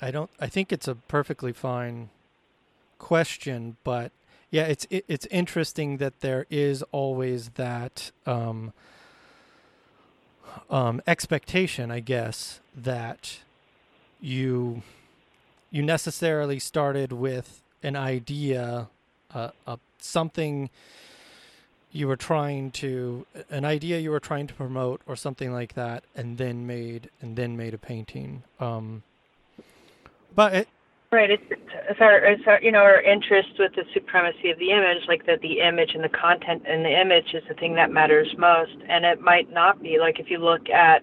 I 0.00 0.10
don't. 0.10 0.30
I 0.40 0.46
think 0.46 0.72
it's 0.72 0.88
a 0.88 0.94
perfectly 0.94 1.52
fine 1.52 2.10
question, 2.98 3.76
but 3.84 4.12
yeah, 4.50 4.64
it's 4.64 4.86
it, 4.90 5.04
it's 5.08 5.26
interesting 5.26 5.98
that 5.98 6.20
there 6.20 6.46
is 6.50 6.82
always 6.92 7.50
that 7.50 8.10
um, 8.26 8.72
um, 10.70 11.02
expectation, 11.06 11.90
I 11.90 12.00
guess, 12.00 12.60
that 12.74 13.40
you 14.20 14.82
you 15.70 15.82
necessarily 15.82 16.58
started 16.58 17.12
with 17.12 17.62
an 17.82 17.96
idea 17.96 18.88
a, 19.34 19.52
a 19.66 19.78
something 19.98 20.70
you 21.92 22.06
were 22.06 22.16
trying 22.16 22.70
to 22.70 23.26
an 23.50 23.64
idea 23.64 23.98
you 23.98 24.10
were 24.10 24.20
trying 24.20 24.46
to 24.46 24.54
promote 24.54 25.00
or 25.06 25.16
something 25.16 25.52
like 25.52 25.74
that 25.74 26.04
and 26.14 26.38
then 26.38 26.66
made 26.66 27.10
and 27.20 27.36
then 27.36 27.56
made 27.56 27.74
a 27.74 27.78
painting 27.78 28.42
um. 28.60 29.02
But 30.34 30.54
it, 30.54 30.68
right 31.10 31.30
it's, 31.30 31.42
it's 31.50 32.00
our 32.00 32.18
it's 32.18 32.42
our 32.46 32.60
you 32.62 32.70
know 32.70 32.78
our 32.78 33.02
interest 33.02 33.50
with 33.58 33.74
the 33.74 33.84
supremacy 33.92 34.50
of 34.50 34.58
the 34.58 34.70
image 34.70 35.02
like 35.08 35.26
that 35.26 35.40
the 35.40 35.60
image 35.60 35.90
and 35.94 36.04
the 36.04 36.08
content 36.08 36.64
in 36.66 36.84
the 36.84 37.00
image 37.00 37.34
is 37.34 37.42
the 37.48 37.54
thing 37.54 37.74
that 37.74 37.90
matters 37.90 38.28
most. 38.38 38.76
And 38.88 39.04
it 39.04 39.20
might 39.20 39.52
not 39.52 39.82
be 39.82 39.98
like 39.98 40.20
if 40.20 40.30
you 40.30 40.38
look 40.38 40.68
at 40.70 41.02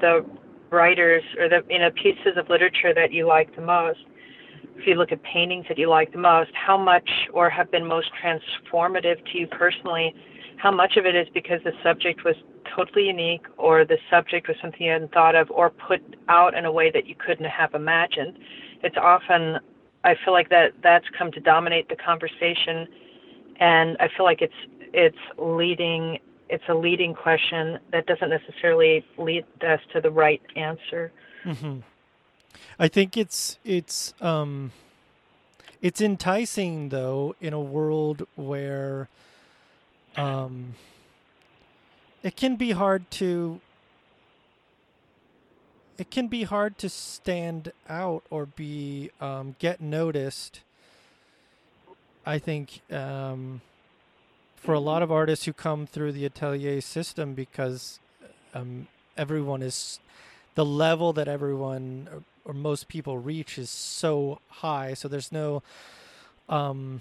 the 0.00 0.24
writers 0.70 1.22
or 1.38 1.48
the 1.48 1.62
you 1.68 1.78
know 1.78 1.90
pieces 1.90 2.36
of 2.36 2.48
literature 2.48 2.92
that 2.94 3.12
you 3.12 3.26
like 3.26 3.54
the 3.54 3.62
most 3.62 4.00
if 4.76 4.86
you 4.86 4.94
look 4.94 5.12
at 5.12 5.22
paintings 5.22 5.66
that 5.68 5.78
you 5.78 5.88
like 5.88 6.12
the 6.12 6.18
most, 6.18 6.50
how 6.54 6.76
much 6.76 7.08
or 7.32 7.50
have 7.50 7.70
been 7.70 7.86
most 7.86 8.10
transformative 8.22 9.24
to 9.32 9.38
you 9.38 9.46
personally, 9.46 10.14
how 10.56 10.70
much 10.70 10.96
of 10.96 11.06
it 11.06 11.14
is 11.14 11.26
because 11.32 11.60
the 11.64 11.72
subject 11.82 12.24
was 12.24 12.36
totally 12.74 13.06
unique 13.06 13.46
or 13.56 13.84
the 13.84 13.98
subject 14.10 14.48
was 14.48 14.56
something 14.60 14.82
you 14.82 14.92
hadn't 14.92 15.12
thought 15.12 15.34
of 15.34 15.50
or 15.50 15.70
put 15.70 16.00
out 16.28 16.54
in 16.54 16.64
a 16.64 16.72
way 16.72 16.90
that 16.90 17.06
you 17.06 17.14
couldn't 17.14 17.46
have 17.46 17.74
imagined. 17.74 18.38
It's 18.82 18.96
often, 18.96 19.58
I 20.04 20.14
feel 20.24 20.32
like 20.32 20.48
that 20.50 20.72
that's 20.82 21.06
come 21.16 21.32
to 21.32 21.40
dominate 21.40 21.88
the 21.88 21.96
conversation, 21.96 22.86
and 23.58 23.96
I 24.00 24.08
feel 24.16 24.24
like 24.24 24.42
it's 24.42 24.54
it's 24.92 25.16
leading 25.38 26.18
it's 26.48 26.64
a 26.68 26.74
leading 26.74 27.14
question 27.14 27.78
that 27.92 28.06
doesn't 28.06 28.28
necessarily 28.28 29.04
lead 29.18 29.44
us 29.62 29.80
to 29.92 30.00
the 30.00 30.10
right 30.10 30.42
answer. 30.56 31.12
Mm-hmm. 31.44 31.78
I 32.78 32.88
think 32.88 33.16
it's 33.16 33.58
it's 33.64 34.14
um 34.20 34.72
it's 35.82 36.00
enticing 36.00 36.90
though 36.90 37.34
in 37.40 37.52
a 37.52 37.60
world 37.60 38.26
where 38.36 39.08
um 40.16 40.74
it 42.22 42.36
can 42.36 42.56
be 42.56 42.72
hard 42.72 43.10
to 43.12 43.60
it 46.00 46.10
can 46.10 46.28
be 46.28 46.44
hard 46.44 46.78
to 46.78 46.88
stand 46.88 47.72
out 47.86 48.22
or 48.30 48.46
be 48.46 49.10
um, 49.20 49.54
get 49.58 49.82
noticed. 49.82 50.60
I 52.24 52.38
think 52.38 52.80
um, 52.90 53.60
for 54.56 54.72
a 54.72 54.80
lot 54.80 55.02
of 55.02 55.12
artists 55.12 55.44
who 55.44 55.52
come 55.52 55.86
through 55.86 56.12
the 56.12 56.24
atelier 56.24 56.80
system 56.80 57.34
because 57.34 58.00
um, 58.54 58.88
everyone 59.18 59.60
is 59.60 60.00
the 60.54 60.64
level 60.64 61.12
that 61.12 61.28
everyone 61.28 62.08
or 62.44 62.54
most 62.54 62.88
people 62.88 63.18
reach 63.18 63.58
is 63.58 63.70
so 63.70 64.40
high. 64.48 64.94
So 64.94 65.08
there's 65.08 65.32
no, 65.32 65.62
um, 66.48 67.00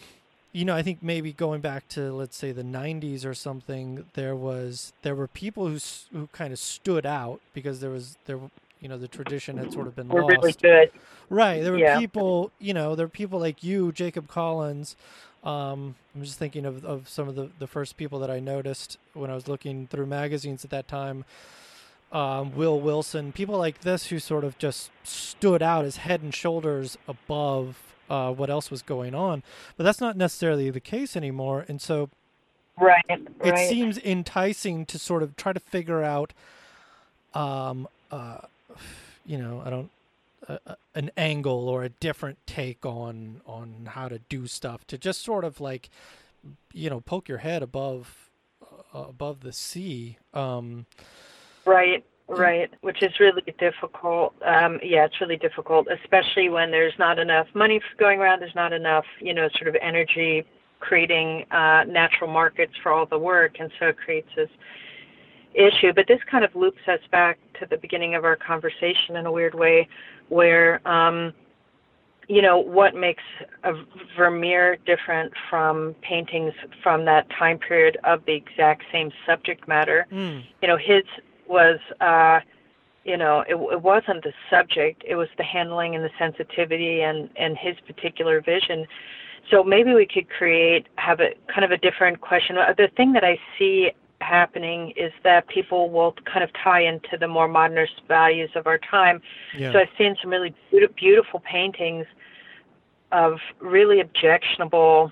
you 0.52 0.66
know, 0.66 0.76
I 0.76 0.82
think 0.82 1.02
maybe 1.02 1.34
going 1.34 1.62
back 1.62 1.88
to 1.90 2.12
let's 2.14 2.38
say 2.38 2.52
the 2.52 2.64
90s 2.64 3.26
or 3.26 3.34
something, 3.34 4.06
there 4.14 4.36
was 4.36 4.94
there 5.02 5.16
were 5.16 5.28
people 5.28 5.68
who 5.68 5.78
who 6.12 6.28
kind 6.28 6.54
of 6.54 6.60
stood 6.60 7.06
out 7.06 7.42
because 7.54 7.80
there 7.80 7.92
was 7.92 8.18
there 8.26 8.40
you 8.82 8.88
know 8.88 8.98
the 8.98 9.08
tradition 9.08 9.58
had 9.58 9.74
sort 9.74 9.88
of 9.88 9.96
been 9.96 10.08
we're 10.08 10.24
lost. 10.24 10.64
Really. 10.64 10.90
Right, 11.30 11.62
there 11.62 11.74
were 11.74 11.78
yeah. 11.78 12.00
people, 12.00 12.52
you 12.60 12.74
know, 12.74 12.96
there 12.96 13.06
were 13.06 13.12
people 13.12 13.40
like 13.40 13.64
you, 13.64 13.92
Jacob 13.92 14.28
Collins. 14.28 14.96
Um, 15.44 15.96
I'm 16.16 16.24
just 16.24 16.40
thinking 16.40 16.66
of, 16.66 16.84
of 16.84 17.08
some 17.08 17.30
of 17.30 17.36
the, 17.36 17.50
the 17.60 17.68
first 17.68 17.98
people 17.98 18.20
that 18.20 18.32
I 18.32 18.40
noticed 18.40 18.98
when 19.14 19.30
I 19.30 19.36
was 19.36 19.48
looking 19.48 19.88
through 19.88 20.08
magazines 20.08 20.66
at 20.66 20.72
that 20.72 20.88
time 20.88 21.24
um, 22.12 22.55
Will 22.55 22.80
Wilson, 22.80 23.32
people 23.32 23.57
like 23.57 23.82
this 23.82 24.07
who 24.07 24.20
sort 24.20 24.43
of 24.43 24.57
just 24.57 24.91
stood 25.03 25.62
out 25.62 25.86
as 25.86 25.97
head 25.97 26.22
and 26.22 26.34
shoulders 26.34 26.97
above 27.07 27.95
uh, 28.10 28.32
what 28.34 28.49
else 28.49 28.72
was 28.72 28.82
going 28.82 29.14
on. 29.14 29.43
But 29.78 29.84
that's 29.84 30.01
not 30.01 30.18
necessarily 30.18 30.70
the 30.72 30.80
case 30.80 31.16
anymore. 31.16 31.66
And 31.68 31.80
so 31.80 32.10
right, 32.78 33.03
it 33.43 33.70
seems 33.70 33.97
enticing 33.99 34.86
to 34.88 34.97
sort 34.97 35.22
of 35.22 35.36
try 35.36 35.53
to 35.53 35.60
figure 35.60 36.03
out, 36.03 36.34
um, 37.34 37.88
uh, 38.12 38.39
you 39.26 39.38
know, 39.38 39.62
I 39.66 39.70
don't. 39.70 39.89
Uh, 40.47 40.74
an 40.95 41.12
angle 41.16 41.70
or 41.70 41.84
a 41.84 41.89
different 41.89 42.39
take 42.47 42.84
on 42.84 43.39
on 43.45 43.89
how 43.89 44.07
to 44.07 44.18
do 44.30 44.47
stuff 44.47 44.88
to 44.88 44.97
just 44.97 45.22
sort 45.22 45.45
of 45.45 45.62
like 45.62 45.91
you 46.74 46.89
know 46.89 47.01
poke 47.01 47.30
your 47.30 47.39
head 47.39 47.62
above 47.62 48.32
uh, 48.93 49.03
above 49.10 49.41
the 49.41 49.53
sea 49.53 50.18
um 50.34 50.88
Right, 51.70 52.03
right, 52.28 52.74
which 52.82 53.03
is 53.03 53.11
really 53.20 53.43
difficult. 53.59 54.34
Um, 54.43 54.80
yeah, 54.84 55.05
it's 55.05 55.22
really 55.22 55.38
difficult, 55.38 55.88
especially 56.03 56.49
when 56.49 56.72
there's 56.72 56.97
not 56.97 57.20
enough 57.20 57.47
money 57.53 57.80
going 57.99 58.20
around. 58.20 58.39
There's 58.39 58.55
not 58.55 58.74
enough, 58.74 59.05
you 59.20 59.34
know, 59.34 59.47
sort 59.57 59.67
of 59.67 59.76
energy 59.82 60.45
creating 60.80 61.45
uh, 61.51 61.84
natural 61.88 62.32
markets 62.32 62.74
for 62.82 62.91
all 62.91 63.05
the 63.05 63.20
work, 63.20 63.57
and 63.59 63.70
so 63.80 63.88
it 63.88 63.97
creates 63.97 64.30
this 64.36 64.49
issue. 65.53 65.93
But 65.93 66.07
this 66.07 66.20
kind 66.32 66.43
of 66.43 66.55
loops 66.55 66.82
us 66.88 67.01
back 67.11 67.38
to 67.59 67.67
the 67.70 67.78
beginning 67.78 68.15
of 68.15 68.24
our 68.24 68.36
conversation 68.36 69.15
in 69.15 69.26
a 69.26 69.32
weird 69.32 69.53
way, 69.53 69.88
where 70.30 70.88
um, 70.88 71.34
you 72.28 72.41
know 72.41 72.57
what 72.57 72.95
makes 72.95 73.24
a 73.63 73.74
Vermeer 74.17 74.78
different 74.86 75.34
from 75.49 75.95
paintings 76.01 76.53
from 76.82 77.05
that 77.05 77.28
time 77.38 77.59
period 77.59 77.97
of 78.05 78.24
the 78.26 78.34
exact 78.34 78.84
same 78.91 79.11
subject 79.28 79.67
matter. 79.67 80.07
Mm. 80.11 80.43
You 80.61 80.67
know, 80.67 80.78
his 80.78 81.03
was 81.50 81.80
uh 82.00 82.39
you 83.04 83.18
know 83.18 83.41
it, 83.41 83.56
it 83.56 83.82
wasn't 83.82 84.24
the 84.24 84.34
subject 84.50 85.04
it 85.06 85.16
was 85.16 85.28
the 85.38 85.43
handling 85.43 85.95
and 85.95 86.04
the 86.04 86.12
sensitivity 86.18 87.02
and 87.02 87.30
and 87.36 87.58
his 87.58 87.76
particular 87.86 88.41
vision. 88.41 88.86
So 89.50 89.64
maybe 89.64 89.93
we 89.93 90.06
could 90.06 90.30
create 90.30 90.88
have 90.95 91.20
a 91.20 91.32
kind 91.54 91.66
of 91.66 91.72
a 91.72 91.78
different 91.78 92.22
question. 92.22 92.58
Uh, 92.58 92.74
the 92.78 92.89
thing 92.95 93.14
that 93.14 93.24
i 93.24 93.38
see 93.58 93.91
happening 94.22 94.91
is 94.97 95.14
that 95.24 95.47
people 95.47 95.89
will 95.89 96.14
kind 96.26 96.43
of 96.43 96.50
tie 96.62 96.82
into 96.82 97.18
the 97.18 97.28
more 97.28 97.47
modernist 97.47 98.02
values 98.08 98.50
of 98.56 98.68
our 98.68 98.78
time. 98.78 99.22
Yeah. 99.58 99.72
so 99.72 99.80
i've 99.80 99.88
seen 99.97 100.16
some 100.22 100.30
really 100.30 100.54
beautiful 100.95 101.39
paintings 101.39 102.06
of 103.12 103.39
really 103.60 104.02
objectionable 104.02 105.12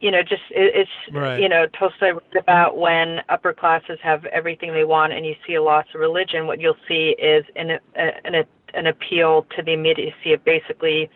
you 0.00 0.10
know, 0.10 0.22
just 0.22 0.42
it, 0.50 0.72
it's 0.74 1.16
right. 1.16 1.40
you 1.40 1.48
know, 1.48 1.66
Tolstoy 1.78 2.10
wrote 2.10 2.36
about 2.38 2.78
when 2.78 3.20
upper 3.28 3.52
classes 3.52 3.98
have 4.02 4.24
everything 4.26 4.72
they 4.72 4.84
want, 4.84 5.12
and 5.12 5.26
you 5.26 5.34
see 5.46 5.54
a 5.54 5.62
loss 5.62 5.86
of 5.94 6.00
religion. 6.00 6.46
What 6.46 6.60
you'll 6.60 6.76
see 6.86 7.16
is 7.18 7.44
an 7.56 7.78
an 7.94 8.44
an 8.74 8.86
appeal 8.86 9.46
to 9.56 9.62
the 9.62 9.72
immediacy 9.72 10.32
of 10.32 10.44
basically 10.44 11.10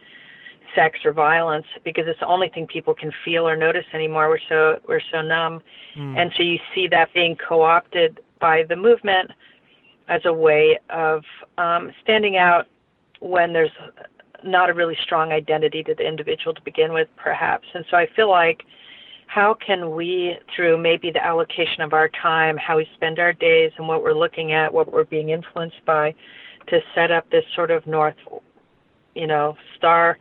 sex 0.74 1.00
or 1.04 1.12
violence, 1.12 1.66
because 1.84 2.04
it's 2.06 2.20
the 2.20 2.26
only 2.26 2.48
thing 2.48 2.66
people 2.66 2.94
can 2.94 3.12
feel 3.24 3.46
or 3.46 3.56
notice 3.56 3.84
anymore. 3.92 4.28
We're 4.28 4.38
so 4.48 4.80
we're 4.88 5.02
so 5.12 5.22
numb, 5.22 5.62
mm. 5.96 6.18
and 6.18 6.32
so 6.36 6.42
you 6.42 6.58
see 6.74 6.88
that 6.88 7.12
being 7.14 7.36
co-opted 7.36 8.20
by 8.40 8.64
the 8.68 8.76
movement 8.76 9.30
as 10.08 10.22
a 10.24 10.32
way 10.32 10.78
of 10.90 11.22
um, 11.58 11.92
standing 12.02 12.36
out 12.36 12.66
when 13.20 13.52
there's 13.52 13.70
not 14.44 14.70
a 14.70 14.74
really 14.74 14.96
strong 15.02 15.32
identity 15.32 15.82
to 15.84 15.94
the 15.94 16.06
individual 16.06 16.54
to 16.54 16.62
begin 16.62 16.92
with, 16.92 17.08
perhaps. 17.16 17.66
And 17.74 17.84
so 17.90 17.96
I 17.96 18.06
feel 18.14 18.30
like 18.30 18.64
how 19.26 19.54
can 19.54 19.94
we, 19.94 20.38
through 20.54 20.76
maybe 20.76 21.10
the 21.10 21.24
allocation 21.24 21.80
of 21.82 21.92
our 21.92 22.08
time, 22.08 22.56
how 22.56 22.76
we 22.76 22.88
spend 22.94 23.18
our 23.18 23.32
days, 23.32 23.72
and 23.78 23.88
what 23.88 24.02
we're 24.02 24.12
looking 24.12 24.52
at, 24.52 24.72
what 24.72 24.92
we're 24.92 25.04
being 25.04 25.30
influenced 25.30 25.82
by, 25.86 26.14
to 26.66 26.80
set 26.94 27.10
up 27.10 27.28
this 27.30 27.44
sort 27.54 27.70
of 27.70 27.86
north, 27.86 28.16
you 29.14 29.26
know, 29.26 29.56
star 29.76 30.18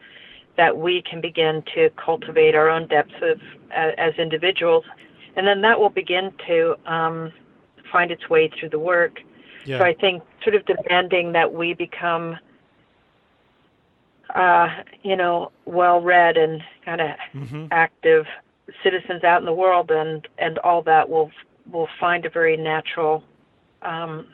that 0.58 0.78
we 0.78 1.02
can 1.02 1.22
begin 1.22 1.64
to 1.76 1.90
cultivate 1.98 2.56
our 2.56 2.70
own 2.70 2.88
depths 2.88 3.14
of 3.22 3.40
as, 3.72 3.94
as 3.98 4.14
individuals, 4.16 4.86
and 5.36 5.46
then 5.46 5.62
that 5.62 5.80
will 5.80 5.90
begin 5.90 6.34
to 6.48 6.76
um, 6.86 7.32
find 7.92 8.12
its 8.12 8.30
way 8.30 8.50
through 8.60 8.70
the 8.70 8.80
work. 8.80 9.20
Yeah. 9.66 9.80
So 9.80 9.86
I 9.86 9.94
think 9.94 10.24
sort 10.44 10.56
of 10.56 10.66
demanding 10.66 11.34
that 11.34 11.54
we 11.54 11.74
become 11.74 12.38
uh, 14.36 14.84
you 15.04 15.16
know, 15.16 15.52
well 15.66 16.02
read 16.02 16.38
and 16.38 16.62
kind 16.86 17.02
of 17.02 17.10
mm-hmm. 17.34 17.66
active 17.72 18.26
citizens 18.84 19.24
out 19.24 19.42
in 19.42 19.46
the 19.46 19.54
world, 19.54 19.92
and 19.92 20.28
and 20.38 20.58
all 20.60 20.82
that 20.84 21.10
will 21.10 21.32
will 21.72 21.88
find 22.00 22.26
a 22.26 22.30
very 22.30 22.58
natural. 22.58 23.24
Um, 23.82 24.28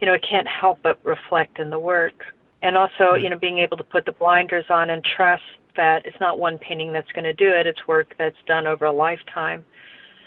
you 0.00 0.06
know, 0.06 0.14
it 0.14 0.24
can't 0.28 0.48
help 0.48 0.80
but 0.82 0.98
reflect 1.04 1.58
in 1.58 1.70
the 1.70 1.78
work, 1.78 2.24
and 2.62 2.76
also, 2.76 3.14
you 3.14 3.30
know, 3.30 3.38
being 3.38 3.58
able 3.58 3.76
to 3.76 3.84
put 3.84 4.04
the 4.04 4.12
blinders 4.12 4.66
on 4.68 4.90
and 4.90 5.02
trust 5.04 5.42
that 5.76 6.04
it's 6.04 6.18
not 6.20 6.38
one 6.38 6.58
painting 6.58 6.92
that's 6.92 7.10
going 7.12 7.24
to 7.24 7.32
do 7.32 7.48
it; 7.48 7.66
it's 7.66 7.86
work 7.88 8.14
that's 8.18 8.36
done 8.46 8.66
over 8.66 8.84
a 8.84 8.92
lifetime. 8.92 9.64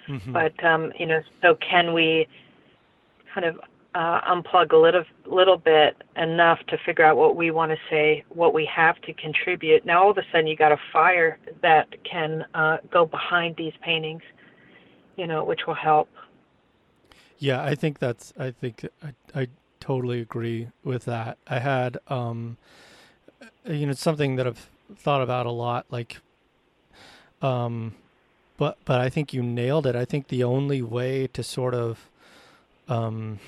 Mm-hmm. 0.07 0.33
But 0.33 0.63
um, 0.63 0.91
you 0.97 1.05
know, 1.05 1.21
so 1.41 1.55
can 1.55 1.93
we 1.93 2.27
kind 3.33 3.45
of 3.45 3.59
uh, 3.97 4.19
unplug 4.33 4.67
a 4.73 4.81
little 4.85 5.05
little 5.25 5.57
bit 5.57 5.91
enough 6.27 6.59
to 6.71 6.75
figure 6.85 7.05
out 7.07 7.15
what 7.17 7.33
we 7.41 7.47
want 7.49 7.71
to 7.75 7.79
say, 7.89 8.23
what 8.41 8.51
we 8.59 8.63
have 8.81 8.97
to 9.07 9.11
contribute. 9.25 9.81
Now 9.89 9.97
all 10.03 10.11
of 10.11 10.17
a 10.17 10.25
sudden 10.31 10.47
you 10.51 10.55
got 10.55 10.71
a 10.71 10.81
fire 10.93 11.31
that 11.67 11.85
can 12.11 12.31
uh, 12.53 12.77
go 12.97 13.01
behind 13.05 13.55
these 13.55 13.73
paintings, 13.81 14.21
you 15.19 15.25
know, 15.31 15.41
which 15.49 15.61
will 15.65 15.81
help. 15.91 16.09
Yeah, 17.39 17.59
I 17.71 17.73
think 17.81 17.93
that's. 17.99 18.25
I 18.37 18.51
think 18.51 18.75
I, 19.07 19.41
I 19.41 19.47
totally 19.79 20.19
agree 20.21 20.69
with 20.83 21.03
that. 21.05 21.37
I 21.47 21.59
had, 21.59 21.97
um, 22.07 22.57
you 23.65 23.85
know, 23.87 23.93
something 23.93 24.37
that 24.37 24.45
I've 24.47 24.69
thought 24.95 25.21
about 25.21 25.45
a 25.45 25.51
lot. 25.65 25.85
Like, 25.89 26.17
Um, 27.41 27.93
but 28.57 28.77
but 28.85 28.99
I 28.99 29.09
think 29.09 29.33
you 29.33 29.43
nailed 29.43 29.85
it. 29.85 29.95
I 29.95 30.05
think 30.05 30.27
the 30.27 30.43
only 30.43 30.81
way 30.81 31.27
to 31.27 31.43
sort 31.43 31.73
of 31.73 32.09
um, 32.87 33.39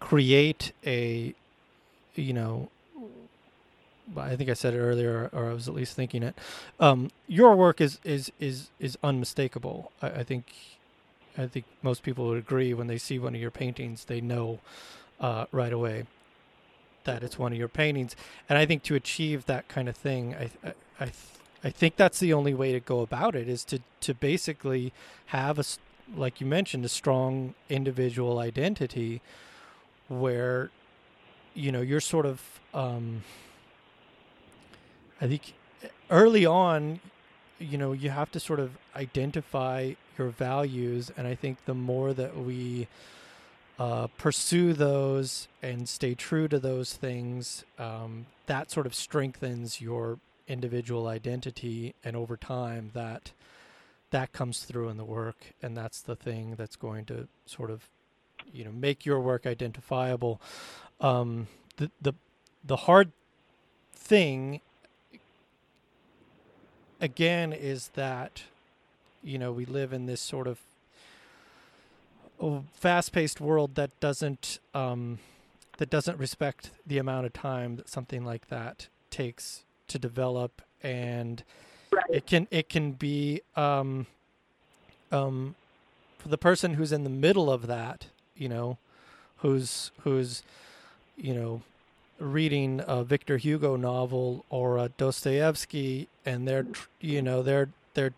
create 0.00 0.72
a, 0.84 1.34
you 2.14 2.32
know, 2.32 2.68
I 4.16 4.34
think 4.34 4.50
I 4.50 4.54
said 4.54 4.74
it 4.74 4.78
earlier, 4.78 5.30
or 5.32 5.50
I 5.50 5.52
was 5.52 5.68
at 5.68 5.74
least 5.74 5.94
thinking 5.94 6.22
it. 6.22 6.36
Um, 6.80 7.10
your 7.28 7.54
work 7.54 7.80
is 7.80 8.00
is 8.02 8.32
is 8.40 8.70
is 8.80 8.98
unmistakable. 9.02 9.92
I, 10.02 10.08
I, 10.10 10.22
think 10.24 10.52
I 11.38 11.46
think 11.46 11.64
most 11.82 12.02
people 12.02 12.26
would 12.26 12.38
agree 12.38 12.74
when 12.74 12.88
they 12.88 12.98
see 12.98 13.18
one 13.18 13.34
of 13.34 13.40
your 13.40 13.52
paintings, 13.52 14.06
they 14.06 14.20
know 14.20 14.58
uh, 15.20 15.46
right 15.52 15.72
away 15.72 16.06
that 17.04 17.22
it's 17.22 17.38
one 17.38 17.52
of 17.52 17.58
your 17.58 17.68
paintings. 17.68 18.16
And 18.48 18.58
I 18.58 18.66
think 18.66 18.82
to 18.84 18.94
achieve 18.94 19.46
that 19.46 19.68
kind 19.68 19.88
of 19.88 19.96
thing, 19.96 20.34
I 20.34 20.50
I 20.66 20.72
I, 21.00 21.12
I 21.62 21.70
think 21.70 21.96
that's 21.96 22.18
the 22.18 22.32
only 22.32 22.54
way 22.54 22.72
to 22.72 22.80
go 22.80 23.00
about 23.00 23.36
it 23.36 23.48
is 23.48 23.64
to 23.66 23.80
to 24.00 24.14
basically 24.14 24.92
have 25.26 25.58
a 25.58 25.64
like 26.16 26.40
you 26.40 26.46
mentioned 26.46 26.84
a 26.84 26.88
strong 26.88 27.54
individual 27.68 28.40
identity 28.40 29.20
where 30.10 30.70
you 31.54 31.72
know 31.72 31.80
you're 31.80 32.00
sort 32.00 32.26
of 32.26 32.42
um, 32.74 33.22
I 35.20 35.26
think 35.26 35.54
early 36.10 36.46
on, 36.46 37.00
you 37.58 37.76
know, 37.76 37.92
you 37.92 38.10
have 38.10 38.30
to 38.32 38.40
sort 38.40 38.58
of 38.58 38.72
identify 38.96 39.92
your 40.16 40.28
values, 40.28 41.10
and 41.16 41.26
I 41.26 41.34
think 41.34 41.64
the 41.66 41.74
more 41.74 42.12
that 42.14 42.36
we 42.36 42.88
uh, 43.78 44.08
pursue 44.18 44.72
those 44.72 45.48
and 45.62 45.88
stay 45.88 46.14
true 46.14 46.48
to 46.48 46.58
those 46.58 46.94
things, 46.94 47.64
um, 47.78 48.26
that 48.46 48.70
sort 48.70 48.86
of 48.86 48.94
strengthens 48.94 49.80
your 49.80 50.18
individual 50.48 51.06
identity, 51.06 51.94
and 52.04 52.16
over 52.16 52.36
time, 52.36 52.90
that 52.94 53.32
that 54.10 54.32
comes 54.32 54.64
through 54.64 54.88
in 54.88 54.96
the 54.96 55.04
work, 55.04 55.36
and 55.62 55.76
that's 55.76 56.00
the 56.00 56.16
thing 56.16 56.54
that's 56.56 56.76
going 56.76 57.04
to 57.04 57.28
sort 57.46 57.70
of, 57.70 57.88
you 58.52 58.64
know, 58.64 58.72
make 58.72 59.06
your 59.06 59.20
work 59.20 59.46
identifiable. 59.46 60.40
Um, 61.00 61.48
the 61.76 61.90
the 62.00 62.12
the 62.64 62.76
hard 62.76 63.12
thing 63.92 64.60
again 67.00 67.52
is 67.52 67.88
that 67.94 68.42
you 69.22 69.38
know 69.38 69.52
we 69.52 69.64
live 69.64 69.92
in 69.92 70.06
this 70.06 70.20
sort 70.20 70.46
of 70.46 70.58
fast-paced 72.74 73.40
world 73.40 73.74
that 73.74 73.98
doesn't 74.00 74.58
um, 74.74 75.18
that 75.78 75.90
doesn't 75.90 76.18
respect 76.18 76.70
the 76.86 76.98
amount 76.98 77.26
of 77.26 77.32
time 77.32 77.76
that 77.76 77.88
something 77.88 78.24
like 78.24 78.48
that 78.48 78.88
takes 79.10 79.64
to 79.88 79.98
develop 79.98 80.62
and 80.82 81.42
right. 81.92 82.04
it 82.10 82.26
can 82.26 82.46
it 82.50 82.68
can 82.68 82.92
be 82.92 83.42
um, 83.56 84.06
um, 85.12 85.54
for 86.18 86.28
the 86.28 86.38
person 86.38 86.74
who's 86.74 86.92
in 86.92 87.04
the 87.04 87.10
middle 87.10 87.50
of 87.50 87.66
that 87.66 88.06
you 88.40 88.48
know 88.48 88.78
who's 89.38 89.92
who's 90.02 90.42
you 91.16 91.34
know 91.34 91.62
reading 92.18 92.82
a 92.86 93.04
Victor 93.04 93.36
Hugo 93.36 93.76
novel 93.76 94.44
or 94.50 94.78
a 94.78 94.88
Dostoevsky, 94.88 96.08
and 96.24 96.48
they're 96.48 96.66
you 97.00 97.22
know 97.22 97.42
they're 97.42 97.68
they're 97.94 98.14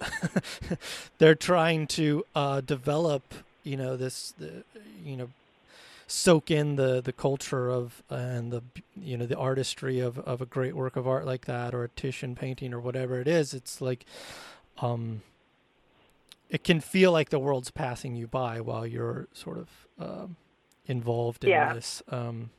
they're 1.18 1.34
trying 1.34 1.86
to 1.88 2.24
uh, 2.34 2.60
develop 2.60 3.22
you 3.64 3.76
know 3.76 3.96
this 3.96 4.34
the, 4.38 4.64
you 5.04 5.16
know 5.16 5.28
soak 6.06 6.50
in 6.50 6.76
the 6.76 7.00
the 7.00 7.12
culture 7.12 7.70
of 7.70 8.02
and 8.10 8.52
the 8.52 8.62
you 9.00 9.16
know 9.16 9.24
the 9.24 9.36
artistry 9.36 9.98
of 10.00 10.18
of 10.18 10.42
a 10.42 10.46
great 10.46 10.76
work 10.76 10.96
of 10.96 11.08
art 11.08 11.24
like 11.24 11.46
that 11.46 11.74
or 11.74 11.84
a 11.84 11.88
Titian 11.88 12.34
painting 12.34 12.74
or 12.74 12.80
whatever 12.80 13.20
it 13.20 13.28
is. 13.28 13.54
It's 13.54 13.80
like 13.80 14.04
um 14.78 15.22
it 16.52 16.62
can 16.62 16.80
feel 16.80 17.10
like 17.10 17.30
the 17.30 17.38
world's 17.38 17.70
passing 17.70 18.14
you 18.14 18.28
by 18.28 18.60
while 18.60 18.86
you're 18.86 19.26
sort 19.32 19.58
of 19.58 19.68
um, 19.98 20.36
involved 20.84 21.44
in 21.44 21.50
yeah. 21.50 21.72
this 21.72 22.02
um 22.08 22.50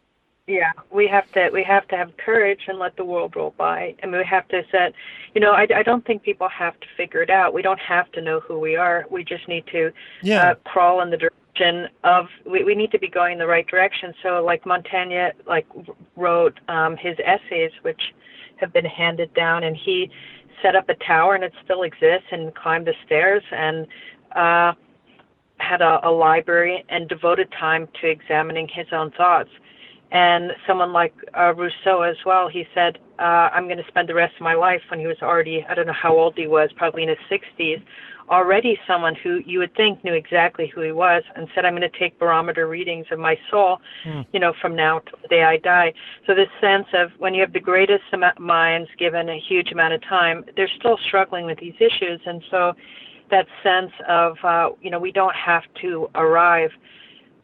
yeah 0.47 0.71
we 0.91 1.07
have 1.07 1.29
to 1.31 1.49
we 1.53 1.63
have 1.63 1.87
to 1.87 1.95
have 1.95 2.15
courage 2.17 2.61
and 2.67 2.79
let 2.79 2.95
the 2.97 3.05
world 3.05 3.35
roll 3.35 3.53
by 3.57 3.95
I 4.01 4.05
mean 4.07 4.17
we 4.17 4.25
have 4.25 4.47
to 4.49 4.63
set 4.71 4.93
you 5.35 5.41
know 5.41 5.51
i, 5.51 5.67
I 5.75 5.83
don't 5.83 6.05
think 6.05 6.23
people 6.23 6.49
have 6.49 6.77
to 6.79 6.87
figure 6.97 7.21
it 7.21 7.29
out 7.29 7.53
we 7.53 7.61
don't 7.61 7.79
have 7.79 8.11
to 8.13 8.21
know 8.21 8.39
who 8.39 8.59
we 8.59 8.75
are 8.75 9.05
we 9.09 9.23
just 9.23 9.47
need 9.47 9.65
to 9.67 9.91
yeah. 10.21 10.51
uh, 10.51 10.55
crawl 10.65 11.01
in 11.01 11.11
the 11.11 11.17
direction 11.17 11.87
of 12.03 12.27
we, 12.45 12.63
we 12.63 12.75
need 12.75 12.91
to 12.91 12.99
be 12.99 13.07
going 13.07 13.33
in 13.33 13.39
the 13.39 13.47
right 13.47 13.67
direction 13.67 14.13
so 14.23 14.43
like 14.43 14.65
montaigne 14.65 15.29
like 15.45 15.67
wrote 16.15 16.59
um 16.67 16.97
his 16.97 17.17
essays 17.25 17.71
which 17.83 18.01
have 18.57 18.73
been 18.73 18.85
handed 18.85 19.33
down 19.33 19.63
and 19.63 19.75
he 19.75 20.09
set 20.63 20.75
up 20.75 20.89
a 20.89 20.95
tower 21.05 21.35
and 21.35 21.43
it 21.43 21.53
still 21.63 21.83
exists 21.83 22.27
and 22.31 22.55
climbed 22.55 22.87
the 22.87 22.93
stairs 23.05 23.43
and 23.51 23.85
uh 24.35 24.73
had 25.57 25.81
a, 25.81 25.99
a 26.07 26.11
library 26.11 26.83
and 26.89 27.07
devoted 27.07 27.51
time 27.59 27.87
to 28.01 28.07
examining 28.07 28.67
his 28.73 28.87
own 28.91 29.11
thoughts. 29.11 29.49
And 30.11 30.51
someone 30.67 30.93
like 30.93 31.13
uh, 31.37 31.53
Rousseau 31.55 32.03
as 32.03 32.17
well, 32.25 32.47
he 32.47 32.65
said, 32.75 32.99
uh, 33.17 33.49
I'm 33.51 33.65
going 33.65 33.77
to 33.77 33.87
spend 33.87 34.09
the 34.09 34.13
rest 34.13 34.35
of 34.35 34.41
my 34.41 34.53
life 34.53 34.81
when 34.91 34.99
he 34.99 35.07
was 35.07 35.17
already, 35.23 35.65
I 35.67 35.73
don't 35.73 35.87
know 35.87 35.93
how 35.93 36.15
old 36.15 36.35
he 36.37 36.47
was, 36.47 36.69
probably 36.75 37.03
in 37.03 37.09
his 37.09 37.17
60s, 37.31 37.81
already 38.29 38.79
someone 38.87 39.15
who 39.15 39.41
you 39.45 39.59
would 39.59 39.75
think 39.75 40.03
knew 40.03 40.13
exactly 40.13 40.71
who 40.73 40.81
he 40.81 40.91
was 40.91 41.23
and 41.35 41.47
said, 41.53 41.65
I'm 41.65 41.73
going 41.73 41.89
to 41.89 41.99
take 41.99 42.17
barometer 42.19 42.67
readings 42.67 43.07
of 43.11 43.19
my 43.19 43.37
soul, 43.49 43.79
mm. 44.05 44.25
you 44.33 44.39
know, 44.39 44.53
from 44.61 44.75
now 44.75 44.99
to 44.99 45.11
the 45.21 45.27
day 45.27 45.43
I 45.43 45.57
die. 45.57 45.93
So 46.25 46.33
this 46.33 46.49
sense 46.61 46.87
of 46.93 47.11
when 47.17 47.33
you 47.33 47.41
have 47.41 47.53
the 47.53 47.59
greatest 47.59 48.03
minds 48.39 48.89
given 48.97 49.29
a 49.29 49.39
huge 49.39 49.71
amount 49.71 49.93
of 49.93 50.01
time, 50.03 50.45
they're 50.55 50.71
still 50.79 50.97
struggling 50.97 51.45
with 51.45 51.59
these 51.59 51.75
issues. 51.79 52.21
And 52.25 52.43
so 52.49 52.73
that 53.29 53.47
sense 53.61 53.91
of, 54.07 54.37
uh, 54.43 54.69
you 54.81 54.89
know, 54.89 54.99
we 54.99 55.11
don't 55.11 55.35
have 55.35 55.63
to 55.81 56.09
arrive 56.15 56.71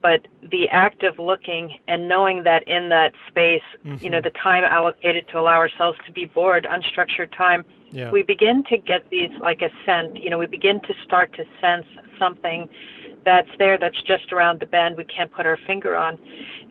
but 0.01 0.27
the 0.49 0.69
act 0.69 1.03
of 1.03 1.19
looking 1.19 1.77
and 1.87 2.07
knowing 2.07 2.43
that 2.43 2.65
in 2.67 2.89
that 2.89 3.13
space, 3.27 3.61
mm-hmm. 3.85 4.03
you 4.03 4.09
know, 4.09 4.21
the 4.21 4.29
time 4.31 4.63
allocated 4.63 5.27
to 5.29 5.39
allow 5.39 5.57
ourselves 5.57 5.97
to 6.05 6.11
be 6.11 6.25
bored, 6.25 6.65
unstructured 6.69 7.35
time, 7.35 7.65
yeah. 7.91 8.11
we 8.11 8.23
begin 8.23 8.63
to 8.65 8.77
get 8.77 9.09
these 9.09 9.31
like 9.41 9.61
a 9.61 9.69
scent, 9.85 10.21
you 10.21 10.29
know, 10.29 10.37
we 10.37 10.45
begin 10.45 10.79
to 10.81 10.93
start 11.03 11.33
to 11.33 11.45
sense 11.61 11.85
something 12.17 12.69
that's 13.25 13.49
there 13.57 13.77
that's 13.77 14.01
just 14.03 14.31
around 14.31 14.59
the 14.59 14.65
bend 14.65 14.97
we 14.97 15.03
can't 15.03 15.31
put 15.31 15.45
our 15.45 15.57
finger 15.67 15.95
on. 15.95 16.17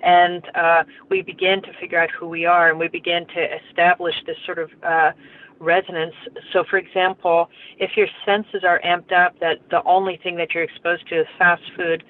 And 0.02 0.44
uh, 0.54 0.84
we 1.10 1.22
begin 1.22 1.62
to 1.62 1.72
figure 1.80 2.00
out 2.00 2.10
who 2.10 2.28
we 2.28 2.46
are 2.46 2.70
and 2.70 2.78
we 2.78 2.88
begin 2.88 3.26
to 3.34 3.56
establish 3.68 4.14
this 4.26 4.36
sort 4.46 4.58
of 4.58 4.70
uh, 4.82 5.12
resonance. 5.60 6.14
So, 6.52 6.64
for 6.68 6.78
example, 6.78 7.50
if 7.78 7.96
your 7.96 8.08
senses 8.24 8.64
are 8.64 8.80
amped 8.84 9.12
up 9.12 9.38
that 9.40 9.58
the 9.70 9.82
only 9.84 10.18
thing 10.22 10.36
that 10.36 10.54
you're 10.54 10.64
exposed 10.64 11.08
to 11.08 11.20
is 11.20 11.26
fast 11.38 11.62
food, 11.76 12.04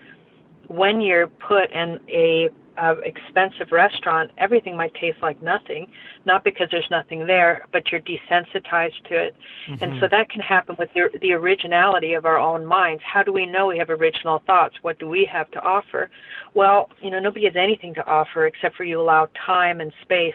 when 0.69 1.01
you're 1.01 1.27
put 1.27 1.71
in 1.73 1.99
a 2.09 2.51
uh, 2.81 2.95
expensive 3.05 3.73
restaurant, 3.73 4.31
everything 4.39 4.77
might 4.77 4.95
taste 4.95 5.19
like 5.23 5.43
nothing, 5.43 5.87
not 6.25 6.45
because 6.45 6.69
there's 6.71 6.89
nothing 6.91 7.27
there, 7.27 7.67
but 7.73 7.91
you're 7.91 8.01
desensitized 8.01 9.03
to 9.09 9.27
it. 9.27 9.37
Mm-hmm. 9.69 9.85
And 9.85 10.01
so 10.01 10.09
that 10.11 10.31
can 10.31 10.41
happen 10.41 10.77
with 10.79 10.89
the, 10.95 11.09
the 11.21 11.33
originality 11.33 12.15
of 12.15 12.25
our 12.25 12.39
own 12.39 12.65
minds. 12.65 13.03
How 13.05 13.23
do 13.23 13.33
we 13.33 13.47
know 13.47 13.67
we 13.67 13.79
have 13.79 13.91
original 13.91 14.43
thoughts? 14.47 14.77
What 14.83 14.99
do 14.99 15.09
we 15.09 15.29
have 15.31 15.51
to 15.53 15.61
offer? 15.61 16.11
Well, 16.55 16.91
you 17.03 17.11
know, 17.11 17.19
nobody 17.19 17.45
has 17.47 17.57
anything 17.57 17.95
to 17.95 18.07
offer 18.07 18.47
except 18.47 18.77
for 18.77 18.85
you 18.85 19.01
allow 19.01 19.29
time 19.47 19.81
and 19.81 19.93
space 20.03 20.35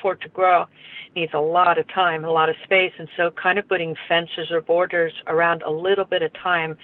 for 0.00 0.14
it 0.14 0.20
to 0.22 0.28
grow. 0.28 0.62
It 0.62 1.14
needs 1.14 1.32
a 1.34 1.40
lot 1.40 1.78
of 1.78 1.86
time, 1.88 2.24
a 2.24 2.30
lot 2.30 2.48
of 2.48 2.56
space. 2.64 2.92
And 2.98 3.08
so 3.16 3.30
kind 3.30 3.58
of 3.58 3.68
putting 3.68 3.94
fences 4.08 4.50
or 4.50 4.60
borders 4.60 5.12
around 5.26 5.62
a 5.62 5.70
little 5.70 6.04
bit 6.04 6.22
of 6.22 6.32
time 6.34 6.76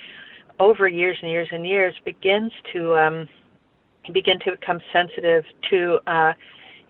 over 0.60 0.88
years 0.88 1.16
and 1.22 1.30
years 1.30 1.48
and 1.50 1.66
years 1.66 1.94
begins 2.04 2.52
to 2.72 2.96
um, 2.96 3.28
begin 4.12 4.38
to 4.40 4.52
become 4.52 4.80
sensitive 4.92 5.44
to 5.70 5.98
uh, 6.06 6.32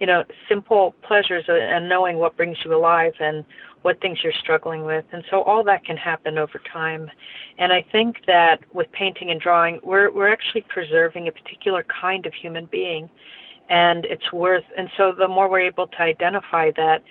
you 0.01 0.07
know 0.07 0.25
simple 0.49 0.95
pleasures 1.03 1.45
and 1.49 1.89
knowing 1.89 2.19
what 2.19 2.37
brings 2.37 2.57
you 2.64 2.75
alive 2.75 3.14
and 3.21 3.45
what 3.83 4.01
things 4.01 4.19
you're 4.25 4.33
struggling 4.41 4.85
with. 4.85 5.05
And 5.12 5.25
so 5.31 5.43
all 5.43 5.62
that 5.64 5.85
can 5.85 5.97
happen 5.97 6.37
over 6.37 6.61
time. 6.73 7.11
And 7.59 7.73
i 7.73 7.85
think 7.93 8.19
that 8.27 8.59
with 8.73 8.91
painting 8.93 9.31
and 9.31 9.41
drawing 9.41 9.81
we're 9.83 10.11
we're 10.12 10.33
actually 10.33 10.64
preserving 10.69 11.29
a 11.29 11.33
particular 11.33 11.85
kind 12.01 12.27
of 12.27 12.33
human 12.35 12.66
being 12.66 13.11
and 13.69 14.05
it's 14.07 14.33
worth. 14.33 14.64
And 14.77 14.89
so 14.97 15.12
the 15.16 15.29
more 15.29 15.49
we're 15.49 15.61
able 15.61 15.87
to 15.87 16.01
identify 16.01 16.71
that 16.77 17.03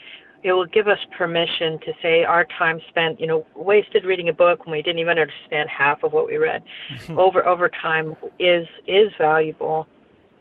it 0.43 0.53
will 0.53 0.65
give 0.65 0.87
us 0.87 0.99
permission 1.17 1.79
to 1.79 1.93
say 2.01 2.23
our 2.23 2.45
time 2.57 2.79
spent, 2.89 3.19
you 3.19 3.27
know, 3.27 3.45
wasted 3.55 4.05
reading 4.05 4.29
a 4.29 4.33
book 4.33 4.65
when 4.65 4.71
we 4.71 4.81
didn't 4.81 4.99
even 4.99 5.17
understand 5.17 5.69
half 5.69 6.03
of 6.03 6.13
what 6.13 6.27
we 6.27 6.37
read, 6.37 6.63
over 7.09 7.45
over 7.45 7.69
time 7.69 8.15
is 8.39 8.67
is 8.87 9.11
valuable. 9.17 9.87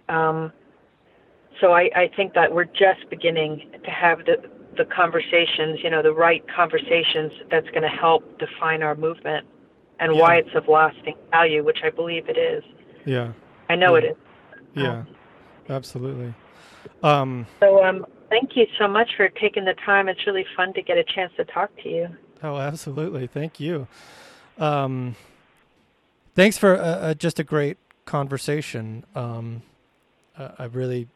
Um, 0.09 0.53
so 1.61 1.73
I, 1.73 1.91
I 1.95 2.11
think 2.15 2.35
that 2.35 2.53
we're 2.53 2.65
just 2.65 3.09
beginning 3.11 3.71
to 3.85 3.91
have 3.91 4.21
the 4.21 4.37
the 4.77 4.85
conversations, 4.85 5.79
you 5.83 5.89
know, 5.89 6.03
the 6.03 6.13
right 6.13 6.45
conversations 6.55 7.33
that's 7.51 7.69
going 7.71 7.83
to 7.83 7.89
help 7.89 8.39
define 8.39 8.83
our 8.83 8.95
movement 8.95 9.47
and 10.01 10.15
yeah. 10.15 10.21
why 10.21 10.37
it's 10.37 10.55
of 10.55 10.69
lasting 10.69 11.15
value, 11.31 11.65
which 11.65 11.79
I 11.83 11.89
believe 11.89 12.29
it 12.29 12.37
is. 12.37 12.63
Yeah. 13.07 13.33
I 13.71 13.75
know 13.77 13.97
yeah. 13.97 14.03
it 14.03 14.11
is. 14.11 14.17
Yeah, 14.75 14.91
um, 14.91 15.07
absolutely. 15.71 16.35
Um, 17.03 17.47
so 17.61 17.83
um, 17.83 18.05
Thank 18.29 18.57
you 18.57 18.67
so 18.79 18.89
much 18.89 19.09
for 19.17 19.29
taking 19.29 19.65
the 19.65 19.75
time. 19.85 20.09
It's 20.09 20.27
really 20.27 20.47
fun 20.57 20.73
to 20.75 20.83
get 20.83 20.99
a 20.99 21.05
chance 21.05 21.33
to 21.37 21.45
talk 21.45 21.71
to 21.83 21.89
you. 21.89 22.09
Oh, 22.43 22.57
absolutely. 22.57 23.27
Thank 23.27 23.61
you. 23.61 23.87
Um, 24.59 25.17
thanks 26.35 26.59
for 26.59 26.77
uh, 26.77 26.83
uh, 26.83 27.15
just 27.15 27.39
a 27.39 27.45
great 27.45 27.79
conversation. 28.05 29.05
Um, 29.15 29.63
uh, 30.39 30.51
I 30.59 30.65
really, 30.65 31.09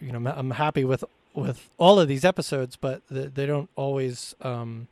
you 0.00 0.12
know, 0.12 0.32
I'm 0.34 0.52
happy 0.52 0.84
with 0.84 1.04
with 1.34 1.70
all 1.78 1.98
of 1.98 2.08
these 2.08 2.24
episodes, 2.24 2.76
but 2.76 3.02
they, 3.10 3.26
they 3.26 3.46
don't 3.46 3.70
always 3.74 4.34
um, 4.42 4.88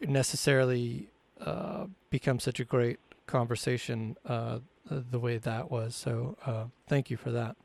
necessarily 0.00 1.08
uh, 1.40 1.86
become 2.10 2.40
such 2.40 2.60
a 2.60 2.64
great 2.64 2.98
conversation 3.26 4.16
uh, 4.26 4.58
the 4.88 5.18
way 5.18 5.38
that 5.38 5.70
was. 5.70 5.94
So 5.94 6.36
uh, 6.46 6.64
thank 6.86 7.10
you 7.10 7.16
for 7.16 7.30
that. 7.30 7.56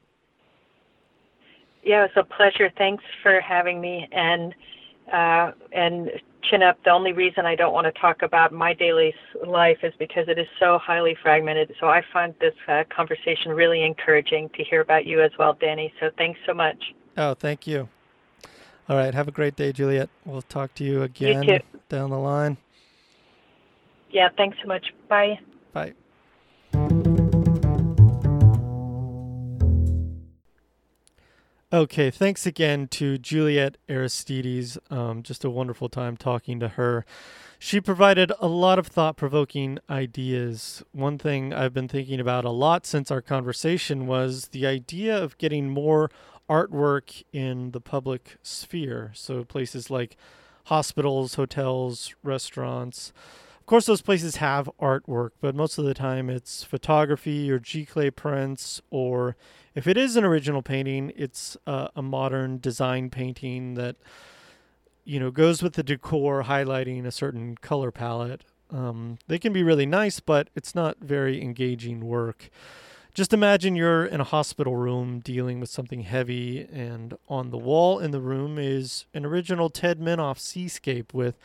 Yeah, 1.83 2.05
it's 2.05 2.17
a 2.17 2.23
pleasure. 2.23 2.69
Thanks 2.77 3.03
for 3.23 3.39
having 3.39 3.79
me. 3.79 4.07
And 4.11 4.53
uh, 5.11 5.51
and 5.71 6.11
chin 6.49 6.63
up. 6.63 6.77
The 6.83 6.91
only 6.91 7.13
reason 7.13 7.45
I 7.45 7.55
don't 7.55 7.73
want 7.73 7.85
to 7.85 7.99
talk 7.99 8.21
about 8.21 8.51
my 8.51 8.73
daily 8.73 9.13
life 9.45 9.77
is 9.83 9.93
because 9.99 10.27
it 10.27 10.37
is 10.37 10.47
so 10.59 10.77
highly 10.77 11.15
fragmented. 11.21 11.73
So 11.79 11.87
I 11.87 12.01
find 12.11 12.33
this 12.39 12.53
uh, 12.67 12.83
conversation 12.95 13.51
really 13.51 13.83
encouraging 13.83 14.49
to 14.55 14.63
hear 14.63 14.81
about 14.81 15.05
you 15.05 15.21
as 15.21 15.31
well, 15.37 15.57
Danny. 15.59 15.93
So 15.99 16.09
thanks 16.17 16.39
so 16.45 16.53
much. 16.53 16.81
Oh, 17.17 17.33
thank 17.33 17.67
you. 17.67 17.87
All 18.89 18.95
right. 18.95 19.13
Have 19.13 19.27
a 19.27 19.31
great 19.31 19.55
day, 19.55 19.71
Juliette. 19.71 20.09
We'll 20.25 20.41
talk 20.43 20.73
to 20.75 20.83
you 20.83 21.03
again 21.03 21.43
you 21.43 21.59
down 21.89 22.09
the 22.09 22.17
line. 22.17 22.57
Yeah. 24.09 24.29
Thanks 24.37 24.57
so 24.61 24.67
much. 24.67 24.85
Bye. 25.09 25.39
Bye. 25.73 25.93
Okay, 31.73 32.09
thanks 32.09 32.45
again 32.45 32.87
to 32.87 33.17
Juliette 33.17 33.75
Aristides. 33.89 34.77
Um, 34.89 35.21
just 35.21 35.43
a 35.43 35.49
wonderful 35.49 35.89
time 35.89 36.15
talking 36.15 36.61
to 36.61 36.69
her. 36.69 37.05
She 37.59 37.81
provided 37.81 38.31
a 38.39 38.47
lot 38.47 38.79
of 38.79 38.87
thought 38.87 39.17
provoking 39.17 39.77
ideas. 39.89 40.81
One 40.93 41.17
thing 41.17 41.53
I've 41.53 41.73
been 41.73 41.89
thinking 41.89 42.21
about 42.21 42.45
a 42.45 42.51
lot 42.51 42.85
since 42.85 43.11
our 43.11 43.21
conversation 43.21 44.07
was 44.07 44.47
the 44.53 44.65
idea 44.65 45.21
of 45.21 45.37
getting 45.37 45.69
more 45.69 46.09
artwork 46.49 47.25
in 47.33 47.71
the 47.71 47.81
public 47.81 48.37
sphere. 48.41 49.11
So, 49.13 49.43
places 49.43 49.89
like 49.89 50.15
hospitals, 50.67 51.35
hotels, 51.35 52.15
restaurants. 52.23 53.11
Of 53.59 53.65
course, 53.65 53.87
those 53.87 54.01
places 54.01 54.37
have 54.37 54.69
artwork, 54.81 55.31
but 55.41 55.53
most 55.53 55.77
of 55.77 55.83
the 55.83 55.93
time 55.93 56.29
it's 56.29 56.63
photography 56.63 57.51
or 57.51 57.59
giclée 57.59 58.15
prints 58.15 58.81
or 58.89 59.35
if 59.77 59.85
it 59.85 59.95
is 59.95 60.15
an 60.15 60.23
original 60.23 60.63
painting, 60.63 61.11
it's 61.15 61.55
uh, 61.67 61.89
a 61.95 62.01
modern 62.01 62.57
design 62.57 63.11
painting 63.11 63.75
that 63.75 63.95
you 65.05 65.19
know 65.19 65.29
goes 65.29 65.61
with 65.61 65.73
the 65.73 65.83
decor, 65.83 66.45
highlighting 66.45 67.05
a 67.05 67.11
certain 67.11 67.55
color 67.57 67.91
palette. 67.91 68.43
Um, 68.71 69.19
they 69.27 69.37
can 69.37 69.53
be 69.53 69.61
really 69.61 69.85
nice, 69.85 70.19
but 70.19 70.49
it's 70.55 70.73
not 70.73 70.97
very 70.99 71.43
engaging 71.43 72.03
work. 72.03 72.49
Just 73.13 73.33
imagine 73.33 73.75
you're 73.75 74.03
in 74.03 74.19
a 74.19 74.23
hospital 74.23 74.75
room 74.75 75.19
dealing 75.19 75.59
with 75.59 75.69
something 75.69 76.01
heavy, 76.01 76.67
and 76.73 77.15
on 77.29 77.51
the 77.51 77.57
wall 77.59 77.99
in 77.99 78.09
the 78.09 78.19
room 78.19 78.57
is 78.57 79.05
an 79.13 79.27
original 79.27 79.69
Ted 79.69 79.99
Minoff 79.99 80.39
seascape 80.39 81.13
with 81.13 81.37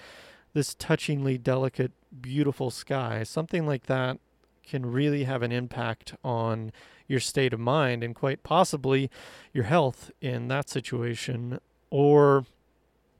this 0.55 0.75
touchingly 0.75 1.37
delicate, 1.37 1.93
beautiful 2.19 2.71
sky. 2.71 3.25
Something 3.25 3.67
like 3.67 3.85
that 3.87 4.19
can 4.67 4.87
really 4.87 5.25
have 5.25 5.43
an 5.43 5.53
impact 5.53 6.15
on 6.25 6.73
your 7.07 7.21
state 7.21 7.53
of 7.53 7.61
mind 7.61 8.03
and 8.03 8.15
quite 8.15 8.43
possibly 8.43 9.11
your 9.53 9.65
health 9.65 10.11
in 10.21 10.49
that 10.49 10.69
situation. 10.69 11.61
Or 11.91 12.47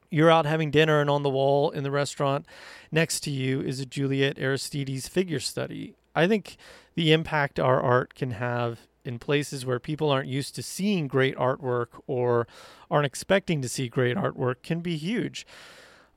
you're 0.09 0.31
out 0.31 0.45
having 0.45 0.71
dinner 0.71 1.01
and 1.01 1.09
on 1.09 1.23
the 1.23 1.29
wall 1.29 1.69
in 1.71 1.83
the 1.83 1.91
restaurant 1.91 2.45
next 2.91 3.21
to 3.21 3.31
you 3.31 3.61
is 3.61 3.79
a 3.79 3.85
Juliette 3.85 4.39
Aristides 4.39 5.07
figure 5.07 5.39
study. 5.39 5.95
I 6.15 6.27
think 6.27 6.57
the 6.95 7.11
impact 7.11 7.59
our 7.59 7.81
art 7.81 8.13
can 8.13 8.31
have 8.31 8.81
in 9.03 9.19
places 9.19 9.65
where 9.65 9.79
people 9.79 10.09
aren't 10.09 10.29
used 10.29 10.55
to 10.55 10.63
seeing 10.63 11.07
great 11.07 11.35
artwork 11.35 11.87
or 12.07 12.47
aren't 12.89 13.05
expecting 13.05 13.61
to 13.61 13.69
see 13.69 13.87
great 13.89 14.15
artwork 14.15 14.61
can 14.63 14.81
be 14.81 14.95
huge. 14.97 15.45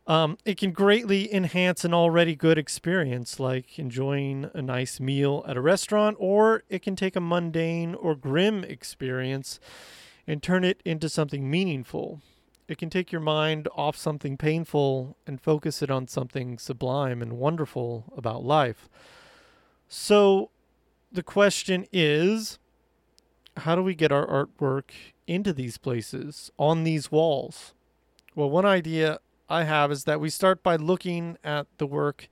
Um, 0.07 0.39
it 0.45 0.57
can 0.57 0.71
greatly 0.71 1.33
enhance 1.35 1.85
an 1.85 1.93
already 1.93 2.37
good 2.37 2.59
experience, 2.59 3.41
like 3.41 3.79
enjoying 3.79 4.49
a 4.55 4.63
nice 4.63 5.01
meal 5.01 5.45
at 5.49 5.57
a 5.57 5.61
restaurant, 5.61 6.17
or 6.21 6.63
it 6.69 6.83
can 6.83 6.95
take 6.95 7.17
a 7.17 7.21
mundane 7.21 7.95
or 7.95 8.15
grim 8.15 8.63
experience 8.63 9.59
and 10.27 10.43
turn 10.43 10.63
it 10.63 10.81
into 10.85 11.09
something 11.09 11.51
meaningful. 11.51 12.21
It 12.69 12.79
can 12.79 12.91
take 12.91 13.11
your 13.11 13.21
mind 13.21 13.69
off 13.75 13.97
something 13.97 14.37
painful 14.37 15.17
and 15.27 15.41
focus 15.41 15.83
it 15.83 15.91
on 15.91 16.07
something 16.07 16.59
sublime 16.59 17.21
and 17.21 17.35
wonderful 17.35 18.13
about 18.17 18.45
life. 18.45 18.89
So, 19.89 20.51
the 21.11 21.23
question 21.23 21.87
is 21.93 22.59
how 23.59 23.75
do 23.75 23.83
we 23.83 23.95
get 23.95 24.13
our 24.13 24.27
artwork 24.27 24.91
into 25.27 25.53
these 25.53 25.79
places, 25.79 26.51
on 26.59 26.85
these 26.85 27.11
walls? 27.11 27.73
Well, 28.35 28.51
one 28.51 28.67
idea 28.67 29.21
I 29.49 29.65
have 29.65 29.93
is 29.93 30.05
that 30.05 30.21
we 30.21 30.31
start 30.31 30.63
by 30.63 30.77
looking 30.77 31.39
at 31.45 31.67
the 31.79 31.87
work 31.87 32.29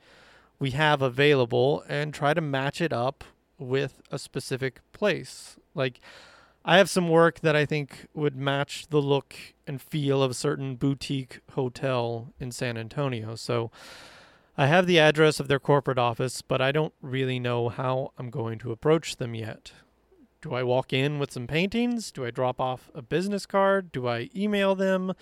we 0.58 0.70
have 0.70 1.02
available 1.02 1.84
and 1.88 2.14
try 2.14 2.34
to 2.34 2.40
match 2.40 2.80
it 2.80 2.92
up 2.92 3.24
with 3.58 4.02
a 4.10 4.18
specific 4.18 4.80
place. 4.92 5.56
Like, 5.74 6.00
I 6.64 6.78
have 6.78 6.88
some 6.88 7.08
work 7.08 7.40
that 7.40 7.54
I 7.54 7.66
think 7.66 8.06
would 8.14 8.36
match 8.36 8.86
the 8.88 9.02
look 9.02 9.36
and 9.66 9.82
feel 9.82 10.22
of 10.22 10.30
a 10.30 10.34
certain 10.34 10.76
boutique 10.76 11.40
hotel 11.52 12.32
in 12.40 12.50
San 12.52 12.78
Antonio. 12.78 13.34
So 13.34 13.70
I 14.56 14.66
have 14.66 14.86
the 14.86 14.98
address 14.98 15.40
of 15.40 15.48
their 15.48 15.58
corporate 15.58 15.98
office, 15.98 16.40
but 16.40 16.62
I 16.62 16.72
don't 16.72 16.94
really 17.02 17.38
know 17.38 17.68
how 17.68 18.12
I'm 18.16 18.30
going 18.30 18.58
to 18.60 18.72
approach 18.72 19.16
them 19.16 19.34
yet. 19.34 19.72
Do 20.40 20.54
I 20.54 20.62
walk 20.62 20.92
in 20.92 21.18
with 21.18 21.32
some 21.32 21.46
paintings? 21.46 22.10
Do 22.10 22.24
I 22.24 22.30
drop 22.30 22.60
off 22.60 22.90
a 22.94 23.02
business 23.02 23.46
card? 23.46 23.92
Do 23.92 24.06
I 24.08 24.30
email 24.34 24.74
them? 24.74 25.12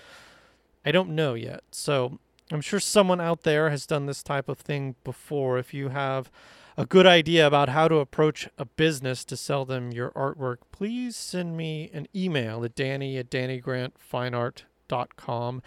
I 0.85 0.93
don't 0.93 1.11
know 1.11 1.35
yet. 1.35 1.63
So 1.71 2.19
I'm 2.51 2.61
sure 2.61 2.81
someone 2.81 3.21
out 3.21 3.43
there 3.43 3.71
has 3.71 3.87
done 3.87 4.07
this 4.07 4.23
type 4.23 4.49
of 4.49 4.59
thing 4.59 4.97
before. 5.05 5.59
If 5.59 5.73
you 5.73 5.91
have 5.91 6.31
a 6.77 6.85
good 6.87 7.07
idea 7.07 7.47
about 7.47 7.69
how 7.69 7.87
to 7.89 7.97
approach 7.97 8.49
a 8.59 8.65
business 8.65 9.25
to 9.27 9.37
sell 9.37 9.65
them 9.65 9.93
your 9.93 10.11
artwork, 10.11 10.57
please 10.73 11.15
send 11.17 11.57
me 11.57 11.89
an 11.93 12.09
email 12.15 12.65
at 12.65 12.75
danny 12.75 13.17
at 13.19 13.31
dannygrantfineart.com 13.31 15.63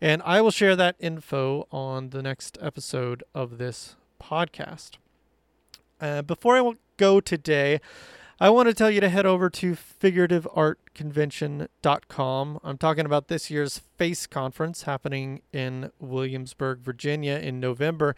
and 0.00 0.22
I 0.24 0.40
will 0.40 0.50
share 0.50 0.74
that 0.76 0.96
info 0.98 1.66
on 1.70 2.10
the 2.10 2.22
next 2.22 2.56
episode 2.62 3.22
of 3.34 3.58
this 3.58 3.96
podcast. 4.22 4.92
Uh, 6.00 6.22
before 6.22 6.56
I 6.56 6.72
go 6.96 7.20
today, 7.20 7.80
I 8.42 8.48
want 8.48 8.68
to 8.68 8.74
tell 8.74 8.90
you 8.90 9.02
to 9.02 9.10
head 9.10 9.26
over 9.26 9.50
to 9.50 9.74
figurativeartconvention.com. 9.74 12.60
I'm 12.64 12.78
talking 12.78 13.04
about 13.04 13.28
this 13.28 13.50
year's 13.50 13.82
FACE 13.98 14.26
conference 14.26 14.84
happening 14.84 15.42
in 15.52 15.90
Williamsburg, 15.98 16.78
Virginia 16.78 17.34
in 17.34 17.60
November. 17.60 18.16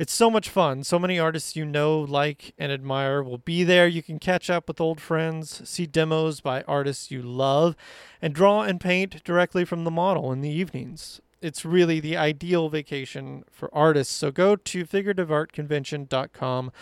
It's 0.00 0.12
so 0.12 0.32
much 0.32 0.48
fun. 0.48 0.82
So 0.82 0.98
many 0.98 1.16
artists 1.16 1.54
you 1.54 1.64
know, 1.64 2.00
like, 2.00 2.54
and 2.58 2.72
admire 2.72 3.22
will 3.22 3.38
be 3.38 3.62
there. 3.62 3.86
You 3.86 4.02
can 4.02 4.18
catch 4.18 4.50
up 4.50 4.66
with 4.66 4.80
old 4.80 5.00
friends, 5.00 5.62
see 5.68 5.86
demos 5.86 6.40
by 6.40 6.62
artists 6.62 7.12
you 7.12 7.22
love, 7.22 7.76
and 8.20 8.34
draw 8.34 8.62
and 8.62 8.80
paint 8.80 9.22
directly 9.22 9.64
from 9.64 9.84
the 9.84 9.92
model 9.92 10.32
in 10.32 10.40
the 10.40 10.50
evenings. 10.50 11.20
It's 11.40 11.64
really 11.64 12.00
the 12.00 12.16
ideal 12.16 12.68
vacation 12.68 13.44
for 13.48 13.72
artists. 13.72 14.12
So 14.12 14.32
go 14.32 14.56
to 14.56 14.84
figurativeartconvention.com 14.84 16.72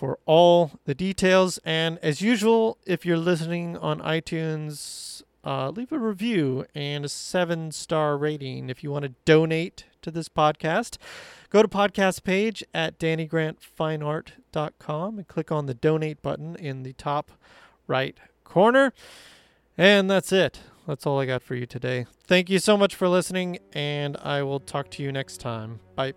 for 0.00 0.18
all 0.24 0.72
the 0.86 0.94
details. 0.94 1.60
And 1.62 1.98
as 1.98 2.22
usual, 2.22 2.78
if 2.86 3.04
you're 3.04 3.18
listening 3.18 3.76
on 3.76 4.00
iTunes, 4.00 5.20
uh, 5.44 5.68
leave 5.68 5.92
a 5.92 5.98
review 5.98 6.64
and 6.74 7.04
a 7.04 7.08
seven 7.08 7.70
star 7.70 8.16
rating. 8.16 8.70
If 8.70 8.82
you 8.82 8.90
want 8.90 9.02
to 9.02 9.12
donate 9.26 9.84
to 10.00 10.10
this 10.10 10.30
podcast, 10.30 10.96
go 11.50 11.60
to 11.60 11.68
podcast 11.68 12.24
page 12.24 12.64
at 12.72 12.98
dannygrantfineart.com 12.98 15.18
and 15.18 15.28
click 15.28 15.52
on 15.52 15.66
the 15.66 15.74
donate 15.74 16.22
button 16.22 16.56
in 16.56 16.82
the 16.82 16.94
top 16.94 17.32
right 17.86 18.16
corner. 18.42 18.94
And 19.76 20.10
that's 20.10 20.32
it. 20.32 20.60
That's 20.86 21.04
all 21.04 21.20
I 21.20 21.26
got 21.26 21.42
for 21.42 21.54
you 21.54 21.66
today. 21.66 22.06
Thank 22.26 22.48
you 22.48 22.58
so 22.58 22.78
much 22.78 22.94
for 22.94 23.06
listening, 23.06 23.58
and 23.74 24.16
I 24.16 24.42
will 24.44 24.60
talk 24.60 24.88
to 24.92 25.02
you 25.02 25.12
next 25.12 25.42
time. 25.42 25.80
Bye. 25.94 26.14